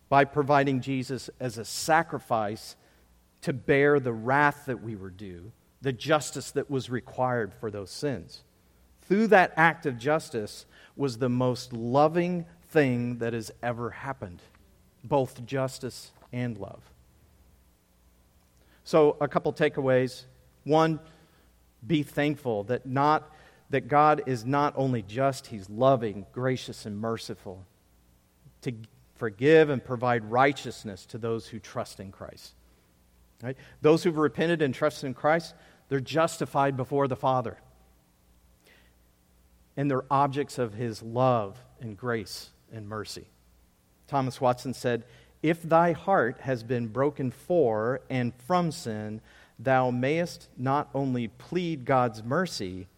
by 0.09 0.25
providing 0.25 0.81
Jesus 0.81 1.31
as 1.41 1.57
a 1.57 1.65
sacrifice 1.65 2.77
to 3.43 3.53
bear 3.53 3.99
the 3.99 4.13
wrath 4.13 4.65
that 4.67 4.83
we 4.83 4.97
were 4.97 5.11
due 5.11 5.53
the 5.83 5.93
justice 5.93 6.51
that 6.51 6.71
was 6.71 6.91
required 6.91 7.55
for 7.55 7.71
those 7.71 7.91
sins. 7.91 8.45
Through 9.03 9.29
that 9.29 9.53
act 9.57 9.87
of 9.87 9.99
justice 9.99 10.67
was 10.95 11.19
the 11.19 11.31
most 11.31 11.73
loving 11.73 12.45
thing 12.69 13.19
that 13.19 13.33
has 13.33 13.51
ever 13.63 13.91
happened 13.91 14.43
both 15.03 15.45
justice 15.47 16.13
and 16.33 16.59
love. 16.59 16.83
So, 18.85 19.17
a 19.21 19.29
couple 19.29 19.53
takeaways. 19.53 20.25
One, 20.65 21.01
be 21.87 22.03
thankful 22.03 22.65
that 22.65 22.87
not 22.87 23.31
that 23.71 23.87
God 23.87 24.23
is 24.27 24.45
not 24.45 24.75
only 24.77 25.03
just, 25.03 25.47
he's 25.47 25.71
loving, 25.71 26.27
gracious 26.33 26.87
and 26.87 26.99
merciful 26.99 27.65
to 28.63 28.73
forgive 29.15 29.71
and 29.71 29.83
provide 29.83 30.25
righteousness 30.25 31.07
to 31.07 31.19
those 31.19 31.47
who 31.47 31.59
trust 31.59 32.01
in 32.01 32.11
Christ. 32.11 32.55
Right? 33.43 33.57
Those 33.81 34.03
who've 34.03 34.17
repented 34.17 34.61
and 34.61 34.75
trusted 34.75 35.07
in 35.07 35.15
Christ, 35.15 35.55
they're 35.89 36.01
justified 36.01 36.77
before 36.77 37.09
the 37.09 37.17
Father. 37.17 37.57
And 39.77 39.91
they're 39.91 40.05
objects 40.11 40.59
of 40.59 40.75
his 40.75 41.03
love 41.03 41.59
and 41.81 41.97
grace 41.97 42.51
and 42.73 42.89
mercy. 42.89 43.29
Thomas 44.09 44.41
Watson 44.41 44.75
said, 44.75 45.05
If 45.43 45.63
thy 45.63 45.93
heart 45.93 46.41
has 46.41 46.63
been 46.65 46.89
broken 46.89 47.31
for 47.31 48.01
and 48.11 48.35
from 48.35 48.73
sin, 48.73 49.21
thou 49.63 49.91
mayest 49.91 50.49
not 50.57 50.89
only 50.95 51.29
plead 51.29 51.85
God's 51.85 52.23
mercy, 52.23 52.89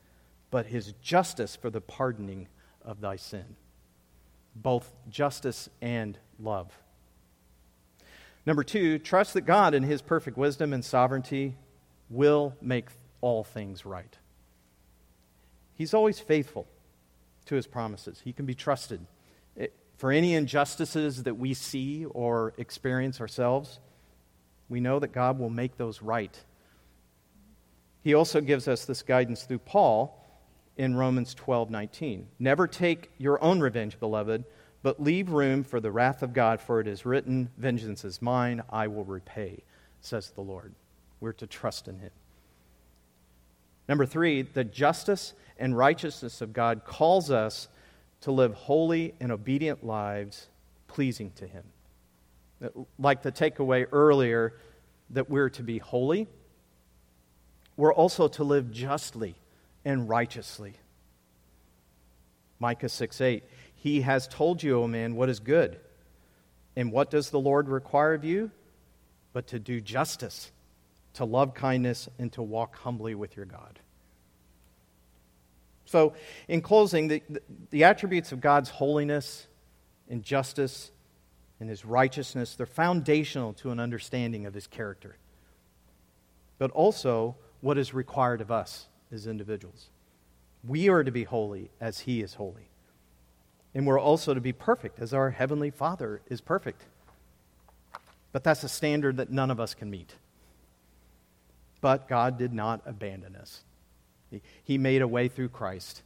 but 0.51 0.67
his 0.67 0.93
justice 1.03 1.57
for 1.57 1.71
the 1.71 1.81
pardoning 1.81 2.49
of 2.85 3.01
thy 3.01 3.17
sin. 3.17 3.57
Both 4.55 4.93
justice 5.09 5.69
and 5.81 6.19
love. 6.39 6.71
Number 8.45 8.65
two, 8.65 8.99
trust 8.99 9.35
that 9.35 9.43
God, 9.43 9.75
in 9.75 9.83
his 9.83 10.03
perfect 10.03 10.37
wisdom 10.37 10.73
and 10.73 10.85
sovereignty, 10.85 11.57
will 12.11 12.55
make 12.61 12.87
all 13.21 13.45
things 13.45 13.87
right. 13.87 14.19
He's 15.75 15.95
always 15.95 16.19
faithful 16.19 16.67
to 17.47 17.55
his 17.55 17.67
promises, 17.67 18.21
he 18.25 18.33
can 18.33 18.47
be 18.47 18.55
trusted. 18.55 19.05
Eh, 19.59 19.67
for 19.97 20.13
any 20.13 20.35
injustices 20.35 21.25
that 21.25 21.35
we 21.35 21.55
see 21.55 22.05
or 22.05 22.55
experience 22.57 23.21
ourselves, 23.21 23.81
we 24.69 24.81
know 24.81 24.99
that 24.99 25.13
God 25.13 25.39
will 25.39 25.51
make 25.51 25.77
those 25.77 26.03
right. 26.03 26.39
He 28.03 28.15
also 28.15 28.41
gives 28.41 28.69
us 28.69 28.85
this 28.85 29.03
guidance 29.03 29.45
through 29.45 29.59
Paul 29.59 30.19
in 30.77 30.95
Romans 30.97 31.35
12 31.35 31.71
19. 31.71 32.27
Never 32.39 32.67
take 32.67 33.11
your 33.19 33.43
own 33.43 33.61
revenge, 33.61 33.99
beloved, 34.01 34.45
but 34.83 35.03
leave 35.03 35.31
room 35.31 35.63
for 35.63 35.81
the 35.81 35.93
wrath 35.93 36.23
of 36.23 36.33
God, 36.33 36.61
for 36.61 36.81
it 36.81 36.89
is 36.89 37.07
written, 37.07 37.51
Vengeance 37.57 38.05
is 38.05 38.21
mine, 38.21 38.63
I 38.71 38.89
will 38.89 39.05
repay, 39.05 39.63
says 40.01 40.31
the 40.31 40.41
Lord. 40.41 40.75
We're 41.21 41.33
to 41.35 41.47
trust 41.47 41.87
in 41.87 42.01
him. 42.01 42.11
Number 43.89 44.07
three, 44.07 44.43
the 44.43 44.65
justice 44.65 45.35
and 45.59 45.77
righteousness 45.77 46.41
of 46.41 46.53
God 46.53 46.85
calls 46.85 47.31
us 47.31 47.69
to 48.23 48.33
live 48.33 48.55
holy 48.55 49.15
and 49.21 49.31
obedient 49.31 49.85
lives 49.85 50.49
pleasing 50.89 51.33
to 51.37 51.47
him. 51.47 51.65
Like 52.99 53.23
the 53.23 53.33
takeaway 53.33 53.87
earlier, 53.91 54.55
that 55.11 55.29
we're 55.29 55.51
to 55.51 55.63
be 55.63 55.79
holy, 55.79 56.29
we're 57.83 57.93
also 57.93 58.29
to 58.29 58.45
live 58.45 58.71
justly 58.71 59.35
and 59.85 60.09
righteously. 60.09 60.75
Micah 62.61 62.89
6 62.89 63.21
8. 63.21 63.43
He 63.75 64.03
has 64.03 64.29
told 64.29 64.63
you, 64.63 64.81
O 64.81 64.87
man, 64.87 65.17
what 65.17 65.29
is 65.29 65.41
good. 65.41 65.81
And 66.77 66.93
what 66.93 67.11
does 67.11 67.31
the 67.31 67.41
Lord 67.41 67.69
require 67.69 68.15
of 68.15 68.25
you? 68.25 68.53
But 69.33 69.49
to 69.49 69.59
do 69.59 69.81
justice, 69.81 70.53
to 71.15 71.25
love 71.25 71.55
kindness, 71.55 72.09
and 72.21 72.31
to 72.35 72.43
walk 72.43 72.77
humbly 72.77 73.17
with 73.17 73.35
your 73.35 73.47
God. 73.47 73.81
So, 75.85 76.15
in 76.47 76.61
closing, 76.61 77.09
the, 77.09 77.21
the 77.71 77.83
attributes 77.83 78.31
of 78.31 78.41
God's 78.41 78.71
holiness 78.71 79.49
and 80.09 80.23
justice 80.23 80.93
and 81.59 81.69
his 81.69 81.85
righteousness, 81.85 82.55
they're 82.55 82.65
foundational 82.65 83.55
to 83.55 83.73
an 83.73 83.81
understanding 83.81 84.47
of 84.47 84.55
his 84.55 84.69
character. 84.69 85.17
But 86.59 86.71
also 86.71 87.35
what 87.63 87.79
is 87.79 87.95
required 87.95 88.43
of 88.43 88.51
us 88.51 88.89
as 89.11 89.27
individuals. 89.27 89.89
We 90.63 90.91
are 90.91 91.03
to 91.03 91.11
be 91.11 91.25
holy 91.25 91.71
as 91.81 92.01
He 92.01 92.21
is 92.21 92.35
holy. 92.35 92.69
And 93.75 93.87
we're 93.87 93.99
also 93.99 94.35
to 94.35 94.41
be 94.41 94.53
perfect 94.53 95.01
as 95.01 95.15
our 95.15 95.31
Heavenly 95.31 95.71
Father 95.71 96.21
is 96.29 96.43
perfect. 96.43 96.83
But 98.33 98.45
that's 98.45 98.65
a 98.65 98.69
standard 98.69 99.17
that 99.17 99.31
none 99.31 99.51
of 99.51 99.59
us 99.59 99.73
can 99.75 99.89
meet. 99.89 100.15
But 101.81 102.09
God 102.09 102.37
did 102.37 102.53
not 102.53 102.83
abandon 102.85 103.37
us, 103.37 103.63
He 104.63 104.77
made 104.77 105.01
a 105.01 105.09
way 105.09 105.29
through 105.29 105.49
Christ. 105.49 106.03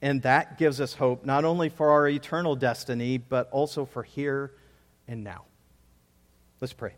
And 0.00 0.22
that 0.22 0.58
gives 0.58 0.80
us 0.80 0.94
hope 0.94 1.24
not 1.24 1.44
only 1.44 1.68
for 1.68 1.90
our 1.90 2.08
eternal 2.08 2.56
destiny, 2.56 3.18
but 3.18 3.48
also 3.52 3.84
for 3.84 4.02
here 4.02 4.52
and 5.06 5.22
now. 5.22 5.44
Let's 6.60 6.72
pray. 6.72 6.94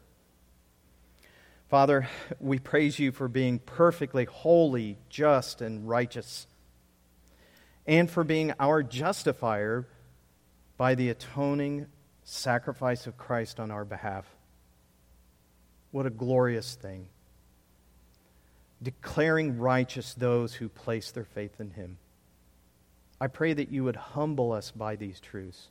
Father, 1.68 2.08
we 2.40 2.58
praise 2.58 2.98
you 2.98 3.10
for 3.10 3.26
being 3.26 3.58
perfectly 3.58 4.26
holy, 4.26 4.98
just, 5.08 5.60
and 5.60 5.88
righteous, 5.88 6.46
and 7.86 8.10
for 8.10 8.22
being 8.22 8.52
our 8.60 8.82
justifier 8.82 9.86
by 10.76 10.94
the 10.94 11.08
atoning 11.08 11.86
sacrifice 12.22 13.06
of 13.06 13.16
Christ 13.16 13.58
on 13.58 13.70
our 13.70 13.84
behalf. 13.84 14.26
What 15.90 16.06
a 16.06 16.10
glorious 16.10 16.74
thing. 16.74 17.08
Declaring 18.82 19.58
righteous 19.58 20.12
those 20.12 20.54
who 20.54 20.68
place 20.68 21.10
their 21.10 21.24
faith 21.24 21.60
in 21.60 21.70
him. 21.70 21.98
I 23.20 23.28
pray 23.28 23.54
that 23.54 23.70
you 23.70 23.84
would 23.84 23.96
humble 23.96 24.52
us 24.52 24.70
by 24.70 24.96
these 24.96 25.20
truths 25.20 25.68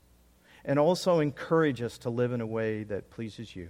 and 0.65 0.79
also 0.79 1.19
encourage 1.19 1.81
us 1.81 1.97
to 1.99 2.09
live 2.09 2.31
in 2.31 2.41
a 2.41 2.47
way 2.47 2.83
that 2.83 3.11
pleases 3.11 3.55
you. 3.55 3.69